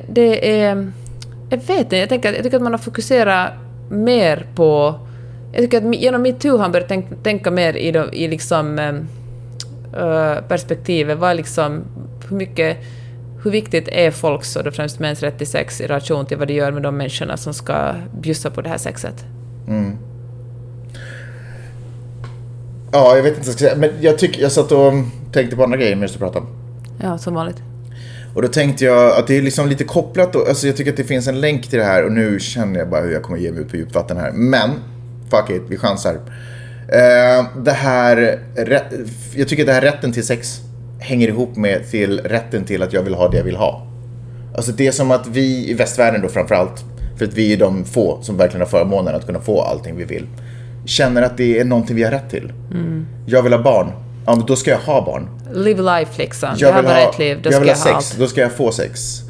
Det 0.09 0.61
är... 0.61 0.93
Jag 1.51 1.59
vet 1.59 1.79
inte, 1.79 1.97
jag, 1.97 2.09
tänker, 2.09 2.33
jag 2.33 2.43
tycker 2.43 2.57
att 2.57 2.63
man 2.63 2.73
har 2.73 2.79
fokuserat 2.79 3.53
mer 3.91 4.47
på... 4.55 5.01
Jag 5.53 5.63
tycker 5.63 5.79
att 5.79 5.95
genom 5.95 6.23
metoo 6.23 6.51
har 6.51 6.59
han 6.59 6.73
börjat 6.73 6.89
tänka, 6.89 7.15
tänka 7.23 7.51
mer 7.51 7.77
i, 7.77 7.89
i 8.13 8.29
liksom, 8.29 8.79
äh, 8.79 10.43
perspektivet. 10.49 11.19
Vad 11.19 11.37
liksom, 11.37 11.85
hur 12.31 12.37
mycket... 12.37 12.77
Hur 13.43 13.51
viktigt 13.51 13.89
är 13.89 14.11
folks, 14.11 14.57
och 14.57 14.65
då 14.65 14.71
främst 14.71 14.99
mäns 14.99 15.23
rätt 15.23 15.39
till 15.39 15.47
sex 15.47 15.81
i 15.81 15.87
relation 15.87 16.27
till 16.27 16.37
vad 16.37 16.49
det 16.49 16.55
gör 16.55 16.73
med 16.73 16.83
de 16.83 16.97
människorna 16.97 17.37
som 17.37 17.55
ska 17.55 17.95
bjussa 18.21 18.51
på 18.51 18.61
det 18.61 18.69
här 18.69 18.79
sexet? 18.79 19.25
Mm. 19.69 19.97
Ja, 22.93 23.17
jag 23.17 23.23
vet 23.23 23.37
inte 23.37 23.41
vad 23.41 23.49
jag 23.49 23.55
ska 23.55 23.65
säga. 23.65 23.77
Men 23.77 23.91
jag, 24.01 24.19
tycker, 24.19 24.43
jag 24.43 24.53
satt 24.53 24.73
och 24.73 24.93
tänkte 25.33 25.57
på 25.57 25.65
andra 25.65 25.77
grejer 25.77 25.97
medan 25.97 26.13
du 26.13 26.19
pratade. 26.19 26.47
Ja, 27.03 27.19
som 27.19 27.35
vanligt. 27.35 27.63
Och 28.35 28.43
då 28.43 28.49
tänkte 28.49 28.85
jag 28.85 29.19
att 29.19 29.27
det 29.27 29.37
är 29.37 29.43
liksom 29.43 29.69
lite 29.69 29.85
kopplat. 29.85 30.37
Och, 30.37 30.49
alltså 30.49 30.67
jag 30.67 30.77
tycker 30.77 30.91
att 30.91 30.97
det 30.97 31.05
finns 31.05 31.29
en 31.29 31.41
länk 31.41 31.69
till 31.69 31.79
det 31.79 31.85
här. 31.85 32.05
Och 32.05 32.13
nu 32.13 32.41
känner 32.41 32.79
jag 32.79 32.91
bara 32.91 33.01
hur 33.01 33.13
jag 33.13 33.23
kommer 33.23 33.39
ge 33.39 33.53
mig 33.53 33.61
ut 33.61 33.71
på 33.71 33.77
djupt 33.77 33.95
vatten 33.95 34.17
här. 34.17 34.33
Men, 34.33 34.71
fuck 35.31 35.51
it, 35.51 35.63
vi 35.69 35.77
chansar. 35.77 36.15
Uh, 36.15 37.63
det 37.63 37.73
här, 37.73 38.41
jag 39.35 39.49
tycker 39.49 39.63
att 39.63 39.67
det 39.67 39.73
här 39.73 39.81
rätten 39.81 40.13
till 40.13 40.27
sex 40.27 40.61
hänger 41.01 41.29
ihop 41.29 41.57
med 41.57 41.91
till 41.91 42.21
rätten 42.21 42.65
till 42.65 42.83
att 42.83 42.93
jag 42.93 43.03
vill 43.03 43.15
ha 43.15 43.29
det 43.29 43.37
jag 43.37 43.45
vill 43.45 43.57
ha. 43.57 43.87
Alltså 44.57 44.73
det 44.73 44.87
är 44.87 44.93
som 44.93 45.11
att 45.11 45.27
vi 45.27 45.71
i 45.71 45.75
västvärlden 45.75 46.21
då 46.23 46.29
framförallt, 46.29 46.85
för 47.19 47.25
att 47.25 47.35
vi 47.35 47.53
är 47.53 47.57
de 47.57 47.85
få 47.85 48.19
som 48.23 48.37
verkligen 48.37 48.61
har 48.61 48.69
förmånen 48.69 49.15
att 49.15 49.27
kunna 49.27 49.41
få 49.41 49.63
allting 49.63 49.97
vi 49.97 50.05
vill, 50.05 50.27
känner 50.87 51.23
att 51.23 51.37
det 51.37 51.59
är 51.59 51.65
någonting 51.65 51.97
vi 51.97 52.03
har 52.03 52.11
rätt 52.11 52.31
till. 52.31 52.53
Mm. 52.71 53.07
Jag 53.27 53.43
vill 53.43 53.53
ha 53.53 53.63
barn, 53.63 53.93
ja 54.27 54.37
men 54.37 54.47
då 54.47 54.57
ska 54.57 54.71
jag 54.71 54.79
ha 54.79 55.05
barn. 55.05 55.29
Live 55.55 55.83
life 55.83 56.23
liksom. 56.23 56.49
Jag, 56.57 56.77
vill 56.77 56.87
ha, 56.87 57.11
ett 57.11 57.19
liv, 57.19 57.39
då 57.43 57.47
jag 57.47 57.55
ska 57.55 57.61
vill 57.61 57.69
ha 57.69 57.77
sex, 57.77 57.95
allt. 57.95 58.17
då 58.19 58.27
ska 58.27 58.41
jag 58.41 58.53
få 58.53 58.73
sex. 58.73 59.23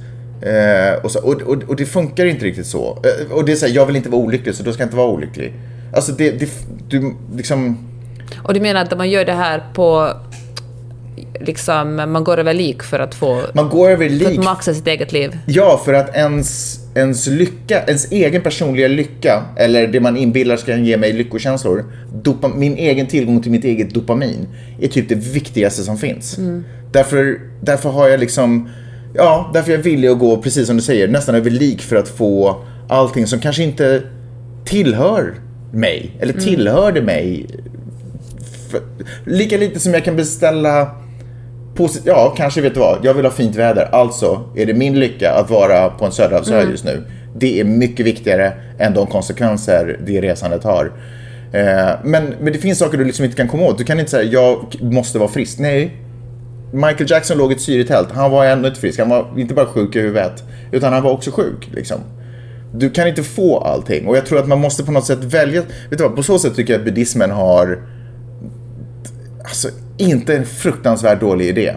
Eh, 0.43 1.05
och, 1.05 1.11
så, 1.11 1.19
och, 1.19 1.43
och, 1.43 1.63
och 1.69 1.77
det 1.77 1.87
funkar 1.87 2.27
inte 2.27 2.45
riktigt 2.45 2.67
så. 2.67 2.99
Eh, 3.05 3.33
och 3.33 3.45
det 3.45 3.53
är 3.53 3.57
så 3.57 3.67
här, 3.67 3.73
jag 3.75 3.87
vill 3.87 3.97
inte 3.97 4.09
vara 4.09 4.21
olycklig 4.21 4.55
så 4.55 4.63
då 4.63 4.73
ska 4.73 4.83
jag 4.83 4.87
inte 4.87 4.97
vara 4.97 5.09
olycklig. 5.09 5.55
Alltså 5.95 6.13
det, 6.13 6.31
det 6.31 6.49
du 6.89 7.15
liksom... 7.37 7.79
Och 8.43 8.55
du 8.55 8.61
menar 8.61 8.83
att 8.83 8.99
man 8.99 9.11
gör 9.11 9.25
det 9.25 9.33
här 9.33 9.65
på... 9.75 10.13
Liksom, 11.41 11.97
man 11.97 12.25
går 12.25 12.39
över 12.39 12.55
lik 12.55 12.83
för 12.83 12.99
att 12.99 13.15
få... 13.15 13.43
Man 13.55 13.69
går 13.69 13.91
över 13.91 14.09
För 14.09 14.15
lik. 14.15 14.39
att 14.39 14.45
maxa 14.45 14.75
sitt 14.75 14.87
eget 14.87 15.13
liv. 15.13 15.39
Ja, 15.47 15.81
för 15.85 15.95
att 15.95 16.17
ens, 16.17 16.79
ens 16.95 17.27
lycka, 17.27 17.83
ens 17.87 18.13
egen 18.13 18.43
personliga 18.43 18.89
lycka, 18.89 19.45
eller 19.57 19.89
det 19.89 20.01
man 20.01 20.17
inbillar 20.17 20.57
ska 20.57 20.77
ge 20.77 20.97
mig 20.97 21.13
lyckokänslor, 21.13 21.85
dopa, 22.23 22.49
min 22.49 22.77
egen 22.77 23.07
tillgång 23.07 23.43
till 23.43 23.51
mitt 23.51 23.65
eget 23.65 23.91
dopamin, 23.95 24.47
är 24.81 24.89
typ 24.89 25.09
det 25.09 25.15
viktigaste 25.15 25.83
som 25.83 25.99
finns. 25.99 26.39
Därför, 26.93 27.41
därför 27.61 27.91
har 27.91 28.09
jag 28.09 28.21
liksom, 28.21 28.69
ja, 29.15 29.51
därför 29.55 29.73
är 29.73 29.77
jag 29.77 29.83
villig 29.83 30.09
att 30.09 30.19
gå, 30.19 30.37
precis 30.43 30.67
som 30.67 30.77
du 30.77 30.83
säger, 30.83 31.09
nästan 31.09 31.35
över 31.35 31.51
lik 31.51 31.83
för 31.83 31.97
att 31.97 32.09
få 32.09 32.63
allting 32.89 33.27
som 33.27 33.39
kanske 33.41 33.63
inte 33.63 34.03
tillhör 34.65 35.35
mig, 35.73 36.17
eller 36.21 36.33
tillhörde 36.33 37.03
mig. 37.03 37.47
För, 38.71 38.81
lika 39.25 39.57
lite 39.57 39.81
som 39.81 39.95
jag 39.95 40.05
kan 40.05 40.17
beställa 40.17 40.91
Posit- 41.81 42.03
ja, 42.05 42.35
kanske 42.37 42.61
vet 42.61 42.75
du 42.75 42.81
vad. 42.81 42.99
Jag 43.05 43.15
vill 43.15 43.25
ha 43.25 43.33
fint 43.33 43.57
väder. 43.57 43.89
Alltså 43.93 44.41
är 44.57 44.67
det 44.67 44.75
min 44.75 44.99
lycka 45.01 45.33
att 45.33 45.51
vara 45.51 45.89
på 45.89 46.05
en 46.05 46.13
söderhavsö 46.13 46.63
just 46.71 46.85
nu. 46.85 47.05
Det 47.37 47.61
är 47.61 47.65
mycket 47.65 48.07
viktigare 48.07 48.53
än 48.79 48.95
de 48.95 49.07
konsekvenser 49.07 50.01
det 50.07 50.21
resandet 50.21 50.65
har. 50.65 50.93
Eh, 51.53 51.91
men, 52.05 52.35
men 52.41 52.53
det 52.53 52.59
finns 52.59 52.79
saker 52.79 52.99
du 52.99 53.05
liksom 53.05 53.25
inte 53.25 53.37
kan 53.37 53.49
komma 53.49 53.63
åt. 53.63 53.79
Du 53.79 53.85
kan 53.85 53.99
inte 54.01 54.11
säga 54.11 54.23
jag 54.23 54.83
måste 54.83 55.19
vara 55.19 55.29
frisk. 55.29 55.59
Nej. 55.59 55.97
Michael 56.73 57.11
Jackson 57.11 57.39
låg 57.39 57.53
i 57.53 57.55
ett 57.55 57.61
syretält. 57.61 58.09
Han 58.13 58.31
var 58.31 58.45
ändå 58.45 58.69
inte 58.69 58.81
frisk. 58.81 58.99
Han 58.99 59.09
var 59.09 59.27
inte 59.37 59.55
bara 59.55 59.67
sjuk 59.67 59.97
i 59.97 60.01
huvudet. 60.01 60.45
Utan 60.73 60.93
han 60.93 61.03
var 61.03 61.11
också 61.11 61.31
sjuk. 61.31 61.69
Liksom. 61.75 62.01
Du 62.75 62.91
kan 62.91 63.09
inte 63.09 63.23
få 63.23 63.59
allting. 63.59 64.07
Och 64.07 64.17
jag 64.17 64.27
tror 64.27 64.39
att 64.39 64.49
man 64.49 64.61
måste 64.61 64.85
på 64.85 64.93
något 64.93 65.07
sätt 65.07 65.25
välja. 65.25 65.61
Vet 65.91 65.99
du 65.99 66.05
vad, 66.05 66.17
på 66.17 66.23
så 66.23 66.39
sätt 66.39 66.57
tycker 66.57 66.73
jag 66.73 66.81
att 66.81 66.85
buddhismen 66.85 67.31
har 67.31 67.79
alltså, 69.45 69.69
inte 69.97 70.37
en 70.37 70.47
fruktansvärt 70.47 71.21
dålig 71.21 71.49
idé. 71.49 71.75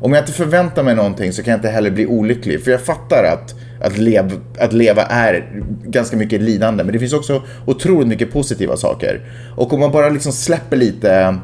Om 0.00 0.12
jag 0.12 0.22
inte 0.22 0.32
förväntar 0.32 0.82
mig 0.82 0.94
någonting 0.94 1.32
så 1.32 1.42
kan 1.42 1.50
jag 1.50 1.58
inte 1.58 1.68
heller 1.68 1.90
bli 1.90 2.06
olycklig. 2.06 2.64
För 2.64 2.70
jag 2.70 2.80
fattar 2.80 3.24
att, 3.24 3.54
att, 3.80 3.98
lev, 3.98 4.32
att 4.58 4.72
leva 4.72 5.02
är 5.02 5.62
ganska 5.84 6.16
mycket 6.16 6.40
lidande. 6.40 6.84
Men 6.84 6.92
det 6.92 6.98
finns 6.98 7.12
också 7.12 7.42
otroligt 7.66 8.08
mycket 8.08 8.32
positiva 8.32 8.76
saker. 8.76 9.20
Och 9.56 9.72
om 9.72 9.80
man 9.80 9.92
bara 9.92 10.08
liksom 10.08 10.32
släpper 10.32 10.76
lite 10.76 11.38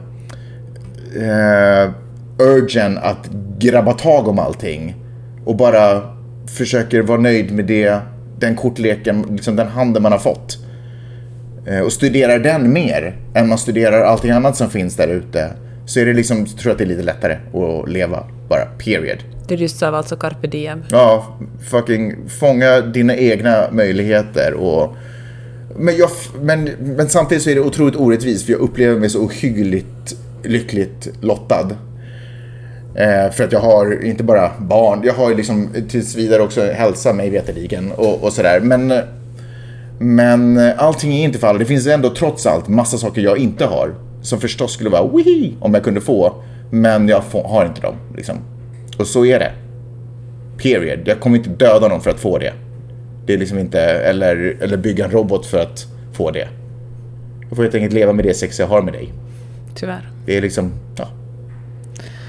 eh, 1.17 1.91
urgen 2.39 2.99
att 2.99 3.31
grabba 3.59 3.93
tag 3.93 4.29
om 4.29 4.39
allting. 4.39 4.97
Och 5.45 5.57
bara 5.57 6.03
försöker 6.57 7.03
vara 7.03 7.21
nöjd 7.21 7.53
med 7.53 7.65
det, 7.65 7.99
den 8.39 8.57
kortleken, 8.57 9.27
liksom 9.31 9.57
den 9.57 9.69
handen 9.69 10.03
man 10.03 10.13
har 10.13 10.19
fått. 10.19 10.59
Eh, 11.71 11.81
och 11.81 11.93
studerar 11.93 12.39
den 12.39 12.73
mer 12.73 13.17
än 13.35 13.49
man 13.49 13.59
studerar 13.59 14.03
allting 14.03 14.31
annat 14.31 14.57
som 14.57 14.71
finns 14.71 14.97
där 14.97 15.09
ute 15.09 15.51
så 15.87 16.01
är 16.01 16.07
det 16.07 16.13
liksom, 16.13 16.47
tror 16.47 16.59
jag 16.65 16.73
att 16.73 16.79
det 16.79 16.85
är 16.85 16.89
lite 16.89 17.03
lättare 17.03 17.33
att 17.35 17.91
leva 17.91 18.25
bara, 18.49 18.65
period. 18.65 19.19
Det 19.49 19.69
sa 19.69 19.91
var 19.91 19.99
alltså 19.99 20.17
carpe 20.17 20.47
diem. 20.47 20.83
Ja, 20.91 21.39
fucking 21.71 22.29
fånga 22.41 22.81
dina 22.81 23.17
egna 23.17 23.69
möjligheter 23.73 24.55
och 24.55 24.97
men, 25.77 25.97
jag, 25.97 26.11
men, 26.41 26.71
men 26.81 27.09
samtidigt 27.09 27.45
så 27.45 27.51
är 27.51 27.55
det 27.55 27.61
otroligt 27.61 27.97
orättvist 27.97 28.45
för 28.45 28.53
jag 28.53 28.61
upplever 28.61 29.01
mig 29.01 29.11
så 29.11 29.25
ohyggligt 29.25 30.17
lyckligt 30.43 31.09
lottad. 31.21 31.71
Eh, 32.95 33.31
för 33.33 33.45
att 33.45 33.53
jag 33.53 33.61
har 33.61 34.05
inte 34.05 34.25
bara 34.25 34.51
barn, 34.59 35.01
jag 35.05 35.15
har 35.15 35.35
liksom 35.35 35.69
tills 35.89 36.17
vidare 36.17 36.43
också 36.43 36.73
hälsa 36.73 37.13
mig 37.13 37.31
veterligen 37.31 37.93
och, 37.93 38.25
och 38.25 38.33
sådär. 38.33 38.61
Men, 38.61 38.93
men 40.03 40.59
allting 40.77 41.15
är 41.15 41.25
inte 41.25 41.39
för 41.39 41.47
alla. 41.47 41.59
Det 41.59 41.65
finns 41.65 41.87
ändå 41.87 42.11
trots 42.11 42.47
allt 42.47 42.69
massa 42.69 42.99
saker 42.99 43.23
jag 43.23 43.39
inte 43.39 43.65
har. 43.65 43.95
Som 44.23 44.41
förstås 44.41 44.73
skulle 44.73 44.91
vara 44.91 45.09
wihi 45.09 45.55
om 45.61 45.75
jag 45.75 45.85
kunde 45.85 46.01
få. 46.01 46.35
Men 46.71 47.09
jag 47.09 47.25
får, 47.25 47.45
har 47.45 47.67
inte 47.67 47.81
dem. 47.81 47.95
Liksom. 48.17 48.37
Och 48.99 49.07
så 49.07 49.25
är 49.25 49.39
det. 49.39 49.53
Period. 50.63 51.01
Jag 51.05 51.21
kommer 51.21 51.37
inte 51.37 51.51
döda 51.51 51.89
någon 51.89 52.01
för 52.01 52.11
att 52.11 52.21
få 52.21 52.39
det. 52.39 52.53
Det 53.27 53.35
är 53.35 53.39
liksom 53.39 53.59
inte, 53.59 53.81
eller, 53.81 54.57
eller 54.61 54.77
bygga 54.77 55.05
en 55.05 55.11
robot 55.11 55.47
för 55.47 55.59
att 55.59 55.87
få 56.13 56.31
det. 56.31 56.49
Jag 57.49 57.57
får 57.57 57.63
helt 57.63 57.75
enkelt 57.75 57.93
leva 57.93 58.13
med 58.13 58.25
det 58.25 58.35
sex 58.35 58.59
jag 58.59 58.67
har 58.67 58.83
med 58.83 58.93
dig. 58.93 59.13
Tyvärr. 59.75 60.11
Det 60.27 60.37
är 60.37 60.43
liksom, 60.43 60.73
ja. 60.97 61.09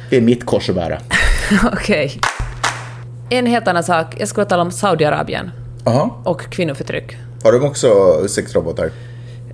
Det 0.10 0.18
är 0.18 0.22
mitt 0.22 0.46
kors 0.46 0.70
att 0.70 0.76
bära. 0.76 0.98
Okej. 1.74 2.20
En 3.30 3.46
helt 3.46 3.68
annan 3.68 3.84
sak. 3.84 4.16
Jag 4.20 4.28
skulle 4.28 4.46
tala 4.46 4.62
om 4.62 4.72
Saudiarabien 4.72 5.52
Aha. 5.86 6.22
och 6.24 6.42
kvinnoförtryck. 6.42 7.18
Har 7.44 7.52
de 7.52 7.64
också 7.64 8.22
sexrobotar? 8.28 8.92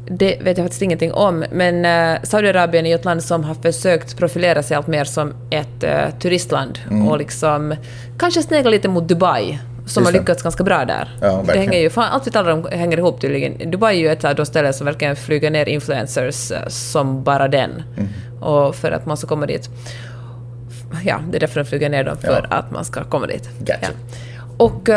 Det 0.09 0.37
vet 0.41 0.57
jag 0.57 0.65
faktiskt 0.65 0.81
ingenting 0.81 1.13
om, 1.13 1.45
men 1.51 1.85
uh, 1.85 2.23
Saudiarabien 2.23 2.85
är 2.85 2.89
ju 2.89 2.95
ett 2.95 3.05
land 3.05 3.23
som 3.23 3.43
har 3.43 3.55
försökt 3.55 4.17
profilera 4.17 4.63
sig 4.63 4.77
allt 4.77 4.87
mer 4.87 5.03
som 5.03 5.33
ett 5.49 5.83
uh, 5.83 6.19
turistland 6.19 6.79
och 7.09 7.17
liksom 7.17 7.75
kanske 8.19 8.41
snegla 8.43 8.71
lite 8.71 8.87
mot 8.87 9.07
Dubai, 9.07 9.43
som 9.45 9.83
Just 9.83 9.97
har 9.97 10.11
det. 10.11 10.19
lyckats 10.19 10.43
ganska 10.43 10.63
bra 10.63 10.85
där. 10.85 11.17
Ja, 11.21 11.43
det 11.47 11.57
hänger 11.59 11.79
ju, 11.79 11.89
fan, 11.89 12.09
allt 12.11 12.27
vi 12.27 12.31
talar 12.31 12.51
om 12.51 12.67
hänger 12.71 12.97
ihop 12.97 13.21
tydligen. 13.21 13.71
Dubai 13.71 13.95
är 13.95 13.99
ju 13.99 14.07
ett 14.09 14.25
av 14.25 14.35
de 14.35 14.45
ställen 14.45 14.73
som 14.73 14.85
verkligen 14.85 15.15
flyger 15.15 15.51
ner 15.51 15.69
influencers 15.69 16.51
uh, 16.51 16.57
som 16.67 17.23
bara 17.23 17.47
den, 17.47 17.83
Mm. 17.97 18.09
och 18.43 18.75
för 18.75 18.91
att 18.91 19.05
man 19.05 19.17
ska 19.17 19.27
komma 19.27 19.45
dit. 19.45 19.69
Ja, 21.05 21.19
det 21.31 21.37
är 21.37 21.39
därför 21.39 21.59
de 21.63 21.69
flyger 21.69 21.89
ner 21.89 22.03
dem, 22.03 22.17
för 22.17 22.47
Ja. 22.49 22.57
att 22.57 22.71
man 22.71 22.85
ska 22.85 23.03
komma 23.03 23.27
dit. 23.27 23.49
Gotcha. 23.59 23.77
Ja. 23.81 23.87
Och 24.57 24.89
uh, 24.89 24.95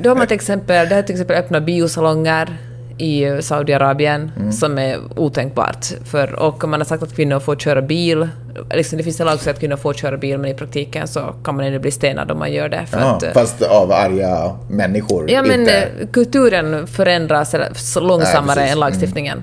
då 0.00 0.10
har 0.10 0.14
man 0.14 0.26
till 0.26 0.34
exempel, 0.34 0.88
det 0.88 0.94
här 0.94 1.02
till 1.02 1.14
exempel 1.14 1.36
öppna 1.36 1.60
biosalonger 1.60 2.56
i 2.98 3.42
Saudiarabien 3.42 4.32
som 4.52 4.78
är 4.78 4.98
otänkbart. 5.16 5.86
För, 6.04 6.34
och 6.34 6.68
man 6.68 6.80
har 6.80 6.84
sagt 6.84 7.02
att 7.02 7.16
kvinnor 7.16 7.40
får 7.40 7.56
köra 7.56 7.82
bil. 7.82 8.28
Liksom, 8.74 8.98
det 8.98 9.04
finns 9.04 9.20
en 9.20 9.26
lag 9.26 9.34
som 9.34 9.44
säger 9.44 9.54
att 9.54 9.60
kvinnor 9.60 9.76
får 9.76 9.92
köra 9.94 10.16
bil, 10.16 10.38
men 10.38 10.50
i 10.50 10.54
praktiken 10.54 11.08
så 11.08 11.20
kan 11.44 11.56
man 11.56 11.64
ändå 11.64 11.78
bli 11.78 11.90
stenad 11.90 12.30
om 12.30 12.38
man 12.38 12.52
gör 12.52 12.68
det. 12.68 12.86
För 12.86 13.00
Ja, 13.00 13.16
att, 13.16 13.22
eh, 13.22 13.32
fast 13.32 13.62
av 13.62 13.92
arga 13.92 14.56
människor. 14.70 15.30
Ja, 15.30 15.42
men 15.42 15.60
inte... 15.60 15.76
eh, 15.76 16.06
kulturen 16.12 16.86
förändras 16.86 17.54
långsammare 18.00 18.54
precis. 18.54 18.72
än 18.72 18.80
lagstiftningen. 18.80 19.42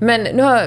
Men 0.00 0.20
nu 0.22 0.42
har 0.42 0.62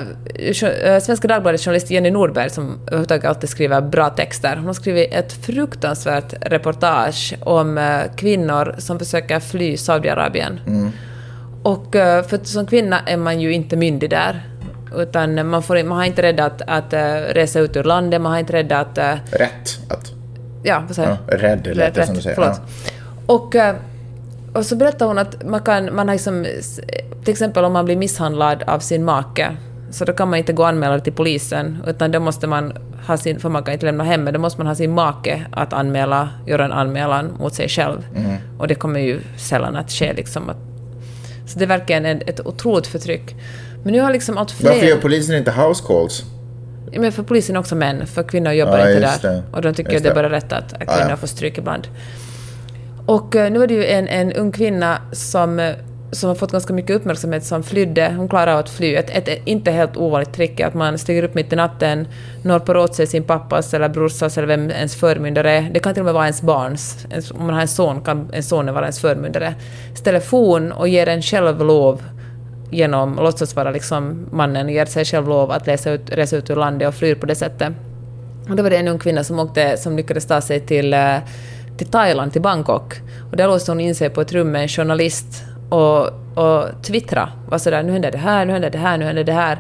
eh, 0.84 1.00
Svenska 1.00 1.28
Dagbladets 1.28 1.64
journalist 1.66 1.92
Jenny 1.92 2.12
Nordberg, 2.12 2.50
som 2.50 2.80
överhuvudtaget 2.88 3.26
alltid 3.26 3.50
skriver 3.50 3.82
bra 3.82 4.10
texter, 4.10 4.56
hon 4.56 4.66
har 4.66 4.74
skrivit 4.74 5.14
ett 5.14 5.34
fruktansvärt 5.46 6.34
reportage 6.42 7.36
om 7.42 7.78
eh, 7.78 8.00
kvinnor 8.16 8.76
som 8.78 9.00
försöker 9.00 9.40
fly 9.40 9.78
Saudiarabien. 9.78 10.60
Och 11.64 11.96
eh, 11.96 12.24
för 12.24 12.40
som 12.44 12.66
kvinna 12.68 13.00
är 13.06 13.18
man 13.18 13.42
ju 13.42 13.54
inte 13.54 13.76
myndig 13.78 14.10
där. 14.10 14.42
Utan 14.98 15.50
man, 15.50 15.64
får, 15.64 15.84
man 15.84 15.98
har 15.98 16.06
inte 16.06 16.22
rätt 16.22 16.40
att, 16.40 16.62
att 16.68 16.94
eh, 16.94 17.14
resa 17.14 17.60
ut 17.60 17.76
ur 17.78 17.84
landet, 17.84 18.22
man 18.22 18.32
har 18.32 18.40
inte 18.40 18.54
rätt 18.54 18.72
att... 18.72 18.98
eh, 18.98 19.14
Rätt 19.32 19.80
att... 19.90 20.12
Ja, 20.64 20.84
vad 20.88 20.96
säger 20.96 21.10
Ja, 21.10 21.18
jag? 21.32 21.44
rädd 21.44 21.76
lät 21.76 21.96
det 21.96 22.06
som 22.06 22.16
du 22.16 22.22
säger. 22.22 22.36
Förlåt. 22.36 22.62
Och, 23.26 23.56
eh, 23.56 23.76
och 24.54 24.66
så 24.66 24.76
berättar 24.76 25.06
hon 25.06 25.18
att 25.18 25.44
man 25.44 25.62
kan, 25.62 25.96
man 25.96 26.08
har 26.08 26.16
liksom, 26.16 26.46
till 27.24 27.32
exempel 27.32 27.66
om 27.66 27.74
man 27.74 27.86
blir 27.86 27.96
misshandlad 27.96 28.64
av 28.68 28.80
sin 28.80 29.04
make, 29.06 29.58
så 29.92 30.06
då 30.06 30.14
kan 30.14 30.30
man 30.30 30.40
inte 30.40 30.54
gå 30.54 30.64
och 30.64 30.70
anmäla 30.70 30.94
det 30.94 31.04
till 31.04 31.14
polisen, 31.14 31.84
utan 31.88 32.12
då 32.12 32.20
måste 32.20 32.48
man 32.48 32.74
ha 33.08 33.18
sin, 33.18 33.40
för 33.40 33.50
man 33.50 33.64
kan 33.64 33.74
inte 33.74 33.86
lämna 33.86 34.04
hemmet, 34.04 34.34
då 34.34 34.40
måste 34.40 34.60
man 34.60 34.68
ha 34.68 34.76
sin 34.76 34.92
make 34.92 35.46
att 35.52 35.74
anmäla, 35.74 36.30
göra 36.48 36.66
en 36.66 36.72
anmälan 36.72 37.32
mot 37.40 37.54
sig 37.54 37.70
själv. 37.70 38.06
Mm. 38.16 38.38
Och 38.60 38.68
det 38.68 38.76
kommer 38.76 39.00
ju 39.00 39.20
sällan 39.38 39.76
att 39.76 39.92
ske 39.92 40.14
liksom. 40.14 40.50
Att, 40.50 40.58
så 41.48 41.60
det 41.60 41.66
är 41.66 41.68
verkligen 41.68 42.06
ett, 42.06 42.46
otroligt 42.46 42.88
förtryck. 42.88 43.36
Men 43.84 43.94
nu 43.94 44.00
har 44.02 44.12
liksom 44.12 44.38
allt 44.38 44.52
fler... 44.52 44.70
Varför 44.70 44.86
gör 44.86 44.98
polisen 44.98 45.36
inte 45.36 45.52
house 45.52 45.84
calls? 45.88 46.24
Men 46.98 47.12
för 47.12 47.24
polisen 47.24 47.56
är 47.56 47.60
också 47.60 47.76
män, 47.76 48.08
för 48.08 48.24
kvinnor 48.24 48.52
jobbar 48.52 48.80
Ja, 48.80 48.90
inte 48.90 49.00
där. 49.00 49.32
det. 49.32 49.44
Och 49.52 49.62
de 49.62 49.74
tycker 49.74 49.98
att 49.98 50.04
det 50.04 50.10
är 50.10 50.16
bara 50.16 50.30
rätt 50.30 50.54
att, 50.54 50.74
att 50.74 50.80
kvinnor 50.80 51.10
ja. 51.10 51.18
får 51.18 51.28
stryk 51.28 51.58
ibland. 51.58 51.88
Och 53.10 53.36
eh, 53.36 53.52
nu 53.52 53.60
var 53.60 53.68
det 53.68 53.74
ju 53.74 53.86
en, 53.86 54.08
en 54.08 54.34
ung 54.34 54.52
kvinna 54.52 55.02
som, 55.12 55.60
eh, 55.60 55.76
som 56.12 56.28
har 56.28 56.36
fått 56.36 56.52
ganska 56.52 56.74
mycket 56.74 56.96
uppmärksamhet 56.96 57.44
som 57.44 57.64
flydde. 57.64 58.14
Hon 58.18 58.30
klarade 58.30 58.54
av 58.54 58.60
att 58.60 58.70
fly. 58.70 58.96
Ett, 58.96 59.10
ett, 59.10 59.28
ett 59.28 59.42
inte 59.46 59.72
helt 59.72 59.98
ovanligt 59.98 60.34
trick 60.34 60.60
är 60.60 60.68
att 60.68 60.74
man 60.74 60.98
stiger 60.98 61.24
upp 61.24 61.34
mitt 61.34 61.54
i 61.54 61.56
natten, 61.56 62.08
norpar 62.44 62.78
åt 62.78 62.96
sig 62.96 63.08
sin 63.08 63.24
pappas 63.24 63.74
eller 63.74 63.90
brorsas 63.90 64.38
eller 64.38 64.48
vem 64.48 64.70
ens 64.70 64.96
förmyndare 64.96 65.52
är. 65.52 65.70
Det 65.74 65.80
kan 65.80 65.94
till 65.94 66.02
och 66.02 66.06
med 66.06 66.14
vara 66.14 66.24
ens 66.26 66.42
barns. 66.42 67.06
Ens- 67.12 67.32
Om 67.32 67.46
man 67.46 67.54
har 67.54 67.62
en 67.62 67.68
son 67.68 68.02
kan 68.02 68.30
en 68.34 68.44
son 68.44 68.74
vara 68.74 68.86
ens 68.86 69.00
förmyndare. 69.00 69.56
Ställer 69.96 70.22
och 70.80 70.88
ger 70.88 71.08
en 71.10 71.22
själv 71.22 71.66
lov 71.66 72.04
genom, 72.72 73.18
att 73.18 73.24
låtsas 73.24 73.56
vara 73.56 73.72
liksom 73.72 74.28
mannen, 74.32 74.70
ger 74.70 74.86
sig 74.86 75.06
själv 75.06 75.28
lov 75.28 75.52
att 75.52 75.68
resa 75.68 75.92
ut, 75.92 76.10
resa 76.10 76.38
ut 76.38 76.50
ur 76.50 76.56
landet 76.56 76.88
och 76.88 76.96
flyr 76.96 77.16
på 77.16 77.26
det 77.26 77.36
sättet. 77.36 77.74
Och 78.50 78.56
då 78.56 78.64
var 78.64 78.70
det 78.70 78.78
en 78.78 78.88
ung 78.88 79.00
kvinna 79.00 79.24
som, 79.24 79.40
åkte, 79.40 79.78
som 79.78 79.98
lyckades 79.98 80.26
ta 80.26 80.42
sig 80.42 80.60
till, 80.60 80.94
eh, 80.94 81.18
till 81.80 81.88
Thailand, 81.88 82.32
till 82.34 82.42
Bangkok. 82.42 82.94
Och 83.32 83.38
där 83.38 83.48
låste 83.48 83.72
hon 83.72 83.80
in 83.80 83.96
sig 83.96 84.10
på 84.10 84.22
ett 84.22 84.32
rum 84.34 84.52
med 84.52 84.62
en 84.62 84.68
journalist 84.68 85.44
och, 85.70 86.08
och 86.36 86.84
twittra. 86.84 87.30
Var 87.50 87.58
sådär, 87.58 87.84
nu 87.84 87.92
händer 87.92 88.12
det 88.12 88.18
här, 88.18 88.46
nu 88.46 88.54
händer 88.54 88.70
det 88.70 88.78
här, 88.78 88.98
nu 88.98 89.06
händer 89.06 89.24
det 89.24 89.32
här. 89.34 89.58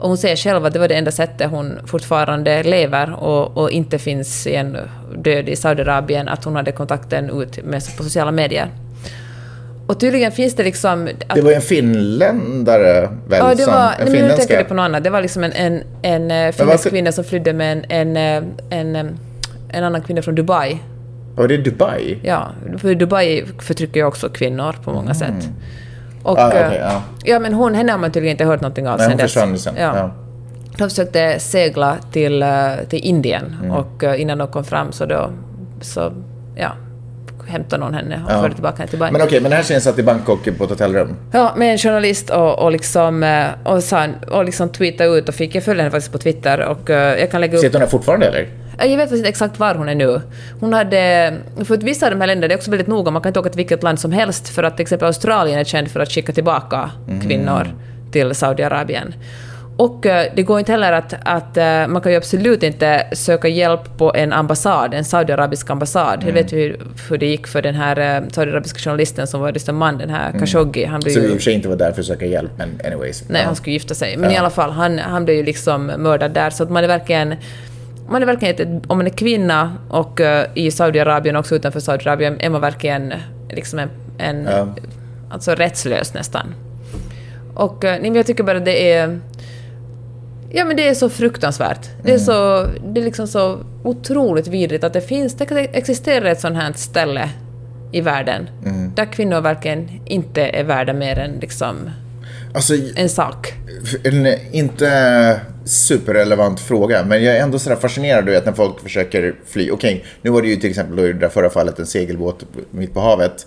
Och 0.00 0.08
hon 0.08 0.18
säger 0.18 0.36
själv 0.36 0.64
att 0.66 0.72
det 0.72 0.78
var 0.78 0.88
det 0.88 0.94
enda 0.94 1.10
sättet 1.10 1.50
hon 1.50 1.78
fortfarande 1.86 2.62
lever 2.62 3.14
och, 3.14 3.56
och 3.56 3.70
inte 3.70 3.98
finns 3.98 4.46
en 4.46 4.76
död 5.16 5.48
i 5.48 5.56
Saudiarabien, 5.56 6.28
att 6.28 6.44
hon 6.44 6.56
hade 6.56 6.72
kontakten 6.72 7.40
ut 7.42 7.64
med, 7.64 7.82
på 7.96 8.02
sociala 8.02 8.30
medier. 8.30 8.68
Och 9.86 10.00
tydligen 10.00 10.32
finns 10.32 10.54
det 10.54 10.62
liksom... 10.62 11.08
Att, 11.28 11.34
Det 11.34 11.42
var 11.42 11.50
ju 11.50 11.54
en 11.56 11.62
finländare 11.62 13.08
väl? 13.28 13.38
Ja, 13.38 13.54
det 13.54 13.62
som, 13.62 13.72
var, 13.72 13.92
en 13.98 14.12
nej, 14.12 14.20
men 14.20 14.28
nu 14.28 14.36
tänker 14.36 14.54
jag 14.54 14.68
på 14.68 14.74
något 14.74 14.82
annat. 14.82 15.04
Det 15.04 15.10
var 15.10 15.22
liksom 15.22 15.44
en, 15.44 15.52
en, 15.52 15.82
en 16.02 16.30
eh, 16.30 16.52
finländsk 16.52 16.58
varför- 16.60 16.90
kvinna 16.90 17.12
som 17.12 17.24
flydde 17.24 17.52
med 17.52 17.72
en, 17.72 18.16
en, 18.16 18.16
eh, 18.16 18.78
en, 18.78 18.96
eh, 18.96 19.04
en 19.72 19.84
annan 19.84 20.02
kvinna 20.02 20.22
från 20.22 20.34
Dubai. 20.34 20.78
Var 21.34 21.48
det 21.48 21.56
Dubai? 21.56 22.18
Ja, 22.22 22.48
för 22.78 22.94
Dubai 22.94 23.44
förtrycker 23.58 24.00
ju 24.00 24.06
också 24.06 24.28
kvinnor 24.28 24.74
på 24.84 24.92
många 24.92 25.14
sätt. 25.14 25.48
Och, 26.22 26.38
Ah, 26.38 26.52
eh, 26.52 26.76
ja. 26.76 27.02
ja, 27.24 27.38
men 27.38 27.54
hon, 27.54 27.74
henne 27.74 27.92
har 27.92 27.98
man 27.98 28.12
tydligen 28.12 28.34
inte 28.34 28.44
hört 28.44 28.60
någonting 28.60 28.88
av 28.88 28.98
Nej, 28.98 29.08
sen 29.08 29.16
dess. 29.52 29.62
sen. 29.62 29.74
Ja. 29.78 29.96
Ja. 29.96 30.10
De 30.78 30.88
försökte 30.90 31.38
segla 31.40 31.96
till, 32.12 32.42
eh, 32.42 32.48
till 32.88 32.98
Indien 33.04 33.56
Mm. 33.62 33.70
och 33.70 34.04
eh, 34.04 34.20
innan 34.20 34.38
de 34.38 34.48
kom 34.48 34.64
fram 34.64 34.92
så 34.92 35.06
då 35.06 35.30
så, 35.80 36.12
ja, 36.56 36.72
hämtade 37.46 37.84
någon 37.84 37.94
henne 37.94 38.20
och 38.26 38.32
Ja. 38.32 38.40
förde 38.42 38.54
tillbaka 38.54 38.76
henne 38.76 38.88
till 38.88 38.98
Dubai. 38.98 39.12
Men 39.12 39.22
okej, 39.22 39.40
men 39.40 39.50
den 39.50 39.56
här 39.56 39.64
tjejen 39.64 39.80
satt 39.80 39.98
i 39.98 40.02
Bangkok 40.02 40.58
på 40.58 40.64
ett 40.64 40.70
hotellrum. 40.70 41.16
Ja, 41.32 41.52
med 41.56 41.72
en 41.72 41.78
journalist 41.78 42.30
och, 42.30 42.58
och 42.58 42.72
liksom, 42.72 43.44
och, 43.64 43.82
sa, 43.82 44.06
och 44.30 44.44
liksom 44.44 44.68
tweetade 44.68 45.18
ut 45.18 45.28
och 45.28 45.34
fick, 45.34 45.54
jag 45.54 45.64
följer 45.64 45.82
henne 45.82 45.90
faktiskt 45.90 46.12
på 46.12 46.18
Twitter 46.18 46.60
och 46.60 46.90
jag 46.90 47.30
kan 47.30 47.40
lägga 47.40 47.54
upp... 47.54 47.60
Sitter 47.60 47.74
hon 47.78 47.80
där 47.80 47.90
fortfarande 47.90 48.26
eller? 48.26 48.48
Jag 48.80 48.96
vet 48.96 49.12
inte 49.12 49.28
exakt 49.28 49.58
var 49.58 49.74
hon 49.74 49.88
är 49.88 49.94
nu. 49.94 50.20
Hon 50.60 50.72
hade... 50.72 51.32
För 51.64 51.74
att 51.74 51.82
vissa 51.82 52.06
av 52.06 52.12
de 52.12 52.20
här 52.20 52.26
länderna, 52.26 52.48
det 52.48 52.54
är 52.54 52.56
också 52.58 52.70
väldigt 52.70 52.88
noga, 52.88 53.10
man 53.10 53.22
kan 53.22 53.30
inte 53.30 53.40
åka 53.40 53.48
till 53.48 53.56
vilket 53.56 53.82
land 53.82 54.00
som 54.00 54.12
helst 54.12 54.48
för 54.48 54.62
att 54.62 54.76
till 54.76 54.82
exempel 54.82 55.06
Australien 55.06 55.58
är 55.58 55.64
känd 55.64 55.88
för 55.90 56.00
att 56.00 56.12
skicka 56.12 56.32
tillbaka 56.32 56.90
kvinnor 57.22 57.74
till 58.12 58.34
Saudiarabien. 58.34 59.14
Och 59.76 60.06
eh, 60.06 60.26
det 60.36 60.42
går 60.42 60.58
inte 60.58 60.72
heller 60.72 60.92
att, 60.92 61.14
att 61.24 61.56
eh, 61.56 61.86
man 61.88 62.02
kan 62.02 62.12
ju 62.12 62.18
absolut 62.18 62.62
inte 62.62 63.06
söka 63.12 63.48
hjälp 63.48 63.98
på 63.98 64.14
en 64.14 64.32
ambassad, 64.32 64.94
en 64.94 65.04
saudiarabisk 65.04 65.70
ambassad. 65.70 66.24
Jag 66.26 66.32
vet 66.32 66.52
hur, 66.52 66.80
hur 67.08 67.18
det 67.18 67.26
gick 67.26 67.46
för 67.46 67.62
den 67.62 67.74
här 67.74 68.16
eh, 68.16 68.28
saudiarabiska 68.32 68.78
journalisten 68.78 69.26
som 69.26 69.40
var 69.40 69.52
just 69.52 69.68
en 69.68 69.74
man, 69.74 69.98
den 69.98 70.10
här 70.10 70.32
Khashoggi. 70.38 70.84
Han 70.84 71.00
blev 71.00 71.14
vi 71.14 71.20
i 71.20 71.28
och 71.28 71.32
för 71.32 71.38
sig 71.40 71.54
inte 71.54 71.68
var 71.68 71.76
där 71.76 71.92
för 71.92 72.00
att 72.00 72.06
söka 72.06 72.26
hjälp, 72.26 72.50
men 72.56 72.80
anyways. 72.86 73.24
Nej, 73.28 73.42
han 73.44 73.56
skulle 73.56 73.72
gifta 73.72 73.94
sig. 73.94 74.16
Men 74.16 74.30
Ja. 74.30 74.36
i 74.36 74.38
alla 74.38 74.50
fall, 74.50 74.70
han, 74.70 74.98
han 74.98 75.24
blev 75.24 75.36
ju 75.36 75.42
liksom 75.42 75.86
mördad 75.86 76.30
där. 76.30 76.50
Så 76.50 76.62
att 76.62 76.70
man 76.70 76.84
är 76.84 76.88
verkligen... 76.88 77.34
Man 78.10 78.22
är 78.22 78.26
verkligen 78.26 78.54
ett, 78.54 78.84
om 78.86 78.96
man 78.98 79.06
är 79.06 79.10
kvinna 79.10 79.72
och 79.88 80.20
eh, 80.20 80.46
i 80.54 80.70
Saudiarabien 80.70 81.36
och 81.36 81.40
också 81.40 81.54
utanför 81.54 81.80
Saudiarabien 81.80 82.40
är 82.40 82.50
man 82.50 82.60
verkligen 82.60 83.12
liksom 83.50 83.78
en, 83.78 83.88
en 84.18 84.44
Ja. 84.44 84.68
alltså 85.30 85.50
rättslös 85.54 86.14
nästan. 86.14 86.54
Och 87.54 87.78
nej, 87.82 88.00
men 88.00 88.14
jag 88.14 88.26
tycker 88.26 88.42
bara 88.44 88.60
det 88.60 88.92
är... 88.92 89.20
Ja 90.52 90.64
men 90.64 90.76
det 90.76 90.88
är 90.88 90.94
så 90.94 91.08
fruktansvärt. 91.10 91.88
Det 92.02 92.08
är, 92.10 92.14
Mm. 92.14 92.24
så, 92.24 92.66
det 92.92 93.00
är 93.00 93.04
liksom 93.04 93.26
så 93.28 93.58
otroligt 93.82 94.46
vidrigt 94.48 94.84
att 94.84 94.92
det 94.92 95.00
finns, 95.00 95.34
det 95.34 95.46
kan 95.46 95.58
existera 95.58 96.30
ett 96.30 96.40
sånt 96.40 96.56
här 96.56 96.72
ställe 96.72 97.28
i 97.92 98.00
världen 98.00 98.48
Mm. 98.66 98.92
där 98.94 99.04
kvinnor 99.12 99.40
verkligen 99.40 99.88
inte 100.04 100.42
är 100.42 100.64
värda 100.64 100.92
mer 100.92 101.18
än 101.18 101.30
liksom 101.40 101.76
Alltså, 102.54 102.74
en 102.96 103.08
sak. 103.08 103.52
en 104.04 104.26
inte 104.52 105.40
superrelevant 105.64 106.60
fråga, 106.60 107.04
men 107.04 107.24
jag 107.24 107.36
är 107.36 107.42
ändå 107.42 107.58
sådär 107.58 107.76
fascinerad 107.76 108.26
du 108.26 108.32
vet, 108.32 108.46
när 108.46 108.52
folk 108.52 108.80
försöker 108.80 109.34
fly. 109.46 109.70
Okej, 109.70 110.04
nu 110.22 110.30
var 110.30 110.42
det 110.42 110.48
ju 110.48 110.56
till 110.56 110.70
exempel 110.70 110.98
i 110.98 111.12
det 111.12 111.18
där 111.18 111.28
förra 111.28 111.50
fallet 111.50 111.78
en 111.78 111.86
segelbåt 111.86 112.44
mitt 112.70 112.94
på 112.94 113.00
havet. 113.00 113.46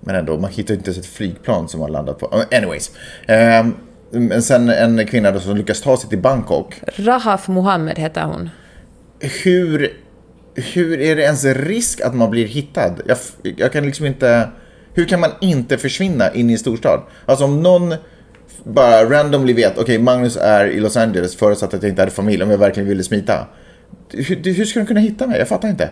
Men 0.00 0.14
ändå, 0.14 0.38
man 0.38 0.50
hittar 0.50 0.74
inte 0.74 0.90
ens 0.90 1.06
ett 1.06 1.12
flygplan 1.12 1.68
som 1.68 1.80
har 1.80 1.88
landat 1.88 2.18
på. 2.18 2.44
Anyways. 2.52 2.90
Ehm, 3.26 3.74
Men 4.10 4.42
sen 4.42 4.68
en 4.68 5.06
kvinna 5.06 5.30
då 5.30 5.40
som 5.40 5.56
lyckas 5.56 5.80
ta 5.80 5.96
sig 5.96 6.08
till 6.08 6.18
Bangkok. 6.18 6.80
Rahaf 6.96 7.48
Mohammed 7.48 7.98
heter 7.98 8.22
hon. 8.22 8.50
Hur, 9.20 9.92
hur 10.54 11.00
är 11.00 11.16
det 11.16 11.22
ens 11.22 11.44
risk 11.44 12.00
att 12.00 12.14
man 12.14 12.30
blir 12.30 12.46
hittad? 12.46 12.94
Jag, 13.06 13.18
jag 13.56 13.72
kan 13.72 13.86
liksom 13.86 14.06
inte... 14.06 14.48
Hur 14.94 15.04
kan 15.04 15.20
man 15.20 15.30
inte 15.40 15.78
försvinna 15.78 16.34
in 16.34 16.50
i 16.50 16.52
en 16.52 16.58
storstad? 16.58 17.02
Alltså 17.26 17.44
om 17.44 17.62
någon 17.62 17.94
bara 18.64 19.04
randomly 19.10 19.52
vet, 19.52 19.78
okej 19.78 19.98
Magnus 19.98 20.36
är 20.36 20.66
i 20.66 20.80
Los 20.80 20.96
Angeles 20.96 21.36
förutsatt 21.36 21.74
att 21.74 21.82
jag 21.82 21.90
inte 21.90 22.02
hade 22.02 22.12
familj, 22.12 22.42
om 22.42 22.50
jag 22.50 22.58
verkligen 22.58 22.88
ville 22.88 23.02
smita. 23.02 23.46
Hur, 24.12 24.52
hur 24.54 24.64
ska 24.64 24.80
de 24.80 24.86
kunna 24.86 25.00
hitta 25.00 25.26
mig? 25.26 25.38
Jag 25.38 25.48
fattar 25.48 25.68
inte. 25.68 25.90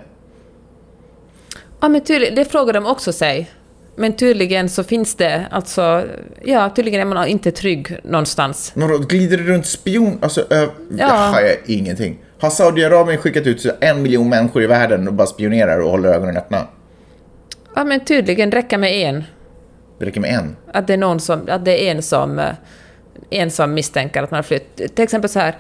Ja, 1.81 1.89
men 1.89 2.01
tydlig, 2.01 2.37
det 2.37 2.45
frågar 2.45 2.73
de 2.73 2.87
också 2.87 3.13
sig. 3.13 3.51
Men 3.97 4.13
tydligen 4.13 4.69
så 4.69 4.85
finns 4.85 5.15
det, 5.15 5.47
alltså, 5.51 6.05
ja, 6.45 6.71
tydligen 6.77 7.01
är 7.01 7.05
man 7.05 7.27
inte 7.27 7.51
trygg 7.51 7.99
någonstans. 8.05 8.73
Några 8.75 8.97
glider 8.99 9.37
det 9.37 9.43
runt 9.43 9.67
spion? 9.67 10.19
Alltså, 10.23 10.41
ö, 10.51 10.67
Ja. 10.99 11.07
har 11.07 11.41
jag 11.41 11.57
ingenting. 11.67 12.19
Har 12.41 12.51
Saudiarabien 12.51 13.19
skickat 13.19 13.47
ut 13.47 13.67
en 13.81 14.03
miljon 14.03 14.29
människor 14.29 14.63
i 14.63 14.67
världen 14.67 15.09
och 15.09 15.15
bara 15.15 15.27
spionerar 15.27 15.79
och 15.81 15.91
håller 15.91 16.09
ögonen 16.09 16.37
öppna? 16.37 16.67
Ja, 17.75 17.85
men 17.85 18.05
tydligen 18.05 18.53
räcker 18.53 18.79
med 18.79 18.93
en. 18.93 19.25
Det 20.01 20.07
räcker 20.07 20.21
med 20.21 20.31
en. 20.35 20.57
Att 20.73 20.87
det 20.87 20.93
är 20.93 20.99
någon 20.99 21.21
som, 21.21 21.49
att 21.49 21.65
det 21.65 21.89
är 21.89 21.91
en 21.91 22.03
som, 22.03 22.39
eh, 22.39 22.53
en 23.31 23.51
som 23.51 23.75
misstänker 23.75 24.23
att 24.23 24.31
man 24.31 24.39
har 24.39 24.43
flytt. 24.43 24.77
Till 24.77 25.05
exempel 25.05 25.31
så 25.31 25.39
här, 25.39 25.55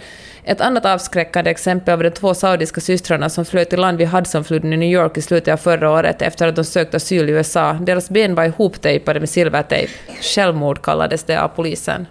ett 0.44 0.60
annat 0.60 0.84
avskräckande 0.84 1.50
exempel 1.50 1.96
var 1.96 2.04
de 2.04 2.10
två 2.10 2.34
saudiska 2.34 2.80
systrarna 2.80 3.28
som 3.28 3.44
flöt 3.44 3.72
i 3.72 3.76
land 3.76 3.98
vid 3.98 4.08
Hudsonfloden 4.08 4.72
i 4.72 4.76
New 4.76 4.92
York 4.92 5.16
i 5.16 5.22
slutet 5.22 5.52
av 5.52 5.56
förra 5.56 5.90
året 5.90 6.22
efter 6.22 6.48
att 6.48 6.56
de 6.56 6.64
sökt 6.64 6.94
asyl 6.94 7.28
i 7.28 7.32
USA. 7.32 7.72
Deras 7.72 8.10
ben 8.10 8.34
var 8.34 8.44
ihoptejpade 8.44 9.20
med 9.20 9.28
silvertejp. 9.28 9.92
Självmord 10.20 10.82
kallades 10.82 11.24
det 11.24 11.42
av 11.42 11.48
polisen. 11.48 12.06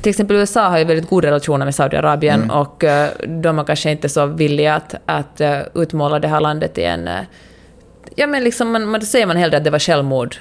Till 0.00 0.10
exempel 0.10 0.36
USA 0.36 0.68
har 0.68 0.78
ju 0.78 0.84
väldigt 0.84 1.08
goda 1.08 1.28
relationer 1.28 1.64
med 1.64 1.74
Saudiarabien 1.74 2.50
och 2.50 2.84
eh, 2.84 3.10
de 3.26 3.58
är 3.58 3.64
kanske 3.64 3.90
inte 3.90 4.08
så 4.08 4.26
villiga 4.26 4.74
att, 4.74 4.94
att 5.06 5.40
eh, 5.40 5.60
utmåla 5.74 6.18
det 6.18 6.28
här 6.28 6.40
landet 6.40 6.78
i 6.78 6.84
en... 6.84 7.08
eh, 8.16 8.20
ja 8.20 8.26
men 8.26 8.44
liksom, 8.44 8.72
man, 8.72 8.88
man, 8.88 9.00
då 9.00 9.06
säger 9.06 9.26
man 9.26 9.36
hellre 9.36 9.56
att 9.56 9.64
det 9.64 9.70
var 9.70 9.78
självmord 9.78 10.36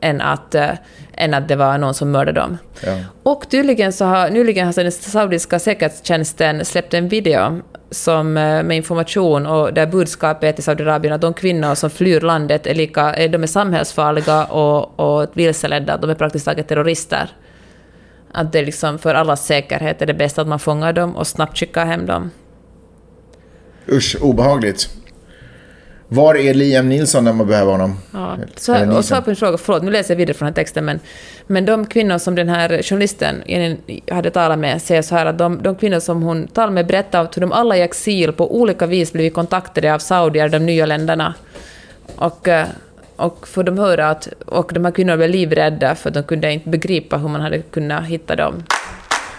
än 0.00 0.20
att, 0.20 0.54
eh, 0.54 0.70
än 1.12 1.34
att 1.34 1.48
det 1.48 1.56
var 1.56 1.78
någon 1.78 1.94
som 1.94 2.10
mördade 2.10 2.40
dem. 2.40 2.58
Ja. 2.86 2.98
Och 3.22 3.48
tydligen 3.50 3.92
så 3.92 4.04
har, 4.04 4.30
nyligen 4.30 4.66
har 4.66 4.82
den 4.82 4.92
saudiska 4.92 5.58
säkerhetstjänsten 5.58 6.64
släppt 6.64 6.94
en 6.94 7.08
video 7.08 7.62
som, 7.90 8.36
eh, 8.36 8.62
med 8.62 8.76
information 8.76 9.46
och 9.46 9.74
där 9.74 9.86
budskapet 9.86 10.48
är 10.48 10.52
till 10.52 10.64
Saudiarabien 10.64 11.14
att 11.14 11.20
de 11.20 11.34
kvinnor 11.34 11.74
som 11.74 11.90
flyr 11.90 12.20
landet 12.20 12.66
är, 12.66 12.74
lika, 12.74 13.14
är, 13.14 13.28
de 13.28 13.42
är 13.42 13.46
samhällsfarliga 13.46 14.44
och, 14.44 15.00
och 15.00 15.30
vilseledda, 15.34 15.96
de 15.96 16.10
är 16.10 16.14
praktiskt 16.14 16.44
taget 16.44 16.68
terrorister. 16.68 17.30
Att 18.32 18.52
det 18.52 18.62
liksom 18.62 18.98
för 18.98 19.14
allas 19.14 19.46
säkerhet 19.46 20.02
är 20.02 20.06
det 20.06 20.14
bäst 20.14 20.38
att 20.38 20.48
man 20.48 20.58
fångar 20.58 20.92
dem 20.92 21.16
och 21.16 21.26
snabbt 21.26 21.58
skickar 21.58 21.86
hem 21.86 22.06
dem. 22.06 22.30
Usch, 23.88 24.16
obehagligt. 24.20 25.01
Var 26.14 26.34
är 26.34 26.54
Liam 26.54 26.88
Nilsson 26.88 27.24
när 27.24 27.32
man 27.32 27.46
behöver 27.46 27.72
honom? 27.72 27.98
Ja. 28.12 28.36
Så, 28.56 28.96
och 28.96 29.04
svar 29.04 29.20
på 29.20 29.30
en 29.30 29.36
fråga, 29.36 29.58
förlåt, 29.58 29.82
nu 29.82 29.90
läser 29.90 30.14
jag 30.14 30.18
vidare 30.18 30.34
från 30.34 30.46
den 30.46 30.52
här 30.52 30.62
texten, 30.62 30.84
men, 30.84 31.00
men 31.46 31.64
de 31.64 31.86
kvinnor 31.86 32.18
som 32.18 32.34
den 32.34 32.48
här 32.48 32.82
journalisten 32.82 33.42
hade 34.10 34.30
talat 34.30 34.58
med 34.58 34.82
säger 34.82 35.02
så 35.02 35.14
här 35.14 35.26
att 35.26 35.38
de, 35.38 35.62
de 35.62 35.76
kvinnor 35.76 36.00
som 36.00 36.22
hon 36.22 36.46
talade 36.46 36.72
med 36.72 36.86
berättar 36.86 37.22
att 37.22 37.36
hur 37.36 37.40
de 37.40 37.52
alla 37.52 37.76
i 37.76 37.80
exil 37.80 38.32
på 38.32 38.60
olika 38.60 38.86
vis 38.86 39.12
blivit 39.12 39.34
kontaktade 39.34 39.94
av 39.94 39.98
saudier, 39.98 40.48
de 40.48 40.66
nya 40.66 40.86
länderna. 40.86 41.34
Och, 42.16 42.48
eh, 42.48 42.66
och 43.16 43.48
får 43.48 43.64
de 43.64 43.78
höra 43.78 44.10
att, 44.10 44.28
och 44.46 44.70
de 44.74 44.84
här 44.84 44.92
kvinnorna 44.92 45.16
blev 45.16 45.30
livrädda 45.30 45.94
för 45.94 46.08
att 46.10 46.14
de 46.14 46.22
kunde 46.22 46.52
inte 46.52 46.68
begripa 46.68 47.16
hur 47.16 47.28
man 47.28 47.40
hade 47.40 47.58
kunnat 47.58 48.04
hitta 48.04 48.36
dem. 48.36 48.62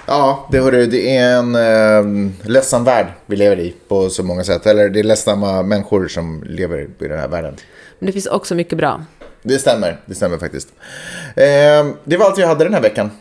Ja, 0.08 0.48
det, 0.52 0.60
hörru, 0.60 0.86
det 0.86 1.18
är 1.18 1.38
en 1.38 1.56
eh, 1.56 2.32
ledsam 2.50 2.84
värld 2.84 3.08
vi 3.26 3.36
lever 3.36 3.60
i 3.60 3.76
på 3.88 4.10
så 4.10 4.24
många 4.24 4.44
sätt. 4.44 4.66
Eller 4.66 4.90
det 4.90 5.00
är 5.00 5.04
ledsamma 5.04 5.64
människor 5.64 6.08
som 6.08 6.44
lever 6.48 6.88
i 7.00 7.08
den 7.08 7.20
här 7.20 7.28
världen. 7.28 7.56
Men 8.00 8.06
det 8.06 8.12
finns 8.12 8.26
också 8.26 8.56
mycket 8.56 8.78
bra. 8.78 9.06
Det 9.42 9.60
stämmer, 9.60 10.00
det 10.06 10.16
stämmer 10.16 10.38
faktiskt. 10.38 10.70
Eh, 11.36 11.88
det 12.04 12.18
var 12.18 12.26
allt 12.26 12.38
vi 12.38 12.44
hade 12.44 12.64
den 12.64 12.74
här 12.74 12.82
veckan. 12.82 13.12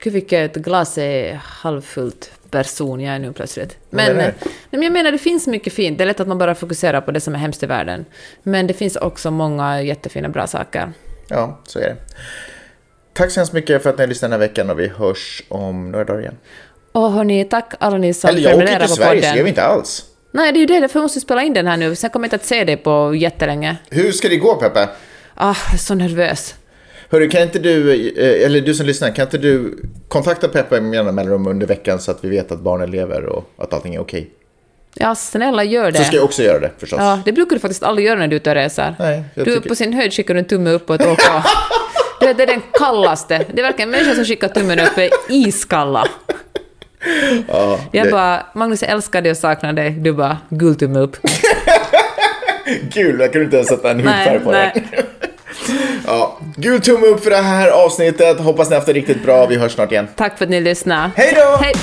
Gud 0.00 0.12
vilket 0.12 0.54
glas 0.54 0.98
är 0.98 1.34
halvfullt 1.34 2.30
person 2.50 3.00
jag 3.00 3.14
är 3.14 3.18
nu 3.18 3.32
plötsligt. 3.32 3.76
Men, 3.90 4.16
menar 4.16 4.34
nej, 4.40 4.52
men 4.70 4.82
jag 4.82 4.92
menar, 4.92 5.12
det 5.12 5.18
finns 5.18 5.46
mycket 5.46 5.72
fint. 5.72 5.98
Det 5.98 6.04
är 6.04 6.06
lätt 6.06 6.20
att 6.20 6.28
man 6.28 6.38
bara 6.38 6.54
fokuserar 6.54 7.00
på 7.00 7.10
det 7.10 7.20
som 7.20 7.34
är 7.34 7.38
hemskt 7.38 7.62
i 7.62 7.66
världen. 7.66 8.04
Men 8.42 8.66
det 8.66 8.74
finns 8.74 8.96
också 8.96 9.30
många 9.30 9.82
jättefina 9.82 10.28
bra 10.28 10.46
saker. 10.46 10.92
Ja, 11.28 11.60
så 11.64 11.78
är 11.78 11.82
det. 11.82 11.96
Tack 13.18 13.30
så 13.30 13.40
hemskt 13.40 13.52
mycket 13.52 13.82
för 13.82 13.90
att 13.90 13.96
ni 13.98 14.02
har 14.02 14.08
lyssnat 14.08 14.30
den 14.30 14.40
här 14.40 14.48
veckan 14.48 14.70
och 14.70 14.78
vi 14.80 14.88
hörs 14.88 15.42
om 15.48 15.90
några 15.90 16.04
dagar 16.04 16.20
igen. 16.20 16.36
Och 16.92 17.12
hörni, 17.12 17.44
tack 17.44 17.74
alla 17.78 17.98
ni 17.98 18.14
som 18.14 18.30
Eller 18.30 18.40
jag 18.40 18.48
åker 18.48 18.58
prenumererar 18.58 18.86
till 18.86 18.96
på 18.96 19.02
Sverige, 19.02 19.20
så 19.22 19.26
podden. 19.26 19.36
jag 19.36 19.44
vet 19.44 19.48
inte 19.48 19.62
alls. 19.62 20.04
Nej, 20.32 20.52
det 20.52 20.58
är 20.58 20.60
ju 20.60 20.66
det, 20.66 20.80
därför 20.80 21.00
måste 21.00 21.16
jag 21.16 21.22
spela 21.22 21.42
in 21.42 21.52
den 21.52 21.66
här 21.66 21.76
nu. 21.76 21.94
Sen 21.94 22.10
kommer 22.10 22.24
jag 22.24 22.26
inte 22.26 22.36
att 22.36 22.44
se 22.44 22.64
dig 22.64 22.76
på 22.76 23.14
jättelänge. 23.14 23.76
Hur 23.90 24.12
ska 24.12 24.28
det 24.28 24.36
gå 24.36 24.54
Peppe? 24.54 24.88
Ah, 25.34 25.54
jag 25.66 25.74
är 25.74 25.78
så 25.78 25.94
nervös. 25.94 26.54
Hörru, 27.10 27.28
kan 27.28 27.42
inte 27.42 27.58
du, 27.58 27.92
eh, 28.08 28.46
eller 28.46 28.60
du 28.60 28.74
som 28.74 28.86
lyssnar, 28.86 29.10
kan 29.14 29.24
inte 29.24 29.38
du 29.38 29.82
kontakta 30.08 30.48
Peppe 30.48 30.80
med 30.80 30.94
jämna 30.94 31.12
mellanrum 31.12 31.46
under 31.46 31.66
veckan 31.66 32.00
så 32.00 32.10
att 32.10 32.24
vi 32.24 32.28
vet 32.28 32.52
att 32.52 32.60
barnen 32.60 32.90
lever 32.90 33.26
och 33.26 33.44
att 33.58 33.72
allting 33.72 33.94
är 33.94 34.00
okej? 34.00 34.30
Ja, 34.94 35.14
snälla 35.14 35.64
gör 35.64 35.90
det. 35.90 35.98
Så 35.98 36.04
ska 36.04 36.16
jag 36.16 36.24
också 36.24 36.42
göra 36.42 36.60
det 36.60 36.70
förstås. 36.78 36.98
Ja, 37.00 37.20
det 37.24 37.32
brukar 37.32 37.56
du 37.56 37.60
faktiskt 37.60 37.82
aldrig 37.82 38.06
göra 38.06 38.18
när 38.18 38.28
du 38.28 38.36
är 38.36 38.40
ute 38.40 38.50
och 38.50 38.56
reser. 38.56 38.96
Nej, 38.98 39.24
du, 39.34 39.44
tycker- 39.44 39.68
På 39.68 39.74
sin 39.74 39.92
höjd 39.92 40.12
skickar 40.12 40.34
du 40.34 40.40
en 40.40 40.46
tumme 40.46 40.70
upp 40.70 40.90
och 40.90 40.94
ett 41.00 41.06
Vet, 42.28 42.36
det 42.36 42.42
är 42.42 42.46
den 42.46 42.62
kallaste. 42.72 43.44
Det 43.52 43.60
är 43.60 43.64
verkligen 43.64 43.90
människor 43.90 44.14
som 44.14 44.24
skickar 44.24 44.48
tummen 44.48 44.80
upp 44.80 44.98
är 44.98 45.10
iskalla. 45.28 46.08
Ja, 47.48 47.80
Jag 47.92 48.06
det- 48.06 48.10
bara, 48.10 48.46
Magnus 48.54 48.82
jag 48.82 48.90
älskar 48.90 49.22
dig 49.22 49.30
och 49.30 49.36
saknar 49.36 49.72
dig. 49.72 49.90
Du 49.90 50.12
bara, 50.12 50.38
guldtumme 50.48 50.98
upp. 50.98 51.16
Kul, 52.92 53.20
jag 53.20 53.32
kunde 53.32 53.44
inte 53.44 53.56
ens 53.56 53.68
sätta 53.68 53.90
en 53.90 53.96
hudfärg 54.00 54.38
på 54.40 54.50
nej. 54.50 54.72
det. 54.74 55.02
Ja, 56.06 56.38
gul 56.56 56.80
tumme 56.80 57.06
upp 57.06 57.22
för 57.24 57.30
det 57.30 57.36
här 57.36 57.70
avsnittet. 57.70 58.40
Hoppas 58.40 58.68
ni 58.70 58.74
haft 58.74 58.86
det 58.86 58.92
riktigt 58.92 59.22
bra. 59.24 59.46
Vi 59.46 59.56
hörs 59.56 59.72
snart 59.72 59.92
igen. 59.92 60.08
Tack 60.16 60.38
för 60.38 60.44
att 60.44 60.50
ni 60.50 60.60
lyssnade. 60.60 61.10
Hej 61.16 61.32
då! 61.36 61.56
Hej! 61.62 61.74